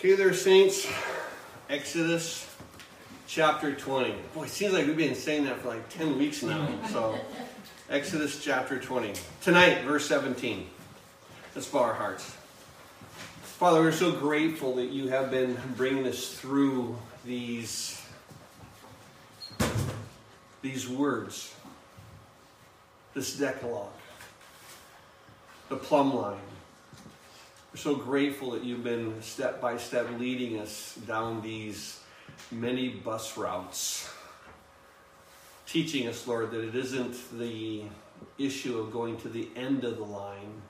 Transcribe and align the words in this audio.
Okay, 0.00 0.14
there, 0.14 0.32
saints. 0.32 0.88
Exodus 1.68 2.48
chapter 3.26 3.74
20. 3.74 4.14
Boy, 4.34 4.44
it 4.44 4.48
seems 4.48 4.72
like 4.72 4.86
we've 4.86 4.96
been 4.96 5.14
saying 5.14 5.44
that 5.44 5.60
for 5.60 5.68
like 5.68 5.90
10 5.90 6.18
weeks 6.18 6.42
now. 6.42 6.66
So, 6.88 7.18
Exodus 7.90 8.42
chapter 8.42 8.78
20. 8.78 9.12
Tonight, 9.42 9.82
verse 9.82 10.08
17. 10.08 10.66
Let's 11.54 11.68
bow 11.68 11.80
our 11.80 11.92
hearts. 11.92 12.34
Father, 13.42 13.82
we're 13.82 13.92
so 13.92 14.10
grateful 14.10 14.76
that 14.76 14.86
you 14.86 15.08
have 15.08 15.30
been 15.30 15.58
bringing 15.76 16.06
us 16.06 16.32
through 16.32 16.96
these, 17.26 18.00
these 20.62 20.88
words, 20.88 21.54
this 23.12 23.36
Decalogue, 23.36 23.92
the 25.68 25.76
plumb 25.76 26.14
line. 26.14 26.40
We're 27.72 27.78
so 27.78 27.94
grateful 27.94 28.50
that 28.50 28.64
you've 28.64 28.82
been 28.82 29.22
step 29.22 29.60
by 29.60 29.76
step 29.76 30.08
leading 30.18 30.58
us 30.58 30.98
down 31.06 31.40
these 31.40 32.00
many 32.50 32.88
bus 32.88 33.38
routes, 33.38 34.12
teaching 35.66 36.08
us, 36.08 36.26
Lord, 36.26 36.50
that 36.50 36.64
it 36.64 36.74
isn't 36.74 37.38
the 37.38 37.84
issue 38.38 38.76
of 38.80 38.92
going 38.92 39.18
to 39.18 39.28
the 39.28 39.48
end 39.54 39.84
of 39.84 39.98
the 39.98 40.04
line 40.04 40.62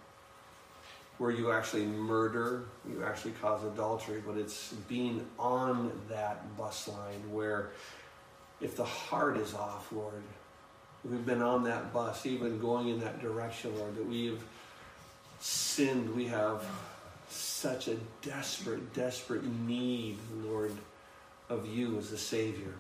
where 1.17 1.31
you 1.31 1.53
actually 1.53 1.87
murder, 1.87 2.65
you 2.87 3.03
actually 3.03 3.33
cause 3.41 3.65
adultery, 3.65 4.23
but 4.27 4.37
it's 4.37 4.75
being 4.87 5.27
on 5.39 5.93
that 6.11 6.55
bus 6.59 6.87
line 6.87 7.33
where 7.33 7.71
if 8.61 8.77
the 8.77 8.85
heart 8.85 9.39
is 9.39 9.55
off, 9.55 9.91
Lord, 9.91 10.23
we've 11.03 11.25
been 11.25 11.41
on 11.41 11.65
that 11.65 11.95
bus, 11.95 12.27
even 12.27 12.61
going 12.61 12.89
in 12.89 13.01
that 13.01 13.23
direction, 13.23 13.75
Lord, 13.79 13.97
that 13.97 14.07
we've 14.07 14.43
sinned, 15.41 16.15
we 16.15 16.27
have 16.27 16.63
such 17.33 17.89
a 17.89 17.97
desperate, 18.23 18.93
desperate 18.95 19.45
need, 19.45 20.17
Lord, 20.43 20.73
of 21.49 21.67
you 21.67 21.99
as 21.99 22.13
a 22.13 22.19
Savior. 22.19 22.75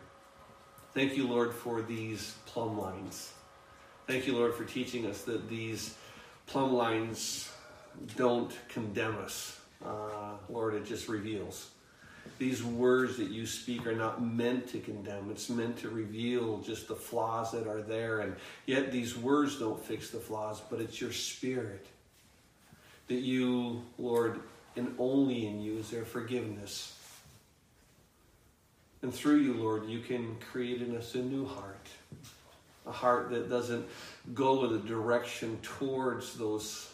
Thank 0.94 1.16
you, 1.16 1.26
Lord, 1.28 1.54
for 1.54 1.82
these 1.82 2.34
plumb 2.46 2.78
lines. 2.78 3.32
Thank 4.06 4.26
you, 4.26 4.36
Lord, 4.36 4.54
for 4.54 4.64
teaching 4.64 5.06
us 5.06 5.22
that 5.22 5.48
these 5.48 5.94
plumb 6.46 6.72
lines 6.72 7.50
don't 8.16 8.52
condemn 8.68 9.16
us. 9.18 9.58
Uh, 9.84 10.32
Lord, 10.48 10.74
it 10.74 10.84
just 10.84 11.08
reveals. 11.08 11.70
These 12.38 12.62
words 12.62 13.16
that 13.18 13.28
you 13.28 13.46
speak 13.46 13.86
are 13.86 13.94
not 13.94 14.22
meant 14.22 14.68
to 14.68 14.80
condemn. 14.80 15.30
It's 15.30 15.48
meant 15.48 15.78
to 15.78 15.90
reveal 15.90 16.58
just 16.58 16.88
the 16.88 16.96
flaws 16.96 17.52
that 17.52 17.66
are 17.66 17.82
there. 17.82 18.20
And 18.20 18.34
yet, 18.66 18.90
these 18.90 19.16
words 19.16 19.58
don't 19.58 19.82
fix 19.82 20.10
the 20.10 20.18
flaws, 20.18 20.60
but 20.70 20.80
it's 20.80 21.00
your 21.00 21.12
spirit 21.12 21.86
that 23.10 23.22
you, 23.22 23.82
Lord, 23.98 24.38
and 24.76 24.94
only 24.96 25.48
in 25.48 25.60
you 25.60 25.78
is 25.78 25.90
there 25.90 26.04
forgiveness. 26.04 26.96
And 29.02 29.12
through 29.12 29.38
you, 29.38 29.54
Lord, 29.54 29.86
you 29.86 29.98
can 29.98 30.36
create 30.52 30.80
in 30.80 30.96
us 30.96 31.16
a 31.16 31.18
new 31.18 31.44
heart. 31.44 31.88
A 32.86 32.92
heart 32.92 33.30
that 33.30 33.50
doesn't 33.50 33.84
go 34.32 34.64
in 34.64 34.74
a 34.76 34.78
direction 34.78 35.58
towards 35.60 36.34
those 36.34 36.92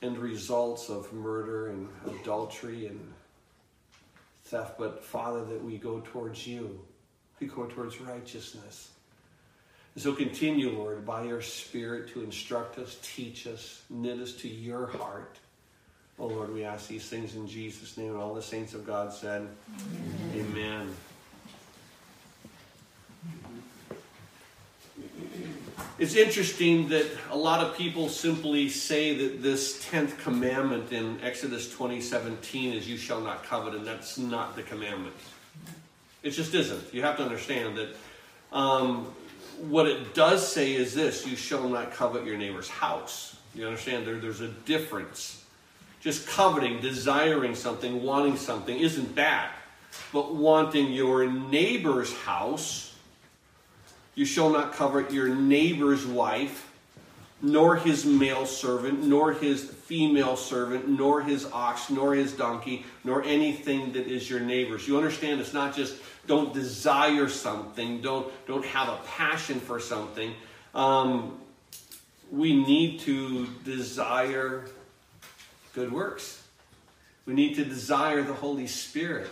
end 0.00 0.16
results 0.16 0.88
of 0.88 1.12
murder 1.12 1.68
and 1.68 1.88
adultery 2.06 2.86
and 2.86 3.12
theft, 4.44 4.78
but 4.78 5.04
Father, 5.04 5.44
that 5.44 5.62
we 5.62 5.76
go 5.76 6.00
towards 6.00 6.46
you. 6.46 6.80
We 7.40 7.46
go 7.46 7.66
towards 7.66 8.00
righteousness. 8.00 8.88
So 9.98 10.12
continue, 10.12 10.70
Lord, 10.70 11.04
by 11.04 11.24
your 11.24 11.42
Spirit 11.42 12.12
to 12.12 12.22
instruct 12.22 12.78
us, 12.78 12.98
teach 13.02 13.48
us, 13.48 13.82
knit 13.90 14.20
us 14.20 14.32
to 14.34 14.48
your 14.48 14.86
heart. 14.86 15.38
Oh 16.20 16.28
Lord, 16.28 16.54
we 16.54 16.64
ask 16.64 16.86
these 16.86 17.08
things 17.08 17.34
in 17.34 17.48
Jesus' 17.48 17.96
name. 17.96 18.12
And 18.12 18.16
all 18.16 18.32
the 18.32 18.42
saints 18.42 18.74
of 18.74 18.86
God 18.86 19.12
said, 19.12 19.48
Amen. 20.34 20.46
Amen. 20.54 20.94
It's 25.98 26.14
interesting 26.14 26.88
that 26.90 27.06
a 27.30 27.36
lot 27.36 27.64
of 27.64 27.76
people 27.76 28.08
simply 28.08 28.68
say 28.68 29.16
that 29.16 29.42
this 29.42 29.84
10th 29.84 30.16
commandment 30.18 30.92
in 30.92 31.20
Exodus 31.22 31.74
20:17 31.74 32.74
is 32.74 32.88
you 32.88 32.96
shall 32.96 33.20
not 33.20 33.42
covet, 33.42 33.74
and 33.74 33.84
that's 33.84 34.16
not 34.16 34.54
the 34.54 34.62
commandment. 34.62 35.16
It 36.22 36.30
just 36.30 36.54
isn't. 36.54 36.94
You 36.94 37.02
have 37.02 37.16
to 37.16 37.24
understand 37.24 37.76
that 37.78 37.88
um, 38.56 39.12
what 39.60 39.86
it 39.86 40.14
does 40.14 40.46
say 40.46 40.74
is 40.74 40.94
this 40.94 41.26
you 41.26 41.36
shall 41.36 41.68
not 41.68 41.92
covet 41.92 42.24
your 42.24 42.36
neighbor's 42.36 42.68
house. 42.68 43.36
You 43.54 43.66
understand? 43.66 44.06
There, 44.06 44.18
there's 44.18 44.40
a 44.40 44.48
difference. 44.48 45.44
Just 46.00 46.28
coveting, 46.28 46.80
desiring 46.80 47.54
something, 47.54 48.02
wanting 48.02 48.36
something 48.36 48.78
isn't 48.78 49.14
bad. 49.14 49.50
But 50.12 50.34
wanting 50.34 50.92
your 50.92 51.26
neighbor's 51.26 52.12
house, 52.18 52.94
you 54.14 54.24
shall 54.24 54.50
not 54.50 54.72
covet 54.72 55.10
your 55.10 55.28
neighbor's 55.28 56.06
wife, 56.06 56.70
nor 57.40 57.76
his 57.76 58.04
male 58.04 58.46
servant, 58.46 59.04
nor 59.04 59.32
his 59.32 59.64
female 59.64 60.36
servant, 60.36 60.88
nor 60.88 61.22
his 61.22 61.46
ox, 61.46 61.88
nor 61.90 62.14
his 62.14 62.32
donkey, 62.32 62.84
nor 63.04 63.22
anything 63.24 63.92
that 63.92 64.06
is 64.06 64.28
your 64.28 64.40
neighbor's. 64.40 64.86
You 64.86 64.96
understand 64.96 65.40
it's 65.40 65.54
not 65.54 65.74
just 65.74 65.96
don't 66.28 66.54
desire 66.54 67.28
something, 67.28 68.00
don't, 68.00 68.30
don't 68.46 68.64
have 68.66 68.88
a 68.88 68.98
passion 69.06 69.58
for 69.58 69.80
something. 69.80 70.32
Um, 70.74 71.40
we 72.30 72.54
need 72.54 73.00
to 73.00 73.46
desire 73.64 74.66
good 75.74 75.90
works. 75.90 76.42
We 77.26 77.34
need 77.34 77.54
to 77.56 77.64
desire 77.64 78.22
the 78.22 78.34
Holy 78.34 78.66
Spirit. 78.66 79.28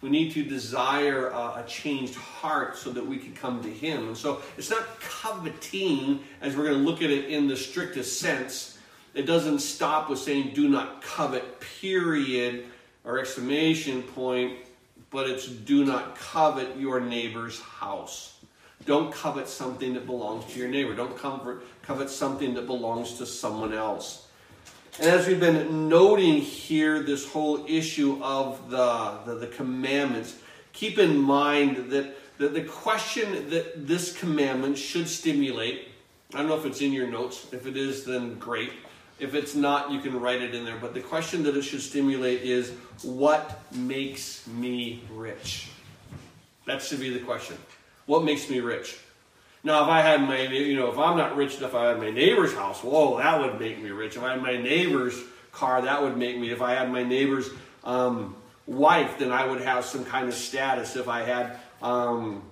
We 0.00 0.10
need 0.10 0.32
to 0.32 0.44
desire 0.44 1.26
a 1.26 1.64
changed 1.66 2.14
heart 2.14 2.76
so 2.76 2.90
that 2.90 3.04
we 3.04 3.18
can 3.18 3.34
come 3.34 3.62
to 3.64 3.68
Him. 3.68 4.08
And 4.08 4.16
so 4.16 4.42
it's 4.56 4.70
not 4.70 5.00
coveting, 5.00 6.20
as 6.40 6.56
we're 6.56 6.64
going 6.64 6.78
to 6.78 6.84
look 6.84 7.02
at 7.02 7.10
it 7.10 7.26
in 7.26 7.48
the 7.48 7.56
strictest 7.56 8.20
sense. 8.20 8.78
It 9.14 9.22
doesn't 9.22 9.58
stop 9.58 10.08
with 10.08 10.20
saying, 10.20 10.52
do 10.54 10.68
not 10.68 11.02
covet, 11.02 11.60
period, 11.80 12.66
or 13.04 13.18
exclamation 13.18 14.02
point, 14.02 14.58
but 15.10 15.28
it's 15.28 15.46
do 15.46 15.84
not 15.84 16.16
covet 16.16 16.76
your 16.76 17.00
neighbor's 17.00 17.60
house. 17.60 18.38
Don't 18.84 19.12
covet 19.12 19.48
something 19.48 19.94
that 19.94 20.06
belongs 20.06 20.44
to 20.52 20.58
your 20.58 20.68
neighbor. 20.68 20.94
Don't 20.94 21.16
covet, 21.16 21.58
covet 21.82 22.08
something 22.08 22.54
that 22.54 22.66
belongs 22.66 23.18
to 23.18 23.26
someone 23.26 23.72
else. 23.72 24.26
And 24.98 25.08
as 25.08 25.26
we've 25.26 25.38
been 25.38 25.88
noting 25.88 26.36
here, 26.36 27.02
this 27.02 27.30
whole 27.30 27.64
issue 27.66 28.18
of 28.22 28.70
the, 28.70 29.18
the, 29.26 29.34
the 29.36 29.46
commandments, 29.46 30.36
keep 30.72 30.98
in 30.98 31.16
mind 31.16 31.90
that, 31.90 32.16
that 32.38 32.54
the 32.54 32.62
question 32.62 33.50
that 33.50 33.86
this 33.86 34.16
commandment 34.16 34.76
should 34.76 35.08
stimulate, 35.08 35.88
I 36.34 36.38
don't 36.38 36.48
know 36.48 36.58
if 36.58 36.66
it's 36.66 36.80
in 36.80 36.92
your 36.92 37.06
notes. 37.06 37.46
If 37.52 37.66
it 37.66 37.76
is, 37.76 38.04
then 38.04 38.38
great. 38.38 38.72
If 39.18 39.34
it's 39.34 39.54
not, 39.54 39.90
you 39.90 40.00
can 40.00 40.18
write 40.20 40.42
it 40.42 40.54
in 40.54 40.64
there. 40.64 40.78
But 40.80 40.94
the 40.94 41.00
question 41.00 41.42
that 41.44 41.56
it 41.56 41.62
should 41.62 41.82
stimulate 41.82 42.42
is 42.42 42.70
what 43.02 43.60
makes 43.74 44.46
me 44.46 45.02
rich? 45.12 45.70
That 46.66 46.82
should 46.82 47.00
be 47.00 47.10
the 47.10 47.20
question. 47.20 47.56
What 48.06 48.24
makes 48.24 48.48
me 48.48 48.60
rich? 48.60 48.98
Now, 49.64 49.82
if 49.82 49.88
I 49.88 50.02
had 50.02 50.20
my, 50.22 50.42
you 50.42 50.76
know, 50.76 50.90
if 50.90 50.98
I'm 50.98 51.16
not 51.16 51.36
rich 51.36 51.58
enough, 51.58 51.74
I 51.74 51.88
had 51.88 51.98
my 51.98 52.10
neighbor's 52.10 52.54
house, 52.54 52.82
whoa, 52.82 53.18
that 53.18 53.40
would 53.40 53.58
make 53.58 53.82
me 53.82 53.90
rich. 53.90 54.16
If 54.16 54.22
I 54.22 54.32
had 54.32 54.42
my 54.42 54.56
neighbor's 54.56 55.20
car, 55.52 55.82
that 55.82 56.02
would 56.02 56.16
make 56.16 56.38
me. 56.38 56.50
If 56.50 56.62
I 56.62 56.74
had 56.74 56.90
my 56.92 57.02
neighbor's 57.02 57.50
um, 57.82 58.36
wife, 58.66 59.18
then 59.18 59.32
I 59.32 59.46
would 59.46 59.60
have 59.62 59.84
some 59.84 60.04
kind 60.04 60.28
of 60.28 60.34
status. 60.34 60.94
If 60.94 61.08
I 61.08 61.22
had 61.22 61.58
um, 61.82 62.42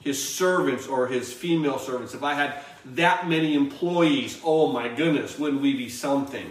his 0.00 0.22
servants 0.22 0.86
or 0.86 1.06
his 1.06 1.32
female 1.32 1.78
servants, 1.78 2.14
if 2.14 2.22
I 2.22 2.34
had 2.34 2.62
that 2.84 3.28
many 3.28 3.54
employees, 3.54 4.40
oh 4.44 4.72
my 4.72 4.88
goodness, 4.88 5.38
wouldn't 5.38 5.62
we 5.62 5.74
be 5.74 5.88
something? 5.88 6.50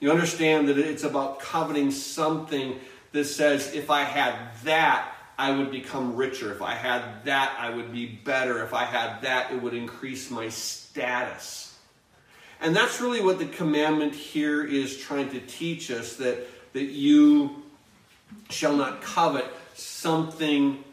You 0.00 0.10
understand 0.10 0.68
that 0.68 0.78
it's 0.78 1.04
about 1.04 1.40
coveting 1.40 1.90
something 1.90 2.80
that 3.12 3.24
says, 3.24 3.74
if 3.74 3.90
I 3.90 4.04
had 4.04 4.34
that, 4.64 5.14
I 5.38 5.52
would 5.52 5.70
become 5.70 6.16
richer. 6.16 6.52
If 6.52 6.62
I 6.62 6.74
had 6.74 7.24
that, 7.24 7.56
I 7.58 7.70
would 7.70 7.92
be 7.92 8.06
better. 8.06 8.62
If 8.62 8.74
I 8.74 8.84
had 8.84 9.22
that, 9.22 9.52
it 9.52 9.62
would 9.62 9.74
increase 9.74 10.30
my 10.30 10.48
status. 10.48 11.78
And 12.60 12.76
that's 12.76 13.00
really 13.00 13.22
what 13.22 13.38
the 13.38 13.46
commandment 13.46 14.14
here 14.14 14.62
is 14.62 14.98
trying 14.98 15.30
to 15.30 15.40
teach 15.40 15.90
us 15.90 16.16
that, 16.16 16.46
that 16.74 16.84
you 16.84 17.62
shall 18.50 18.76
not 18.76 19.00
covet 19.00 19.46
something 19.74 20.84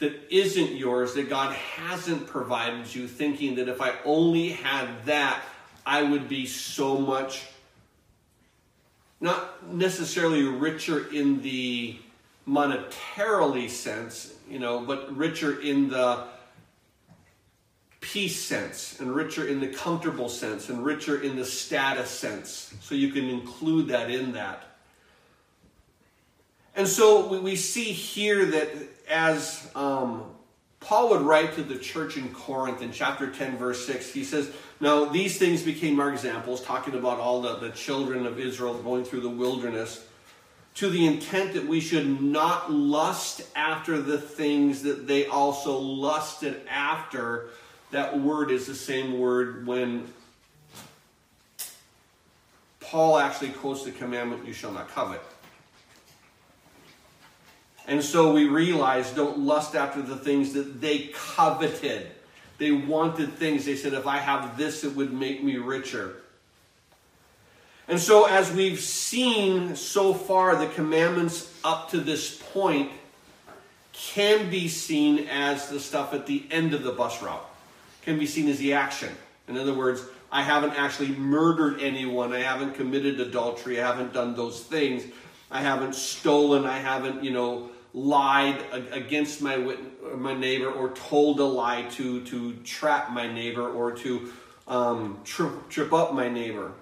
that 0.00 0.18
isn't 0.30 0.76
yours, 0.76 1.14
that 1.14 1.28
God 1.28 1.54
hasn't 1.54 2.26
provided 2.26 2.92
you, 2.94 3.06
thinking 3.06 3.54
that 3.56 3.68
if 3.68 3.80
I 3.80 3.94
only 4.04 4.48
had 4.48 4.88
that, 5.04 5.42
I 5.86 6.02
would 6.02 6.28
be 6.28 6.46
so 6.46 6.98
much, 6.98 7.46
not 9.20 9.72
necessarily 9.72 10.42
richer 10.42 11.12
in 11.12 11.42
the 11.42 11.98
monetarily 12.48 13.68
sense, 13.68 14.34
you 14.48 14.58
know, 14.58 14.80
but 14.80 15.14
richer 15.16 15.60
in 15.60 15.88
the 15.88 16.24
peace 18.00 18.42
sense 18.42 18.98
and 19.00 19.14
richer 19.14 19.46
in 19.46 19.60
the 19.60 19.68
comfortable 19.68 20.28
sense 20.28 20.70
and 20.70 20.84
richer 20.84 21.20
in 21.20 21.36
the 21.36 21.44
status 21.44 22.08
sense. 22.08 22.74
So 22.80 22.94
you 22.94 23.12
can 23.12 23.28
include 23.28 23.88
that 23.88 24.10
in 24.10 24.32
that. 24.32 24.64
And 26.74 26.88
so 26.88 27.40
we, 27.40 27.56
see 27.56 27.92
here 27.92 28.46
that 28.46 28.68
as 29.10 29.68
um, 29.74 30.24
Paul 30.80 31.10
would 31.10 31.22
write 31.22 31.54
to 31.56 31.62
the 31.62 31.76
church 31.76 32.16
in 32.16 32.32
Corinth 32.32 32.80
in 32.80 32.92
chapter 32.92 33.30
10, 33.30 33.58
verse 33.58 33.84
6, 33.86 34.12
he 34.12 34.24
says, 34.24 34.50
Now 34.80 35.04
these 35.04 35.38
things 35.38 35.62
became 35.62 36.00
our 36.00 36.10
examples, 36.10 36.62
talking 36.62 36.94
about 36.94 37.18
all 37.18 37.42
the, 37.42 37.56
the 37.56 37.70
children 37.70 38.26
of 38.26 38.38
Israel 38.38 38.74
going 38.74 39.04
through 39.04 39.20
the 39.20 39.28
wilderness, 39.28 40.06
to 40.76 40.88
the 40.88 41.06
intent 41.06 41.52
that 41.54 41.66
we 41.66 41.80
should 41.80 42.22
not 42.22 42.72
lust 42.72 43.42
after 43.54 44.00
the 44.00 44.18
things 44.18 44.82
that 44.82 45.06
they 45.06 45.26
also 45.26 45.76
lusted 45.78 46.62
after. 46.68 47.50
That 47.90 48.18
word 48.18 48.50
is 48.50 48.66
the 48.66 48.74
same 48.74 49.18
word 49.18 49.66
when 49.66 50.06
Paul 52.78 53.18
actually 53.18 53.50
quotes 53.50 53.84
the 53.84 53.90
commandment, 53.90 54.46
You 54.46 54.52
shall 54.52 54.72
not 54.72 54.88
covet. 54.88 55.22
And 57.86 58.02
so 58.04 58.32
we 58.32 58.48
realize 58.48 59.10
don't 59.10 59.38
lust 59.40 59.74
after 59.74 60.02
the 60.02 60.16
things 60.16 60.52
that 60.52 60.80
they 60.80 61.10
coveted. 61.14 62.06
They 62.58 62.70
wanted 62.70 63.32
things. 63.34 63.64
They 63.64 63.76
said, 63.76 63.94
if 63.94 64.06
I 64.06 64.18
have 64.18 64.56
this, 64.56 64.84
it 64.84 64.94
would 64.94 65.12
make 65.12 65.42
me 65.42 65.56
richer. 65.56 66.16
And 67.88 67.98
so, 67.98 68.26
as 68.26 68.52
we've 68.52 68.78
seen 68.78 69.74
so 69.74 70.14
far, 70.14 70.54
the 70.54 70.68
commandments 70.68 71.52
up 71.64 71.90
to 71.90 71.98
this 71.98 72.40
point 72.52 72.92
can 73.92 74.48
be 74.48 74.68
seen 74.68 75.26
as 75.28 75.68
the 75.68 75.80
stuff 75.80 76.14
at 76.14 76.26
the 76.26 76.44
end 76.52 76.72
of 76.72 76.84
the 76.84 76.92
bus 76.92 77.20
route, 77.20 77.44
can 78.02 78.16
be 78.16 78.26
seen 78.26 78.48
as 78.48 78.58
the 78.58 78.74
action. 78.74 79.10
In 79.48 79.56
other 79.58 79.74
words, 79.74 80.04
I 80.30 80.42
haven't 80.42 80.74
actually 80.74 81.08
murdered 81.08 81.80
anyone, 81.80 82.32
I 82.32 82.40
haven't 82.40 82.74
committed 82.74 83.18
adultery, 83.18 83.80
I 83.80 83.86
haven't 83.86 84.12
done 84.12 84.36
those 84.36 84.60
things, 84.62 85.02
I 85.50 85.60
haven't 85.60 85.94
stolen, 85.94 86.64
I 86.64 86.78
haven't, 86.78 87.24
you 87.24 87.32
know, 87.32 87.70
lied 87.92 88.64
against 88.92 89.42
my 89.42 89.76
my 90.14 90.34
neighbor 90.34 90.70
or 90.70 90.90
told 90.90 91.40
a 91.40 91.44
lie 91.44 91.82
to 91.90 92.24
to 92.26 92.54
trap 92.64 93.10
my 93.10 93.30
neighbor 93.32 93.68
or 93.68 93.92
to 93.92 94.32
um, 94.68 95.20
trip, 95.24 95.68
trip 95.68 95.92
up 95.92 96.14
my 96.14 96.28
neighbor. 96.28 96.72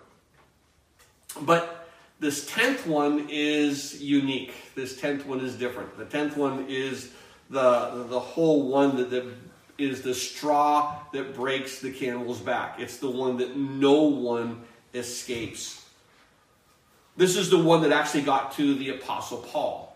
But 1.40 1.88
this 2.20 2.46
tenth 2.46 2.86
one 2.86 3.28
is 3.30 4.02
unique. 4.02 4.52
This 4.74 5.00
tenth 5.00 5.24
one 5.24 5.40
is 5.40 5.56
different. 5.56 5.96
The 5.96 6.04
tenth 6.04 6.36
one 6.36 6.66
is 6.68 7.12
the 7.48 8.04
the 8.08 8.20
whole 8.20 8.68
one 8.68 8.96
that, 8.96 9.10
that 9.10 9.24
is 9.78 10.02
the 10.02 10.14
straw 10.14 10.98
that 11.12 11.34
breaks 11.34 11.80
the 11.80 11.92
camel's 11.92 12.40
back. 12.40 12.80
It's 12.80 12.98
the 12.98 13.10
one 13.10 13.36
that 13.38 13.56
no 13.56 14.02
one 14.02 14.62
escapes. 14.92 15.77
This 17.18 17.36
is 17.36 17.50
the 17.50 17.58
one 17.58 17.82
that 17.82 17.92
actually 17.92 18.22
got 18.22 18.52
to 18.52 18.74
the 18.74 18.90
Apostle 18.90 19.38
Paul 19.38 19.88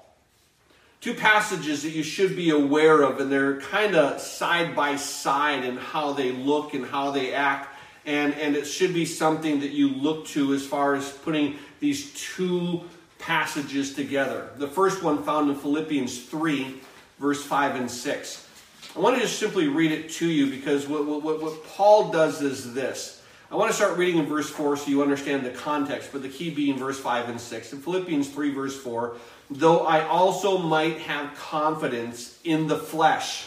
two 1.02 1.14
passages 1.14 1.82
that 1.82 1.90
you 1.90 2.04
should 2.04 2.36
be 2.36 2.50
aware 2.50 3.02
of, 3.02 3.20
and 3.20 3.30
they're 3.30 3.60
kind 3.60 3.96
of 3.96 4.20
side 4.20 4.74
by 4.74 4.94
side 4.96 5.64
in 5.64 5.76
how 5.76 6.12
they 6.12 6.30
look 6.30 6.74
and 6.74 6.86
how 6.86 7.10
they 7.10 7.34
act. 7.34 7.68
And, 8.06 8.34
and 8.34 8.56
it 8.56 8.66
should 8.66 8.94
be 8.94 9.04
something 9.04 9.60
that 9.60 9.70
you 9.70 9.88
look 9.88 10.26
to 10.28 10.54
as 10.54 10.64
far 10.64 10.94
as 10.94 11.10
putting 11.10 11.56
these 11.80 12.12
two 12.14 12.82
passages 13.18 13.94
together. 13.94 14.50
The 14.56 14.68
first 14.68 15.02
one 15.02 15.22
found 15.24 15.50
in 15.50 15.56
Philippians 15.56 16.22
3, 16.24 16.80
verse 17.18 17.44
5 17.44 17.76
and 17.76 17.90
6. 17.90 18.48
I 18.94 18.98
want 19.00 19.16
to 19.16 19.22
just 19.22 19.38
simply 19.38 19.68
read 19.68 19.90
it 19.90 20.10
to 20.12 20.28
you 20.28 20.50
because 20.50 20.86
what, 20.86 21.04
what, 21.04 21.42
what 21.42 21.64
Paul 21.66 22.12
does 22.12 22.42
is 22.42 22.74
this. 22.74 23.21
I 23.52 23.56
want 23.56 23.70
to 23.70 23.76
start 23.76 23.98
reading 23.98 24.16
in 24.16 24.24
verse 24.24 24.48
4 24.48 24.78
so 24.78 24.90
you 24.90 25.02
understand 25.02 25.44
the 25.44 25.50
context, 25.50 26.08
but 26.10 26.22
the 26.22 26.30
key 26.30 26.48
being 26.48 26.78
verse 26.78 26.98
5 26.98 27.28
and 27.28 27.38
6. 27.38 27.72
In 27.74 27.82
Philippians 27.82 28.30
3, 28.30 28.50
verse 28.54 28.80
4, 28.80 29.14
though 29.50 29.80
I 29.80 30.06
also 30.08 30.56
might 30.56 31.00
have 31.00 31.34
confidence 31.34 32.38
in 32.44 32.66
the 32.66 32.78
flesh. 32.78 33.44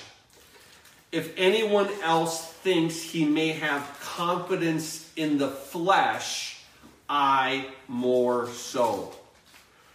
If 1.12 1.34
anyone 1.38 1.90
else 2.04 2.52
thinks 2.52 3.02
he 3.02 3.26
may 3.26 3.54
have 3.54 4.00
confidence 4.00 5.10
in 5.16 5.40
the 5.40 5.50
flesh, 5.50 6.62
I 7.10 7.70
more 7.88 8.48
so. 8.50 9.12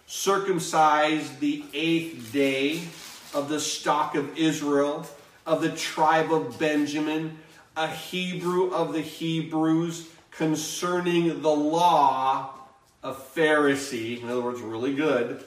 Circumcised 0.09 1.39
the 1.39 1.65
eighth 1.73 2.33
day 2.33 2.83
of 3.33 3.49
the 3.49 3.61
stock 3.61 4.17
of 4.17 4.37
Israel, 4.37 5.07
of 5.47 5.63
the 5.63 5.71
tribe 5.71 6.33
of 6.33 6.59
Benjamin, 6.59 7.39
a 7.77 7.89
Hebrew 7.89 8.73
of 8.73 8.93
the 8.93 9.01
Hebrews, 9.01 10.09
concerning 10.31 11.43
the 11.43 11.51
law, 11.51 12.55
a 13.03 13.13
Pharisee, 13.13 14.23
in 14.23 14.29
other 14.29 14.43
words, 14.43 14.61
really 14.61 14.95
good 14.95 15.45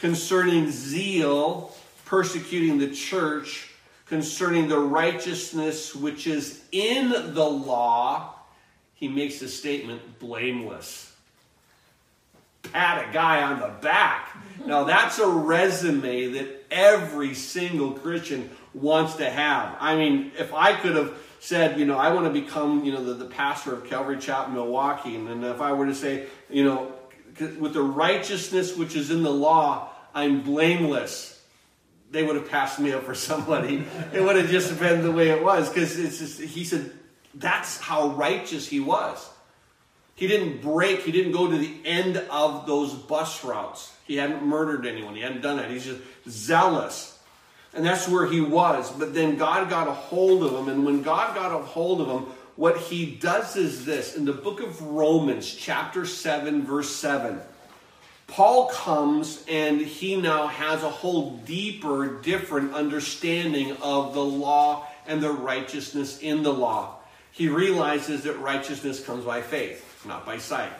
concerning 0.00 0.70
zeal, 0.70 1.74
persecuting 2.06 2.78
the 2.78 2.90
church, 2.90 3.70
concerning 4.06 4.66
the 4.66 4.78
righteousness 4.78 5.94
which 5.94 6.26
is 6.26 6.62
in 6.72 7.10
the 7.34 7.44
law, 7.44 8.34
he 8.94 9.06
makes 9.06 9.40
a 9.42 9.48
statement 9.48 10.18
blameless. 10.18 11.14
Pat 12.72 13.08
a 13.08 13.12
guy 13.12 13.42
on 13.42 13.60
the 13.60 13.72
back. 13.80 14.36
Now, 14.66 14.84
that's 14.84 15.18
a 15.18 15.28
resume 15.28 16.32
that 16.32 16.64
every 16.70 17.34
single 17.34 17.92
Christian 17.92 18.50
wants 18.74 19.16
to 19.16 19.28
have. 19.28 19.76
I 19.80 19.96
mean, 19.96 20.32
if 20.38 20.52
I 20.52 20.74
could 20.74 20.96
have 20.96 21.14
said, 21.40 21.78
you 21.78 21.86
know, 21.86 21.96
I 21.96 22.12
want 22.12 22.32
to 22.32 22.40
become, 22.40 22.84
you 22.84 22.92
know, 22.92 23.02
the, 23.02 23.14
the 23.14 23.24
pastor 23.24 23.72
of 23.74 23.84
Calvary 23.84 24.18
Chapel 24.18 24.52
Milwaukee, 24.52 25.16
and, 25.16 25.28
and 25.28 25.44
if 25.44 25.60
I 25.60 25.72
were 25.72 25.86
to 25.86 25.94
say, 25.94 26.26
you 26.48 26.64
know, 26.64 26.92
with 27.58 27.72
the 27.72 27.82
righteousness 27.82 28.76
which 28.76 28.94
is 28.94 29.10
in 29.10 29.22
the 29.22 29.32
law, 29.32 29.88
I'm 30.14 30.42
blameless. 30.42 31.42
They 32.10 32.22
would 32.22 32.36
have 32.36 32.50
passed 32.50 32.78
me 32.78 32.92
up 32.92 33.04
for 33.04 33.14
somebody. 33.14 33.84
it 34.12 34.20
would 34.20 34.36
have 34.36 34.50
just 34.50 34.78
been 34.78 35.02
the 35.02 35.12
way 35.12 35.30
it 35.30 35.42
was 35.42 35.68
because 35.68 35.98
it's 35.98 36.18
just, 36.18 36.40
he 36.40 36.64
said 36.64 36.92
that's 37.34 37.78
how 37.78 38.08
righteous 38.08 38.68
he 38.68 38.80
was. 38.80 39.28
He 40.14 40.26
didn't 40.26 40.60
break, 40.60 41.00
he 41.00 41.12
didn't 41.12 41.32
go 41.32 41.50
to 41.50 41.56
the 41.56 41.74
end 41.86 42.18
of 42.30 42.66
those 42.66 42.92
bus 42.92 43.42
routes. 43.42 43.94
He 44.04 44.16
hadn't 44.16 44.44
murdered 44.44 44.86
anyone, 44.86 45.14
he 45.14 45.22
hadn't 45.22 45.40
done 45.40 45.56
that. 45.56 45.70
He's 45.70 45.86
just 45.86 46.02
zealous. 46.28 47.18
And 47.74 47.84
that's 47.84 48.08
where 48.08 48.26
he 48.26 48.40
was. 48.40 48.90
But 48.90 49.14
then 49.14 49.36
God 49.36 49.70
got 49.70 49.88
a 49.88 49.92
hold 49.92 50.42
of 50.42 50.52
him. 50.52 50.68
And 50.68 50.84
when 50.84 51.02
God 51.02 51.34
got 51.34 51.52
a 51.52 51.62
hold 51.62 52.00
of 52.00 52.08
him, 52.08 52.32
what 52.56 52.76
he 52.76 53.06
does 53.06 53.56
is 53.56 53.84
this 53.84 54.16
in 54.16 54.24
the 54.24 54.32
book 54.32 54.60
of 54.60 54.82
Romans, 54.82 55.54
chapter 55.54 56.04
7, 56.04 56.62
verse 56.62 56.94
7. 56.94 57.40
Paul 58.26 58.68
comes 58.68 59.44
and 59.48 59.80
he 59.80 60.14
now 60.14 60.46
has 60.46 60.82
a 60.82 60.88
whole 60.88 61.38
deeper, 61.38 62.20
different 62.20 62.74
understanding 62.74 63.76
of 63.82 64.14
the 64.14 64.24
law 64.24 64.86
and 65.06 65.20
the 65.20 65.32
righteousness 65.32 66.20
in 66.20 66.42
the 66.42 66.52
law. 66.52 66.96
He 67.32 67.48
realizes 67.48 68.24
that 68.24 68.38
righteousness 68.38 69.04
comes 69.04 69.24
by 69.24 69.42
faith, 69.42 70.04
not 70.06 70.26
by 70.26 70.38
sight. 70.38 70.72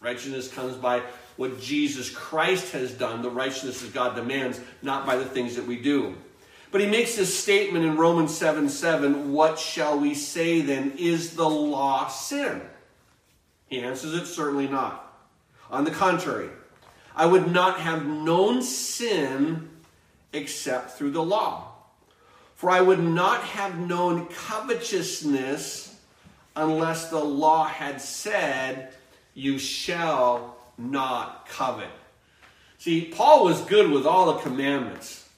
Righteousness 0.00 0.52
comes 0.52 0.76
by 0.76 1.02
what 1.36 1.60
Jesus 1.60 2.10
Christ 2.10 2.72
has 2.72 2.92
done, 2.92 3.22
the 3.22 3.30
righteousness 3.30 3.80
that 3.80 3.94
God 3.94 4.14
demands, 4.16 4.60
not 4.82 5.06
by 5.06 5.16
the 5.16 5.24
things 5.24 5.56
that 5.56 5.66
we 5.66 5.76
do. 5.76 6.14
But 6.70 6.80
he 6.80 6.86
makes 6.86 7.16
this 7.16 7.38
statement 7.38 7.84
in 7.84 7.96
Romans 7.96 8.34
7 8.36 8.68
7 8.68 9.32
What 9.32 9.58
shall 9.58 9.98
we 9.98 10.14
say 10.14 10.62
then? 10.62 10.92
Is 10.98 11.36
the 11.36 11.48
law 11.48 12.08
sin? 12.08 12.62
He 13.68 13.80
answers 13.80 14.14
it 14.14 14.26
certainly 14.26 14.68
not. 14.68 15.14
On 15.70 15.84
the 15.84 15.90
contrary, 15.90 16.48
I 17.14 17.26
would 17.26 17.50
not 17.50 17.80
have 17.80 18.06
known 18.06 18.62
sin 18.62 19.68
except 20.32 20.92
through 20.92 21.10
the 21.10 21.22
law. 21.22 21.68
For 22.54 22.70
I 22.70 22.80
would 22.80 23.02
not 23.02 23.42
have 23.42 23.78
known 23.78 24.26
covetousness 24.26 25.94
unless 26.54 27.10
the 27.10 27.22
law 27.22 27.66
had 27.66 28.00
said, 28.00 28.94
You 29.34 29.58
shall 29.58 30.51
not 30.78 31.48
covet. 31.48 31.90
See, 32.78 33.12
Paul 33.14 33.44
was 33.44 33.60
good 33.62 33.90
with 33.90 34.06
all 34.06 34.32
the 34.32 34.40
commandments. 34.40 35.28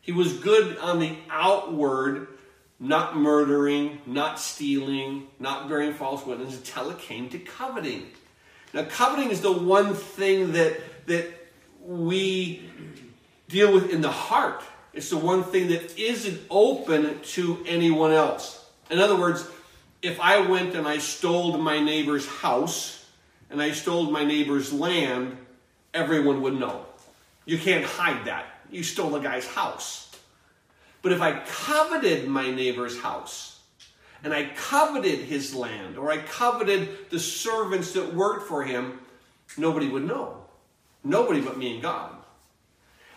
He 0.00 0.12
was 0.12 0.32
good 0.32 0.76
on 0.78 0.98
the 0.98 1.16
outward, 1.30 2.28
not 2.80 3.16
murdering, 3.16 4.00
not 4.06 4.40
stealing, 4.40 5.28
not 5.38 5.68
bearing 5.68 5.94
false 5.94 6.26
witness 6.26 6.56
until 6.56 6.90
it 6.90 6.98
came 6.98 7.28
to 7.30 7.38
coveting. 7.38 8.06
Now, 8.72 8.84
coveting 8.84 9.30
is 9.30 9.40
the 9.40 9.52
one 9.52 9.94
thing 9.94 10.52
that, 10.52 11.06
that 11.06 11.32
we 11.86 12.68
deal 13.48 13.72
with 13.72 13.90
in 13.90 14.00
the 14.00 14.10
heart. 14.10 14.62
It's 14.92 15.10
the 15.10 15.16
one 15.16 15.44
thing 15.44 15.68
that 15.68 15.98
isn't 15.98 16.40
open 16.50 17.20
to 17.20 17.64
anyone 17.66 18.12
else. 18.12 18.64
In 18.90 18.98
other 18.98 19.16
words, 19.16 19.48
if 20.02 20.20
I 20.20 20.40
went 20.40 20.74
and 20.74 20.86
I 20.86 20.98
stole 20.98 21.56
my 21.56 21.80
neighbor's 21.80 22.26
house 22.26 23.03
and 23.50 23.62
I 23.62 23.72
stole 23.72 24.10
my 24.10 24.24
neighbor's 24.24 24.72
land, 24.72 25.36
everyone 25.92 26.42
would 26.42 26.58
know. 26.58 26.86
You 27.44 27.58
can't 27.58 27.84
hide 27.84 28.24
that 28.26 28.46
you 28.74 28.82
stole 28.82 29.10
the 29.10 29.20
guy's 29.20 29.46
house. 29.46 30.10
But 31.02 31.12
if 31.12 31.20
I 31.20 31.40
coveted 31.46 32.26
my 32.26 32.50
neighbor's 32.50 32.98
house, 33.00 33.60
and 34.22 34.32
I 34.32 34.46
coveted 34.56 35.20
his 35.20 35.54
land, 35.54 35.98
or 35.98 36.10
I 36.10 36.18
coveted 36.18 37.10
the 37.10 37.20
servants 37.20 37.92
that 37.92 38.14
worked 38.14 38.48
for 38.48 38.64
him, 38.64 39.00
nobody 39.56 39.86
would 39.88 40.06
know. 40.06 40.38
Nobody 41.04 41.42
but 41.42 41.58
me 41.58 41.74
and 41.74 41.82
God. 41.82 42.10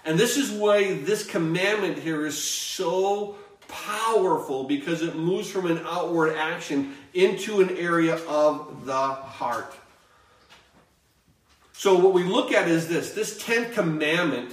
And 0.03 0.19
this 0.19 0.37
is 0.37 0.51
why 0.51 0.95
this 0.95 1.25
commandment 1.25 1.97
here 1.97 2.25
is 2.25 2.41
so 2.41 3.37
powerful 3.67 4.65
because 4.65 5.01
it 5.01 5.15
moves 5.15 5.49
from 5.49 5.65
an 5.65 5.79
outward 5.85 6.35
action 6.35 6.95
into 7.13 7.61
an 7.61 7.77
area 7.77 8.15
of 8.27 8.85
the 8.85 8.93
heart. 8.93 9.73
So, 11.77 11.93
what 11.93 12.11
we 12.11 12.23
look 12.23 12.51
at 12.51 12.67
is 12.67 12.87
this 12.87 13.11
this 13.11 13.39
10th 13.39 13.73
commandment 13.73 14.51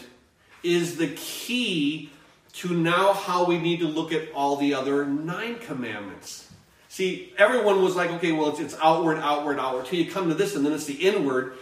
is 0.62 0.98
the 0.98 1.08
key 1.16 2.10
to 2.52 2.76
now 2.76 3.14
how 3.14 3.46
we 3.46 3.58
need 3.58 3.80
to 3.80 3.88
look 3.88 4.12
at 4.12 4.30
all 4.32 4.56
the 4.56 4.74
other 4.74 5.06
nine 5.06 5.58
commandments. 5.58 6.52
See, 6.90 7.32
everyone 7.38 7.82
was 7.82 7.96
like, 7.96 8.10
okay, 8.10 8.32
well, 8.32 8.50
it's, 8.50 8.60
it's 8.60 8.76
outward, 8.80 9.16
outward, 9.16 9.58
outward, 9.58 9.86
till 9.86 10.00
you 10.00 10.10
come 10.10 10.28
to 10.28 10.34
this, 10.34 10.54
and 10.54 10.66
then 10.66 10.74
it's 10.74 10.84
the 10.84 10.92
inward. 10.94 11.56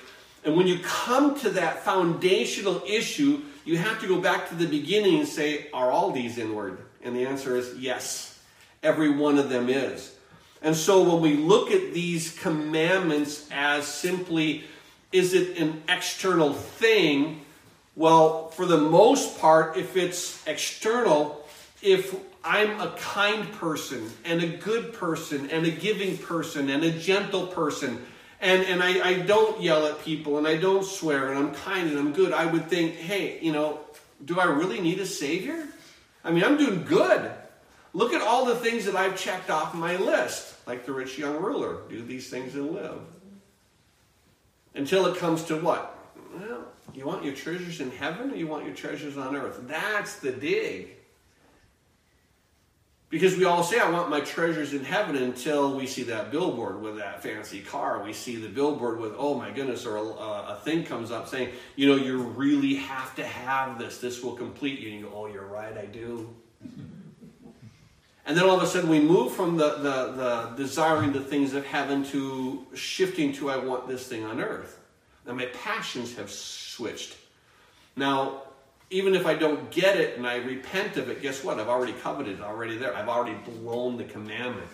And 0.45 0.57
when 0.57 0.67
you 0.67 0.81
come 0.81 1.39
to 1.39 1.51
that 1.51 1.85
foundational 1.85 2.83
issue, 2.85 3.41
you 3.65 3.79
have 3.79 4.01
to 4.01 4.09
go 4.09 4.21
back 4.21 4.49
to 4.49 4.57
the 4.57 4.67
beginning 4.67 5.21
and 5.21 5.29
say, 5.29 5.71
are 5.73 5.93
all 5.93 6.11
these 6.11 6.39
inward? 6.39 6.79
And 7.05 7.15
the 7.15 7.25
answer 7.25 7.57
is 7.57 7.79
yes, 7.79 8.43
every 8.83 9.11
one 9.11 9.39
of 9.39 9.49
them 9.49 9.69
is. 9.69 10.13
And 10.61 10.75
so 10.75 11.03
when 11.03 11.23
we 11.23 11.37
look 11.37 11.71
at 11.71 11.95
these 11.95 12.37
commandments 12.41 13.49
as 13.53 13.87
simply, 13.87 14.65
is 15.13 15.35
it 15.35 15.59
an 15.59 15.83
external 15.89 16.53
thing? 16.53 17.43
Well, 17.95 18.49
for 18.49 18.67
the 18.67 18.79
most 18.79 19.39
part, 19.39 19.77
if 19.77 19.97
it's 19.97 20.45
external, 20.47 21.47
if 21.83 22.15
I'm 22.45 22.81
a 22.81 22.93
kind 22.99 23.51
person 23.53 24.11
and 24.25 24.43
a 24.43 24.47
good 24.47 24.95
person 24.95 25.51
and 25.51 25.67
a 25.67 25.71
giving 25.71 26.17
person 26.19 26.71
and 26.71 26.83
a 26.83 26.91
gentle 26.91 27.47
person, 27.47 28.03
and, 28.41 28.65
and 28.65 28.83
I, 28.83 29.09
I 29.09 29.19
don't 29.21 29.61
yell 29.61 29.87
at 29.87 30.03
people 30.03 30.39
and 30.39 30.47
I 30.47 30.57
don't 30.57 30.85
swear 30.85 31.31
and 31.31 31.39
I'm 31.39 31.55
kind 31.55 31.89
and 31.91 31.99
I'm 31.99 32.13
good, 32.13 32.33
I 32.33 32.47
would 32.47 32.69
think, 32.69 32.95
hey, 32.95 33.39
you 33.41 33.53
know, 33.53 33.81
do 34.25 34.41
I 34.41 34.45
really 34.45 34.81
need 34.81 34.99
a 34.99 35.07
Savior? 35.07 35.69
I 36.25 36.31
mean, 36.31 36.45
I'm 36.45 36.57
doing 36.57 36.85
good. 36.85 37.31
Look 37.93 38.15
at 38.15 38.23
all 38.23 38.47
the 38.47 38.57
things 38.57 38.87
that 38.87 38.97
I've 38.97 39.19
checked 39.19 39.51
off 39.51 39.75
my 39.75 39.97
list, 39.97 40.55
like 40.67 40.87
the 40.87 40.93
rich 40.93 41.19
young 41.19 41.37
ruler 41.37 41.79
do 41.91 42.03
these 42.03 42.31
things 42.31 42.55
and 42.55 42.73
live. 42.73 43.01
Until 44.75 45.07
it 45.07 45.19
comes 45.19 45.45
to 45.45 45.57
what? 45.57 45.99
Well, 46.35 46.65
you 46.95 47.07
want 47.07 47.25
your 47.25 47.35
treasures 47.35 47.81
in 47.81 47.91
heaven 47.91 48.31
or 48.31 48.37
you 48.37 48.47
want 48.47 48.65
your 48.65 48.75
treasures 48.75 49.17
on 49.17 49.37
earth? 49.37 49.61
That's 49.67 50.17
the 50.17 50.33
dig. 50.33 50.97
Because 53.13 53.37
we 53.37 53.45
all 53.45 53.63
say, 53.63 53.79
I 53.79 53.91
want 53.91 54.09
my 54.09 54.21
treasures 54.21 54.73
in 54.73 54.85
heaven 54.85 55.17
until 55.17 55.77
we 55.77 55.87
see 55.87 56.05
that 56.05 56.31
billboard 56.31 56.81
with 56.81 56.97
that 56.97 57.23
fancy 57.23 57.61
car. 57.61 58.03
We 58.03 58.15
see 58.15 58.37
the 58.37 58.49
billboard 58.49 58.99
with, 59.01 59.13
oh 59.19 59.35
my 59.35 59.51
goodness, 59.51 59.85
or 59.85 59.97
a, 59.97 60.03
a, 60.03 60.61
thing 60.65 60.83
comes 60.85 61.11
up 61.11 61.29
saying, 61.29 61.51
you 61.77 61.87
know, 61.87 62.03
you 62.03 62.23
really 62.23 62.77
have 62.77 63.15
to 63.17 63.25
have 63.25 63.79
this. 63.79 63.99
This 63.99 64.23
will 64.23 64.33
complete 64.33 64.81
you. 64.81 64.93
And 64.93 65.01
you 65.01 65.05
go, 65.05 65.13
oh, 65.15 65.27
you're 65.27 65.45
right, 65.45 65.77
I 65.77 65.85
do. 65.85 66.35
And 68.27 68.37
then 68.37 68.45
all 68.45 68.57
of 68.57 68.63
a 68.63 68.67
sudden 68.67 68.89
we 68.89 69.01
move 69.01 69.33
from 69.33 69.57
the, 69.57 69.77
the, 69.77 70.13
the 70.13 70.53
desiring 70.57 71.13
the 71.13 71.21
things 71.21 71.55
of 71.55 71.67
heaven 71.67 72.05
to 72.07 72.67
shifting 72.75 73.33
to, 73.35 73.51
I 73.51 73.57
want 73.57 73.89
this 73.89 74.07
thing 74.07 74.25
on 74.25 74.41
earth. 74.41 74.79
Now 75.27 75.35
my 75.35 75.47
passions 75.47 76.17
have 76.17 76.31
switched. 76.31 77.17
Now, 77.97 78.43
even 78.91 79.15
if 79.15 79.27
I 79.27 79.35
don't 79.35 79.71
get 79.71 79.97
it 79.97 80.17
and 80.17 80.27
I 80.27 80.37
repent 80.37 80.97
of 80.97 81.09
it, 81.09 81.23
guess 81.23 81.43
what? 81.43 81.59
I've 81.59 81.69
already 81.69 81.95
coveted 81.95 82.39
it, 82.39 82.43
already 82.43 82.77
there. 82.77 82.95
I've 82.95 83.09
already 83.09 83.37
blown 83.45 83.97
the 83.97 84.05
commandment. 84.05 84.71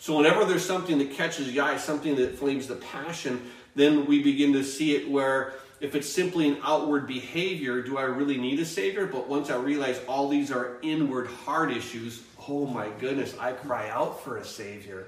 So 0.00 0.16
whenever 0.16 0.44
there's 0.44 0.64
something 0.64 0.98
that 0.98 1.12
catches 1.12 1.50
the 1.50 1.60
eye, 1.60 1.76
something 1.76 2.14
that 2.16 2.38
flames 2.38 2.68
the 2.68 2.76
passion, 2.76 3.50
then 3.74 4.06
we 4.06 4.22
begin 4.22 4.52
to 4.52 4.62
see 4.62 4.94
it 4.94 5.10
where 5.10 5.54
if 5.80 5.94
it's 5.94 6.08
simply 6.08 6.48
an 6.48 6.58
outward 6.62 7.06
behavior, 7.06 7.82
do 7.82 7.98
I 7.98 8.02
really 8.02 8.36
need 8.36 8.60
a 8.60 8.64
Savior? 8.64 9.06
But 9.06 9.28
once 9.28 9.50
I 9.50 9.56
realize 9.56 10.00
all 10.08 10.28
these 10.28 10.50
are 10.50 10.78
inward 10.82 11.28
heart 11.28 11.70
issues, 11.70 12.22
oh 12.48 12.66
my 12.66 12.88
goodness, 12.98 13.36
I 13.38 13.52
cry 13.52 13.90
out 13.90 14.22
for 14.24 14.38
a 14.38 14.44
Savior. 14.44 15.06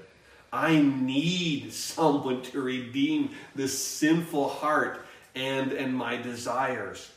I 0.53 0.77
need 0.79 1.73
someone 1.73 2.41
to 2.43 2.61
redeem 2.61 3.31
this 3.55 3.77
sinful 3.83 4.49
heart 4.49 5.05
and, 5.33 5.71
and 5.71 5.95
my 5.95 6.17
desires. 6.17 7.09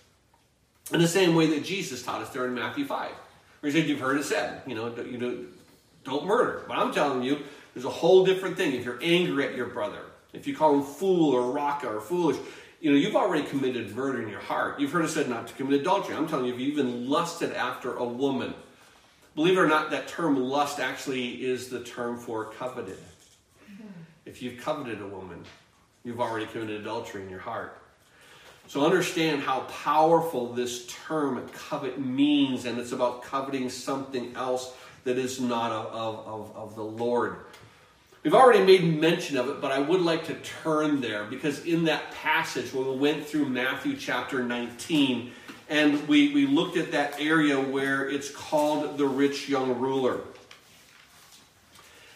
In 0.93 1.01
the 1.01 1.09
same 1.09 1.35
way 1.35 1.47
that 1.49 1.65
Jesus 1.65 2.03
taught 2.03 2.23
us 2.23 2.31
there 2.31 2.47
in 2.47 2.55
Matthew 2.55 2.85
5, 2.85 3.11
where 3.61 3.73
he 3.73 3.79
said, 3.79 3.89
You've 3.89 4.01
heard 4.01 4.19
it 4.19 4.25
said, 4.25 4.63
you 4.67 4.75
know, 4.75 4.95
you 4.97 5.19
know, 5.19 5.39
don't 6.05 6.27
murder. 6.27 6.65
But 6.69 6.79
I'm 6.79 6.93
telling 6.93 7.23
you, 7.23 7.41
there's 7.73 7.87
a 7.87 7.91
whole 7.91 8.25
different 8.25 8.57
thing. 8.57 8.75
If 8.75 8.85
you're 8.85 9.01
angry 9.03 9.49
at 9.49 9.57
your 9.57 9.67
brother, 9.67 10.03
if 10.33 10.47
you 10.47 10.55
call 10.55 10.75
him 10.75 10.83
fool 10.83 11.35
or 11.35 11.51
raka 11.51 11.89
or 11.89 12.01
foolish, 12.01 12.37
you 12.81 12.91
know, 12.91 12.99
you've 12.99 13.17
already 13.17 13.45
committed 13.45 13.97
murder 13.97 14.23
in 14.23 14.29
your 14.29 14.41
heart. 14.41 14.79
You've 14.79 14.93
heard 14.93 15.07
it 15.07 15.09
said 15.09 15.29
not 15.29 15.47
to 15.47 15.55
commit 15.55 15.81
adultery. 15.81 16.15
I'm 16.15 16.29
telling 16.29 16.45
you, 16.45 16.53
if 16.53 16.61
you 16.61 16.67
even 16.69 17.09
lusted 17.09 17.53
after 17.55 17.95
a 17.95 18.05
woman, 18.05 18.53
believe 19.35 19.57
it 19.57 19.61
or 19.61 19.67
not, 19.67 19.91
that 19.91 20.09
term 20.09 20.41
lust 20.41 20.81
actually 20.81 21.45
is 21.45 21.69
the 21.69 21.81
term 21.83 22.19
for 22.19 22.47
coveted. 22.47 22.99
If 24.25 24.43
you've 24.43 24.61
coveted 24.61 25.01
a 25.01 25.07
woman, 25.07 25.45
you've 26.05 26.21
already 26.21 26.47
committed 26.47 26.81
adultery 26.81 27.23
in 27.23 27.31
your 27.31 27.41
heart. 27.41 27.79
So 28.67 28.85
understand 28.85 29.43
how 29.43 29.61
powerful 29.61 30.53
this 30.53 30.87
term 30.87 31.47
covet 31.53 32.01
means, 32.01 32.65
and 32.65 32.79
it's 32.79 32.93
about 32.93 33.23
coveting 33.23 33.69
something 33.69 34.35
else 34.35 34.75
that 35.05 35.19
is 35.19 35.41
not 35.41 35.71
of, 35.71 36.27
of, 36.27 36.57
of 36.57 36.75
the 36.75 36.85
Lord. 36.85 37.37
We've 38.23 38.35
already 38.35 38.65
made 38.65 38.83
mention 38.99 39.37
of 39.37 39.51
it, 39.51 39.61
but 39.61 39.71
I 39.71 39.79
would 39.79 40.01
like 40.01 40.25
to 40.29 40.35
turn 40.37 41.03
there 41.03 41.25
because 41.25 41.67
in 41.67 41.85
that 41.85 42.11
passage, 42.13 42.73
when 42.73 42.87
we 42.87 42.97
went 42.97 43.27
through 43.27 43.45
Matthew 43.51 43.97
chapter 43.99 44.43
19, 44.43 45.31
and 45.69 46.07
we, 46.09 46.33
we 46.35 46.47
looked 46.47 46.77
at 46.77 46.93
that 46.93 47.21
area 47.21 47.61
where 47.61 48.09
it's 48.09 48.31
called 48.31 48.99
the 48.99 49.07
rich 49.07 49.49
young 49.49 49.79
ruler. 49.79 50.21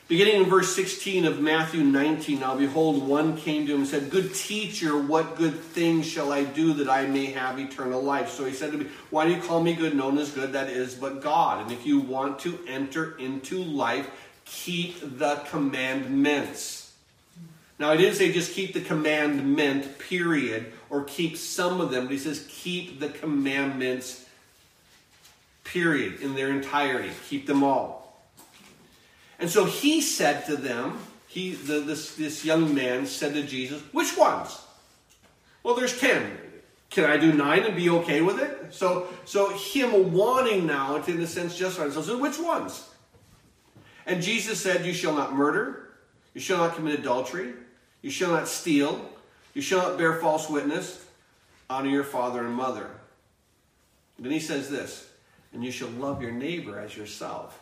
Beginning 0.09 0.37
in 0.37 0.45
verse 0.49 0.75
16 0.75 1.27
of 1.27 1.39
Matthew 1.39 1.85
19, 1.85 2.41
now 2.41 2.57
behold, 2.57 3.07
one 3.07 3.37
came 3.37 3.67
to 3.67 3.75
him 3.75 3.81
and 3.81 3.89
said, 3.89 4.09
Good 4.09 4.35
teacher, 4.35 4.97
what 4.97 5.37
good 5.37 5.55
things 5.55 6.07
shall 6.07 6.33
I 6.33 6.45
do 6.45 6.73
that 6.75 6.89
I 6.89 7.07
may 7.07 7.27
have 7.27 7.59
eternal 7.59 8.03
life? 8.03 8.31
So 8.31 8.47
he 8.47 8.55
said 8.55 8.73
to 8.73 8.79
me, 8.79 8.87
Why 9.11 9.27
do 9.27 9.35
you 9.35 9.43
call 9.43 9.63
me 9.63 9.75
good? 9.75 9.95
Known 9.95 10.17
as 10.17 10.31
good, 10.31 10.55
that 10.55 10.71
is 10.71 10.95
but 10.95 11.21
God. 11.21 11.63
And 11.63 11.71
if 11.73 11.85
you 11.85 12.01
want 12.01 12.39
to 12.41 12.59
enter 12.67 13.19
into 13.19 13.63
life, 13.63 14.11
keep 14.47 15.19
the 15.19 15.43
commandments. 15.51 16.95
Now, 17.79 17.91
I 17.91 17.99
didn't 17.99 18.15
say 18.15 18.33
just 18.33 18.55
keep 18.55 18.73
the 18.73 18.81
commandment, 18.81 19.99
period, 19.99 20.73
or 20.91 21.05
keep 21.05 21.37
some 21.37 21.81
of 21.81 21.91
them, 21.91 22.05
but 22.05 22.13
he 22.13 22.19
says 22.19 22.47
keep 22.49 23.01
the 23.01 23.09
commandments, 23.09 24.27
period, 25.65 26.21
in 26.21 26.35
their 26.35 26.51
entirety. 26.51 27.11
Keep 27.29 27.47
them 27.47 27.63
all. 27.63 28.23
And 29.39 29.51
so 29.51 29.65
he 29.65 30.01
said 30.01 30.47
to 30.47 30.57
them, 30.57 30.99
he, 31.27 31.53
the, 31.53 31.81
this, 31.81 32.17
this 32.17 32.45
young 32.45 32.75
man 32.75 33.07
said 33.07 33.35
to 33.35 33.43
Jesus, 33.43 33.83
which 33.93 34.17
ones? 34.17 34.61
Well, 35.63 35.75
there's 35.75 35.99
10. 35.99 36.39
Can 36.91 37.05
I 37.05 37.19
do 37.19 37.33
nine 37.33 37.65
and 37.65 37.77
be 37.77 37.91
okay 37.91 38.23
with 38.23 38.41
it? 38.41 38.73
So, 38.73 39.09
so 39.25 39.51
him 39.51 40.13
wanting 40.13 40.67
now, 40.67 40.99
to, 40.99 41.11
in 41.11 41.21
a 41.21 41.27
sense, 41.27 41.57
just 41.57 41.79
right. 41.79 41.93
So, 41.93 42.19
which 42.19 42.39
ones? 42.39 42.89
And 44.07 44.23
Jesus 44.23 44.61
said, 44.61 44.87
You 44.87 44.95
shall 44.95 45.15
not 45.15 45.35
murder, 45.35 45.91
you 46.33 46.41
shall 46.41 46.57
not 46.57 46.77
commit 46.77 46.99
adultery, 46.99 47.53
you 48.01 48.11
shall 48.11 48.31
not 48.31 48.49
steal, 48.49 49.11
you 49.55 49.63
shall 49.63 49.89
not 49.89 49.99
bear 49.99 50.15
false 50.15 50.49
witness, 50.49 51.05
honor 51.69 51.91
your 51.91 52.05
father 52.05 52.45
and 52.45 52.55
mother. 52.55 52.91
Then 54.19 54.33
he 54.33 54.41
says 54.41 54.69
this, 54.69 55.09
and 55.53 55.65
you 55.65 55.71
shall 55.71 55.89
love 55.91 56.23
your 56.23 56.33
neighbor 56.33 56.79
as 56.79 56.97
yourself. 56.97 57.61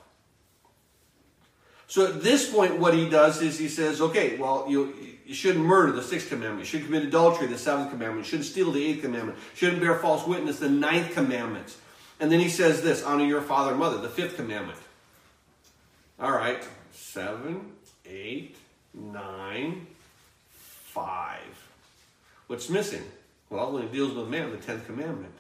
So 1.88 2.06
at 2.06 2.22
this 2.22 2.50
point, 2.50 2.78
what 2.78 2.94
he 2.94 3.08
does 3.08 3.40
is 3.40 3.58
he 3.58 3.68
says, 3.68 4.00
okay, 4.00 4.36
well, 4.36 4.66
you, 4.68 4.92
you 5.24 5.34
shouldn't 5.34 5.64
murder, 5.64 5.92
the 5.92 6.02
sixth 6.02 6.28
commandment. 6.28 6.60
You 6.60 6.64
shouldn't 6.64 6.88
commit 6.88 7.04
adultery, 7.04 7.46
the 7.46 7.58
seventh 7.58 7.90
commandment. 7.90 8.26
You 8.26 8.30
shouldn't 8.30 8.48
steal, 8.48 8.72
the 8.72 8.84
eighth 8.84 9.02
commandment. 9.02 9.38
You 9.38 9.56
shouldn't 9.56 9.80
bear 9.80 9.94
false 9.96 10.26
witness, 10.26 10.58
the 10.58 10.68
ninth 10.68 11.12
commandment. 11.12 11.76
And 12.18 12.32
then 12.32 12.40
he 12.40 12.48
says 12.48 12.82
this, 12.82 13.04
honor 13.04 13.24
your 13.24 13.42
father 13.42 13.70
and 13.70 13.78
mother, 13.78 13.98
the 13.98 14.08
fifth 14.08 14.36
commandment. 14.36 14.78
All 16.18 16.32
right, 16.32 16.66
seven, 16.92 17.72
eight, 18.06 18.56
nine, 18.94 19.86
five. 20.48 21.55
What's 22.46 22.68
missing? 22.70 23.02
Well, 23.50 23.72
when 23.72 23.84
it 23.84 23.92
deals 23.92 24.14
with 24.14 24.28
man, 24.28 24.50
the 24.50 24.56
tenth 24.56 24.86
commandment. 24.86 25.32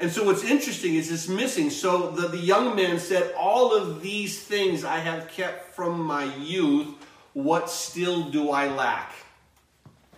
And 0.00 0.10
so 0.10 0.24
what's 0.24 0.44
interesting 0.44 0.94
is 0.94 1.10
it's 1.10 1.28
missing. 1.28 1.70
So 1.70 2.10
the, 2.10 2.28
the 2.28 2.38
young 2.38 2.76
man 2.76 2.98
said, 2.98 3.34
All 3.36 3.74
of 3.74 4.00
these 4.00 4.42
things 4.42 4.84
I 4.84 4.98
have 4.98 5.28
kept 5.28 5.74
from 5.74 6.00
my 6.00 6.34
youth. 6.36 6.88
What 7.34 7.70
still 7.70 8.30
do 8.30 8.50
I 8.50 8.68
lack? 8.68 9.12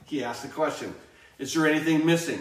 He 0.06 0.22
asked 0.22 0.42
the 0.42 0.48
question 0.48 0.94
Is 1.38 1.54
there 1.54 1.66
anything 1.66 2.04
missing? 2.04 2.40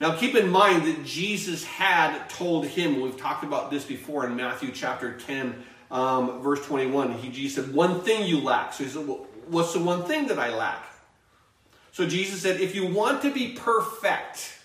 Now 0.00 0.14
keep 0.14 0.34
in 0.34 0.50
mind 0.50 0.84
that 0.86 1.04
Jesus 1.04 1.64
had 1.64 2.28
told 2.28 2.66
him, 2.66 3.00
we've 3.00 3.16
talked 3.16 3.44
about 3.44 3.70
this 3.70 3.84
before 3.84 4.26
in 4.26 4.36
Matthew 4.36 4.70
chapter 4.70 5.18
10, 5.18 5.54
um, 5.90 6.42
verse 6.42 6.64
21. 6.66 7.12
He, 7.14 7.30
Jesus 7.30 7.64
said, 7.64 7.74
One 7.74 8.02
thing 8.02 8.26
you 8.26 8.40
lack. 8.40 8.72
So 8.72 8.84
he 8.84 8.90
said, 8.90 9.06
well, 9.06 9.26
What's 9.48 9.72
the 9.72 9.80
one 9.80 10.04
thing 10.04 10.26
that 10.28 10.38
I 10.38 10.54
lack? 10.54 10.84
So 11.96 12.06
Jesus 12.06 12.42
said, 12.42 12.60
If 12.60 12.74
you 12.74 12.86
want 12.86 13.22
to 13.22 13.32
be 13.32 13.54
perfect, 13.54 14.58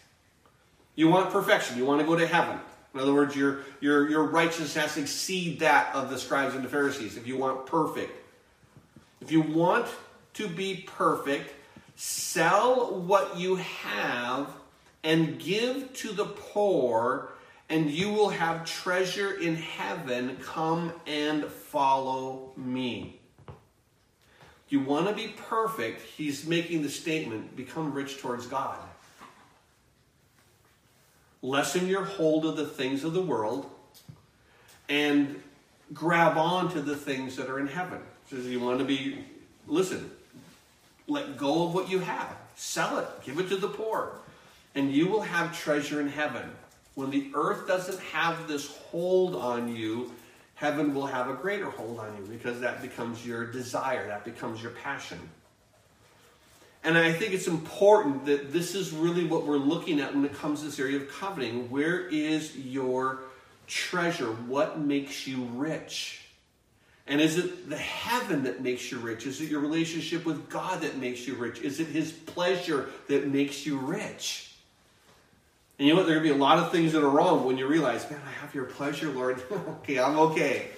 You 0.96 1.08
want 1.08 1.32
perfection. 1.32 1.78
You 1.78 1.86
want 1.86 2.02
to 2.02 2.06
go 2.06 2.18
to 2.18 2.28
heaven. 2.28 2.60
In 2.94 3.00
other 3.00 3.14
words, 3.14 3.38
your, 3.38 3.62
your, 3.80 4.10
your 4.10 4.26
righteousness 4.26 4.76
has 4.76 4.96
to 4.96 5.02
exceed 5.02 5.62
that 5.62 5.96
of 5.96 6.10
the 6.10 6.20
scribes 6.20 6.56
and 6.56 6.66
the 6.66 6.68
Pharisees 6.68 7.16
if 7.16 7.26
you 7.26 7.38
want 7.38 7.66
perfect. 7.66 8.12
If 9.22 9.32
you 9.32 9.40
want 9.40 9.88
to 10.34 10.50
be 10.50 10.84
perfect, 10.86 11.54
sell 11.96 13.00
what 13.00 13.38
you 13.38 13.56
have 13.56 14.50
and 15.06 15.40
give 15.40 15.94
to 15.94 16.12
the 16.12 16.26
poor, 16.26 17.30
and 17.70 17.90
you 17.90 18.12
will 18.12 18.30
have 18.30 18.66
treasure 18.66 19.40
in 19.40 19.56
heaven. 19.56 20.36
Come 20.42 20.92
and 21.08 21.46
follow 21.46 22.52
me. 22.58 23.21
You 24.72 24.80
want 24.80 25.10
to 25.10 25.13
be 25.13 25.28
perfect, 25.28 26.01
he's 26.01 26.48
making 26.48 26.82
the 26.82 26.90
statement 26.90 27.58
become 27.58 27.94
rich 27.94 28.20
towards 28.20 28.48
God. 28.48 28.78
Lessen 31.42 31.88
your 31.88 32.06
hold 32.06 32.46
of 32.46 32.56
the 32.56 32.66
things 32.66 33.04
of 33.04 33.12
the 33.12 33.22
world 33.22 33.70
and 34.88 35.44
grab 35.94 36.38
on 36.38 36.72
to 36.72 36.82
the 36.82 36.96
things 36.96 37.36
that 37.36 37.50
are 37.50 37.60
in 37.60 37.68
heaven. 37.68 38.00
So 38.30 38.38
you 38.38 38.62
want 38.62 38.80
to 38.80 38.86
be, 38.86 39.25
listen, 39.68 40.10
let 41.06 41.38
go 41.38 41.66
of 41.66 41.74
what 41.74 41.90
you 41.90 42.00
have, 42.00 42.34
sell 42.56 42.98
it, 43.00 43.08
give 43.25 43.40
it 43.40 43.50
to 43.50 43.58
the 43.58 43.68
poor, 43.68 44.13
and 44.74 44.94
you 44.94 45.08
will 45.08 45.22
have 45.22 45.60
treasure 45.60 46.00
in 46.00 46.08
heaven. 46.08 46.50
When 46.96 47.10
the 47.10 47.30
earth 47.34 47.68
doesn't 47.68 48.00
have 48.00 48.48
this 48.48 48.78
hold 48.90 49.36
on 49.36 49.75
you, 49.75 50.13
heaven 50.62 50.94
will 50.94 51.08
have 51.08 51.27
a 51.27 51.34
greater 51.34 51.72
hold 51.72 51.98
on 51.98 52.15
you 52.15 52.24
because 52.32 52.60
that 52.60 52.84
becomes 52.84 53.25
your 53.25 53.48
desire, 53.48 54.06
that 54.06 54.24
becomes 54.24 54.62
your 54.62 54.70
passion. 54.70 55.18
And 56.84 56.96
I 56.96 57.12
think 57.12 57.34
it's 57.34 57.48
important 57.48 58.27
that 58.27 58.53
this 58.53 58.75
is 58.75 58.91
really 58.91 59.25
what 59.25 59.48
we're 59.48 59.58
looking 59.58 60.00
at 60.00 60.13
when 60.13 60.24
it 60.24 60.36
comes 60.36 60.60
to 60.60 60.68
this 60.68 60.80
area 60.80 60.98
of 60.98 61.10
coveting. 61.10 61.68
Where 61.72 62.08
is 62.08 62.56
your 62.56 63.22
treasure? 63.65 64.27
What 64.27 64.80
makes 64.80 65.25
you 65.25 65.46
rich? 65.56 66.27
And 67.08 67.20
is 67.20 67.39
it 67.39 67.68
the 67.68 67.77
heaven 67.77 68.44
that 68.44 68.62
makes 68.62 68.91
you 68.91 69.00
rich? 69.00 69.25
Is 69.25 69.41
it 69.41 69.50
your 69.50 69.62
relationship 69.62 70.25
with 70.25 70.48
God 70.48 70.82
that 70.82 70.96
makes 70.98 71.25
you 71.25 71.34
rich? 71.34 71.62
Is 71.62 71.80
it 71.80 71.88
His 71.88 72.12
pleasure 72.12 72.89
that 73.08 73.27
makes 73.27 73.65
you 73.65 73.80
rich? 73.80 74.50
And 75.78 75.88
you 75.88 75.94
know 75.94 76.00
what? 76.00 76.08
There 76.08 76.18
are 76.18 76.20
going 76.20 76.30
to 76.30 76.36
be 76.36 76.40
a 76.40 76.44
lot 76.44 76.60
of 76.60 76.72
things 76.72 76.94
that 76.94 77.04
are 77.04 77.10
wrong 77.10 77.46
when 77.46 77.58
you 77.58 77.68
realize, 77.68 78.10
man, 78.10 78.22
I 78.25 78.32
have 78.42 78.54
your 78.54 78.66
pleasure, 78.66 79.10
Lord. 79.10 79.42
okay, 79.51 80.00
I'm 80.00 80.18
okay. 80.18 80.70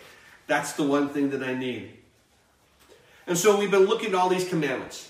That's 0.48 0.74
the 0.74 0.84
one 0.84 1.10
thing 1.10 1.32
that 1.32 1.44
I 1.44 1.54
need. 1.54 1.92
And 3.28 3.38
so 3.38 3.58
we've 3.58 3.72
been 3.72 3.86
looking 3.86 4.10
at 4.10 4.16
all 4.16 4.30
these 4.30 4.48
commandments 4.48 5.10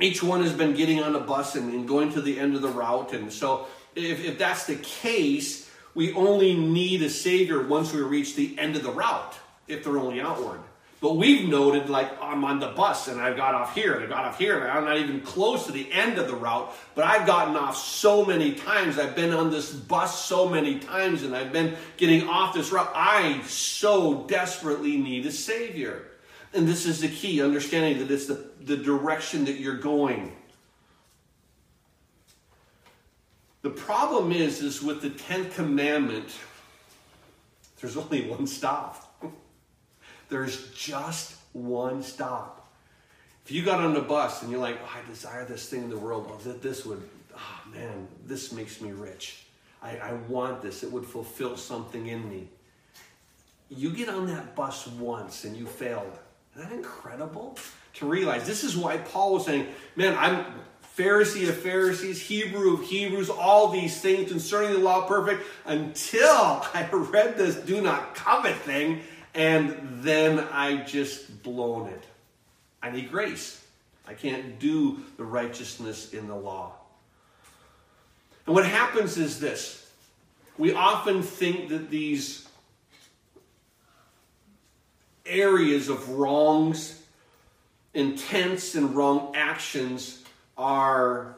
each 0.00 0.22
one 0.22 0.42
has 0.42 0.52
been 0.52 0.74
getting 0.74 1.02
on 1.02 1.14
a 1.14 1.20
bus 1.20 1.56
and, 1.56 1.72
and 1.72 1.88
going 1.88 2.12
to 2.12 2.20
the 2.20 2.38
end 2.38 2.54
of 2.54 2.62
the 2.62 2.68
route. 2.68 3.12
And 3.12 3.32
so, 3.32 3.66
if, 3.94 4.24
if 4.24 4.38
that's 4.38 4.66
the 4.66 4.76
case, 4.76 5.70
we 5.94 6.12
only 6.12 6.54
need 6.54 7.02
a 7.02 7.10
Savior 7.10 7.66
once 7.66 7.92
we 7.92 8.00
reach 8.00 8.36
the 8.36 8.56
end 8.58 8.76
of 8.76 8.82
the 8.82 8.92
route, 8.92 9.34
if 9.66 9.84
they're 9.84 9.98
only 9.98 10.20
outward. 10.20 10.60
But 11.00 11.16
we've 11.16 11.48
noted, 11.48 11.88
like, 11.88 12.10
I'm 12.20 12.44
on 12.44 12.58
the 12.58 12.68
bus 12.68 13.06
and 13.06 13.20
I've 13.20 13.36
got 13.36 13.54
off 13.54 13.72
here 13.72 13.94
and 13.94 14.04
I 14.04 14.08
got 14.08 14.24
off 14.24 14.38
here 14.38 14.58
and 14.58 14.68
I'm 14.68 14.84
not 14.84 14.96
even 14.96 15.20
close 15.20 15.66
to 15.66 15.72
the 15.72 15.90
end 15.92 16.18
of 16.18 16.26
the 16.26 16.34
route, 16.34 16.74
but 16.96 17.04
I've 17.04 17.24
gotten 17.24 17.54
off 17.54 17.76
so 17.76 18.24
many 18.24 18.52
times. 18.52 18.98
I've 18.98 19.14
been 19.14 19.32
on 19.32 19.50
this 19.50 19.72
bus 19.72 20.24
so 20.24 20.48
many 20.48 20.80
times 20.80 21.22
and 21.22 21.36
I've 21.36 21.52
been 21.52 21.76
getting 21.98 22.26
off 22.28 22.52
this 22.52 22.72
route. 22.72 22.90
I 22.96 23.40
so 23.42 24.24
desperately 24.24 24.96
need 24.96 25.24
a 25.26 25.30
Savior. 25.30 26.04
And 26.52 26.66
this 26.66 26.84
is 26.84 27.00
the 27.00 27.08
key 27.08 27.42
understanding 27.42 28.00
that 28.00 28.12
it's 28.12 28.26
the, 28.26 28.50
the 28.60 28.76
direction 28.76 29.44
that 29.44 29.60
you're 29.60 29.78
going. 29.78 30.32
The 33.62 33.70
problem 33.70 34.32
is, 34.32 34.62
is 34.62 34.82
with 34.82 35.00
the 35.02 35.10
10th 35.10 35.54
commandment, 35.54 36.28
there's 37.80 37.96
only 37.96 38.28
one 38.28 38.48
stop. 38.48 39.07
There's 40.28 40.70
just 40.72 41.36
one 41.52 42.02
stop. 42.02 42.70
If 43.44 43.52
you 43.52 43.64
got 43.64 43.80
on 43.80 43.94
the 43.94 44.02
bus 44.02 44.42
and 44.42 44.50
you're 44.50 44.60
like, 44.60 44.78
oh, 44.82 44.98
I 44.98 45.08
desire 45.08 45.44
this 45.44 45.68
thing 45.68 45.84
in 45.84 45.90
the 45.90 45.98
world, 45.98 46.30
oh, 46.30 46.36
that 46.48 46.62
this 46.62 46.84
would, 46.84 47.02
oh 47.34 47.70
man, 47.72 48.06
this 48.26 48.52
makes 48.52 48.80
me 48.80 48.92
rich. 48.92 49.44
I, 49.82 49.96
I 49.96 50.12
want 50.28 50.60
this. 50.60 50.82
It 50.82 50.92
would 50.92 51.06
fulfill 51.06 51.56
something 51.56 52.06
in 52.06 52.28
me. 52.28 52.48
You 53.70 53.90
get 53.90 54.08
on 54.08 54.26
that 54.26 54.54
bus 54.54 54.86
once 54.86 55.44
and 55.44 55.56
you 55.56 55.66
failed 55.66 56.18
isn't 56.58 56.70
that 56.70 56.76
incredible? 56.76 57.56
To 57.94 58.06
realize 58.06 58.46
this 58.46 58.64
is 58.64 58.76
why 58.76 58.98
Paul 58.98 59.34
was 59.34 59.46
saying, 59.46 59.66
Man, 59.96 60.16
I'm 60.18 60.44
Pharisee 60.96 61.48
of 61.48 61.56
Pharisees, 61.56 62.20
Hebrew 62.20 62.74
of 62.74 62.82
Hebrews, 62.82 63.30
all 63.30 63.68
these 63.68 64.00
things 64.00 64.30
concerning 64.30 64.72
the 64.72 64.78
law 64.78 65.06
perfect 65.06 65.44
until 65.64 66.26
I 66.74 66.88
read 66.90 67.36
this 67.36 67.56
do 67.56 67.80
not 67.80 68.14
covet 68.14 68.56
thing, 68.56 69.02
and 69.38 70.02
then 70.02 70.40
I 70.50 70.78
just 70.78 71.44
blown 71.44 71.86
it. 71.86 72.02
I 72.82 72.90
need 72.90 73.08
grace. 73.08 73.64
I 74.04 74.12
can't 74.12 74.58
do 74.58 74.98
the 75.16 75.24
righteousness 75.24 76.12
in 76.12 76.26
the 76.26 76.34
law. 76.34 76.72
And 78.46 78.54
what 78.54 78.66
happens 78.66 79.16
is 79.16 79.38
this 79.38 79.88
we 80.58 80.72
often 80.72 81.22
think 81.22 81.68
that 81.68 81.88
these 81.88 82.48
areas 85.24 85.88
of 85.88 86.08
wrongs, 86.08 87.00
intents, 87.94 88.74
and 88.74 88.96
wrong 88.96 89.34
actions 89.36 90.24
are 90.56 91.36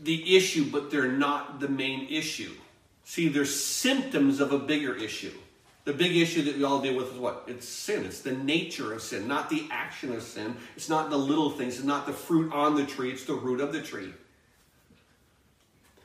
the 0.00 0.36
issue, 0.36 0.64
but 0.72 0.90
they're 0.90 1.12
not 1.12 1.60
the 1.60 1.68
main 1.68 2.08
issue. 2.08 2.50
See, 3.10 3.26
they're 3.26 3.44
symptoms 3.44 4.38
of 4.38 4.52
a 4.52 4.58
bigger 4.60 4.94
issue. 4.94 5.32
The 5.82 5.92
big 5.92 6.16
issue 6.16 6.42
that 6.42 6.56
we 6.56 6.62
all 6.62 6.80
deal 6.80 6.94
with 6.94 7.12
is 7.12 7.18
what? 7.18 7.42
It's 7.48 7.68
sin. 7.68 8.04
It's 8.04 8.20
the 8.20 8.30
nature 8.30 8.92
of 8.92 9.02
sin, 9.02 9.26
not 9.26 9.50
the 9.50 9.66
action 9.68 10.12
of 10.12 10.22
sin. 10.22 10.56
It's 10.76 10.88
not 10.88 11.10
the 11.10 11.16
little 11.16 11.50
things. 11.50 11.78
It's 11.78 11.84
not 11.84 12.06
the 12.06 12.12
fruit 12.12 12.52
on 12.52 12.76
the 12.76 12.86
tree. 12.86 13.10
It's 13.10 13.24
the 13.24 13.34
root 13.34 13.60
of 13.60 13.72
the 13.72 13.82
tree. 13.82 14.14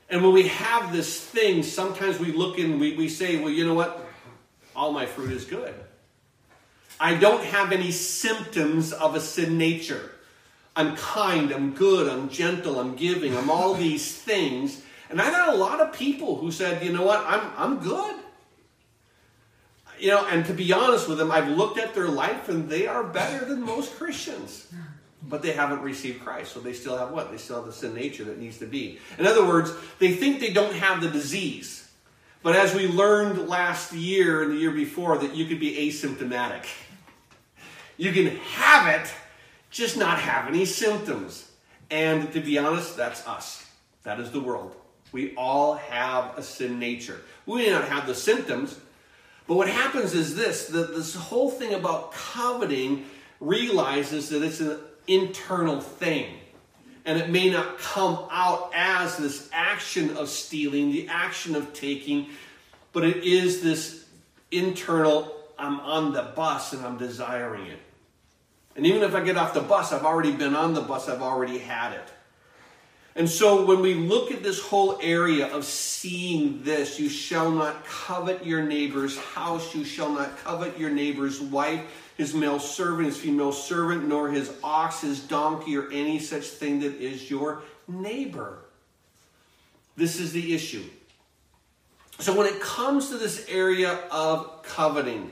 And 0.09 0.23
when 0.23 0.33
we 0.33 0.47
have 0.47 0.91
this 0.91 1.23
thing, 1.23 1.61
sometimes 1.61 2.17
we 2.17 2.31
look 2.31 2.57
and 2.57 2.79
we, 2.79 2.95
we 2.95 3.07
say, 3.07 3.37
well, 3.37 3.51
you 3.51 3.67
know 3.67 3.75
what? 3.75 4.03
all 4.75 4.91
my 4.91 5.05
fruit 5.05 5.31
is 5.31 5.45
good. 5.45 5.75
I 6.99 7.13
don't 7.13 7.43
have 7.43 7.71
any 7.71 7.91
symptoms 7.91 8.91
of 8.91 9.13
a 9.13 9.19
sin 9.19 9.59
nature. 9.59 10.09
I'm 10.75 10.95
kind, 10.95 11.51
I'm 11.51 11.75
good, 11.75 12.09
I'm 12.09 12.29
gentle, 12.29 12.79
I'm 12.79 12.95
giving, 12.95 13.37
I'm 13.37 13.51
all 13.51 13.73
these 13.85 14.11
things. 14.11 14.81
And 15.09 15.21
I 15.21 15.29
got 15.29 15.53
a 15.53 15.57
lot 15.57 15.81
of 15.81 15.93
people 15.93 16.35
who 16.37 16.51
said, 16.51 16.83
you 16.83 16.91
know 16.91 17.03
what, 17.03 17.23
I'm, 17.25 17.51
I'm 17.57 17.79
good. 17.79 18.15
You 19.99 20.09
know, 20.09 20.25
and 20.25 20.45
to 20.45 20.53
be 20.53 20.73
honest 20.73 21.07
with 21.07 21.17
them, 21.17 21.31
I've 21.31 21.47
looked 21.47 21.77
at 21.77 21.93
their 21.93 22.07
life 22.07 22.49
and 22.49 22.67
they 22.67 22.87
are 22.87 23.03
better 23.03 23.45
than 23.45 23.61
most 23.61 23.95
Christians. 23.95 24.67
But 25.27 25.41
they 25.41 25.53
haven't 25.53 25.81
received 25.81 26.23
Christ. 26.23 26.53
So 26.53 26.59
they 26.59 26.73
still 26.73 26.97
have 26.97 27.11
what? 27.11 27.31
They 27.31 27.37
still 27.37 27.55
have 27.57 27.65
the 27.65 27.71
sin 27.71 27.95
nature 27.95 28.23
that 28.25 28.39
needs 28.39 28.59
to 28.59 28.67
be. 28.67 28.99
In 29.17 29.25
other 29.25 29.45
words, 29.45 29.71
they 29.99 30.13
think 30.13 30.39
they 30.39 30.53
don't 30.53 30.73
have 30.73 31.01
the 31.01 31.09
disease. 31.09 31.89
But 32.43 32.55
as 32.55 32.75
we 32.75 32.87
learned 32.87 33.49
last 33.49 33.91
year 33.91 34.43
and 34.43 34.51
the 34.51 34.57
year 34.57 34.71
before, 34.71 35.17
that 35.17 35.33
you 35.35 35.45
could 35.45 35.59
be 35.59 35.89
asymptomatic. 35.89 36.65
You 37.97 38.11
can 38.11 38.35
have 38.35 39.01
it, 39.01 39.11
just 39.71 39.97
not 39.97 40.19
have 40.19 40.47
any 40.47 40.65
symptoms. 40.65 41.49
And 41.89 42.31
to 42.33 42.41
be 42.41 42.59
honest, 42.59 42.95
that's 42.97 43.25
us. 43.27 43.65
That 44.03 44.19
is 44.19 44.29
the 44.29 44.41
world. 44.41 44.75
We 45.11 45.35
all 45.35 45.75
have 45.75 46.37
a 46.37 46.43
sin 46.43 46.79
nature. 46.79 47.21
We 47.45 47.65
may 47.65 47.69
not 47.69 47.87
have 47.87 48.07
the 48.07 48.15
symptoms, 48.15 48.77
but 49.47 49.55
what 49.55 49.69
happens 49.69 50.13
is 50.13 50.35
this 50.35 50.67
that 50.67 50.95
this 50.95 51.15
whole 51.15 51.49
thing 51.49 51.73
about 51.73 52.11
coveting 52.11 53.05
realizes 53.39 54.29
that 54.29 54.43
it's 54.43 54.59
an 54.59 54.79
internal 55.07 55.81
thing 55.81 56.27
and 57.05 57.19
it 57.19 57.29
may 57.29 57.49
not 57.49 57.77
come 57.77 58.25
out 58.31 58.71
as 58.73 59.17
this 59.17 59.47
action 59.53 60.17
of 60.17 60.27
stealing, 60.27 60.91
the 60.91 61.07
action 61.07 61.55
of 61.55 61.71
taking, 61.73 62.27
but 62.93 63.03
it 63.03 63.23
is 63.23 63.61
this 63.61 64.05
internal 64.51 65.31
I'm 65.57 65.79
on 65.79 66.11
the 66.11 66.23
bus 66.23 66.73
and 66.73 66.85
I'm 66.85 66.97
desiring 66.97 67.67
it. 67.67 67.79
And 68.75 68.85
even 68.85 69.03
if 69.03 69.15
I 69.15 69.23
get 69.23 69.37
off 69.37 69.53
the 69.53 69.61
bus, 69.61 69.93
I've 69.93 70.03
already 70.03 70.33
been 70.33 70.55
on 70.55 70.73
the 70.73 70.81
bus, 70.81 71.07
I've 71.07 71.21
already 71.21 71.59
had 71.59 71.93
it. 71.93 72.11
And 73.17 73.30
so 73.30 73.65
when 73.65 73.80
we 73.80 73.93
look 73.93 74.32
at 74.32 74.43
this 74.43 74.62
whole 74.62 74.99
area 75.01 75.47
of 75.47 75.63
seeing 75.63 76.62
this, 76.63 76.99
you 76.99 77.08
shall 77.08 77.49
not 77.49 77.86
covet 77.86 78.45
your 78.45 78.62
neighbor's 78.62 79.17
house, 79.17 79.73
you 79.73 79.86
shall 79.86 80.12
not 80.12 80.38
covet 80.39 80.78
your 80.78 80.89
neighbor's 80.89 81.39
wife, 81.39 81.82
his 82.17 82.34
male 82.34 82.60
servant, 82.60 83.08
his 83.08 83.17
female 83.17 83.54
servant, 83.54 84.06
nor 84.06 84.30
his 84.30 84.51
ox, 84.62 85.01
his 85.01 85.21
donkey, 85.21 85.78
or 85.78 85.89
any 85.91 86.19
such 86.19 86.43
thing 86.45 86.82
that 86.82 86.95
is 86.95 87.30
your 87.30 87.63
neighbor. 87.88 88.60
This 89.95 90.19
is 90.19 90.34
the 90.34 90.54
issue. 90.54 90.84
So 92.19 92.36
when 92.36 92.47
it 92.47 92.60
comes 92.60 93.10
to 93.10 93.17
this 93.17 93.45
area 93.47 93.99
of 94.12 94.62
coveting, 94.63 95.32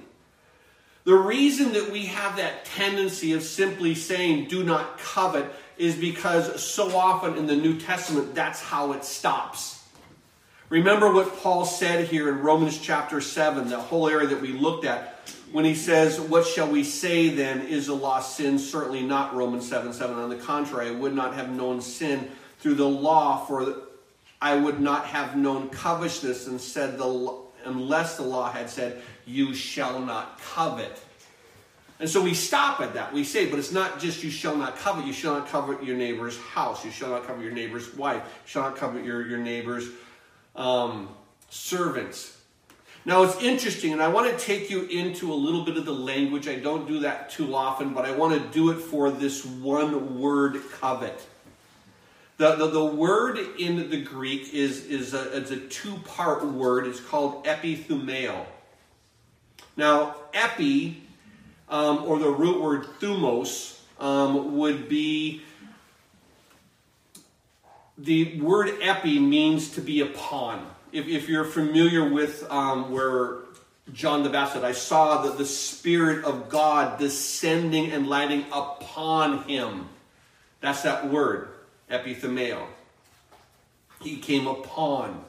the 1.03 1.15
reason 1.15 1.73
that 1.73 1.91
we 1.91 2.05
have 2.05 2.37
that 2.37 2.63
tendency 2.63 3.33
of 3.33 3.43
simply 3.43 3.93
saying 3.93 4.47
do 4.47 4.63
not 4.63 4.99
covet 4.99 5.53
is 5.77 5.95
because 5.95 6.63
so 6.63 6.95
often 6.95 7.37
in 7.37 7.47
the 7.47 7.55
New 7.55 7.79
Testament, 7.79 8.35
that's 8.35 8.61
how 8.61 8.93
it 8.93 9.03
stops. 9.03 9.83
Remember 10.69 11.11
what 11.11 11.37
Paul 11.37 11.65
said 11.65 12.07
here 12.07 12.29
in 12.29 12.39
Romans 12.39 12.79
chapter 12.79 13.21
7, 13.21 13.69
the 13.69 13.77
whole 13.77 14.09
area 14.09 14.27
that 14.27 14.41
we 14.41 14.49
looked 14.49 14.85
at, 14.85 15.29
when 15.51 15.65
he 15.65 15.75
says, 15.75 16.19
What 16.19 16.47
shall 16.47 16.67
we 16.67 16.83
say 16.83 17.29
then? 17.29 17.61
Is 17.67 17.87
the 17.87 17.93
law 17.93 18.19
sin? 18.19 18.57
Certainly 18.57 19.03
not, 19.03 19.35
Romans 19.35 19.67
7 19.69 19.93
7. 19.93 20.15
On 20.15 20.29
the 20.29 20.35
contrary, 20.35 20.87
I 20.87 20.91
would 20.91 21.13
not 21.13 21.35
have 21.35 21.49
known 21.49 21.79
sin 21.79 22.31
through 22.59 22.75
the 22.75 22.87
law, 22.87 23.45
for 23.45 23.83
I 24.41 24.55
would 24.55 24.79
not 24.79 25.05
have 25.05 25.37
known 25.37 25.69
covetousness 25.69 26.47
and 26.47 26.59
said 26.59 26.97
the 26.97 27.43
unless 27.65 28.17
the 28.17 28.23
law 28.23 28.51
had 28.51 28.69
said, 28.69 29.01
You 29.25 29.53
shall 29.53 29.99
not 29.99 30.39
covet. 30.41 30.99
And 32.03 32.09
so 32.09 32.21
we 32.21 32.33
stop 32.33 32.81
at 32.81 32.95
that. 32.95 33.13
We 33.13 33.23
say, 33.23 33.49
but 33.49 33.59
it's 33.59 33.71
not 33.71 33.97
just 33.97 34.25
you 34.25 34.29
shall 34.29 34.57
not 34.57 34.75
covet. 34.75 35.05
You 35.05 35.13
shall 35.13 35.35
not 35.35 35.47
covet 35.47 35.81
your 35.85 35.95
neighbor's 35.95 36.37
house. 36.37 36.83
You 36.83 36.91
shall 36.91 37.11
not 37.11 37.25
covet 37.25 37.41
your 37.41 37.53
neighbor's 37.53 37.93
wife. 37.93 38.21
You 38.25 38.49
shall 38.49 38.63
not 38.63 38.75
covet 38.75 39.05
your, 39.05 39.25
your 39.25 39.37
neighbor's 39.37 39.87
um, 40.53 41.07
servants. 41.49 42.37
Now 43.05 43.23
it's 43.23 43.41
interesting, 43.41 43.93
and 43.93 44.03
I 44.03 44.09
want 44.09 44.37
to 44.37 44.45
take 44.45 44.69
you 44.69 44.83
into 44.87 45.31
a 45.31 45.33
little 45.33 45.63
bit 45.63 45.77
of 45.77 45.85
the 45.85 45.93
language. 45.93 46.49
I 46.49 46.57
don't 46.57 46.85
do 46.85 46.99
that 46.99 47.29
too 47.29 47.55
often, 47.55 47.93
but 47.93 48.03
I 48.03 48.11
want 48.11 48.33
to 48.33 48.49
do 48.49 48.71
it 48.71 48.81
for 48.81 49.09
this 49.09 49.45
one 49.45 50.19
word 50.19 50.59
covet. 50.73 51.25
The, 52.35 52.55
the, 52.55 52.67
the 52.67 52.85
word 52.85 53.39
in 53.57 53.89
the 53.89 54.01
Greek 54.01 54.53
is, 54.53 54.87
is 54.87 55.13
a, 55.13 55.37
it's 55.37 55.51
a 55.51 55.57
two 55.57 55.95
part 55.99 56.43
word. 56.43 56.85
It's 56.85 56.99
called 56.99 57.45
epithumeo. 57.45 58.45
Now, 59.77 60.17
epi, 60.33 61.02
um, 61.69 62.03
or 62.05 62.19
the 62.19 62.29
root 62.29 62.61
word 62.61 62.85
thumos, 62.99 63.79
um, 63.99 64.57
would 64.57 64.89
be 64.89 65.41
the 67.97 68.39
word 68.41 68.73
epi 68.81 69.19
means 69.19 69.69
to 69.75 69.81
be 69.81 70.01
upon. 70.01 70.67
If, 70.91 71.07
if 71.07 71.29
you're 71.29 71.45
familiar 71.45 72.07
with 72.09 72.49
um, 72.51 72.91
where 72.91 73.39
John 73.91 74.23
the 74.23 74.29
Baptist, 74.29 74.63
I 74.63 74.71
saw 74.71 75.23
that 75.23 75.37
the 75.37 75.45
Spirit 75.45 76.23
of 76.25 76.49
God 76.49 76.99
descending 76.99 77.91
and 77.91 78.07
lighting 78.07 78.45
upon 78.51 79.43
him. 79.43 79.89
That's 80.61 80.83
that 80.83 81.09
word 81.09 81.49
epithumeo. 81.89 82.65
He 84.01 84.17
came 84.17 84.47
upon. 84.47 85.23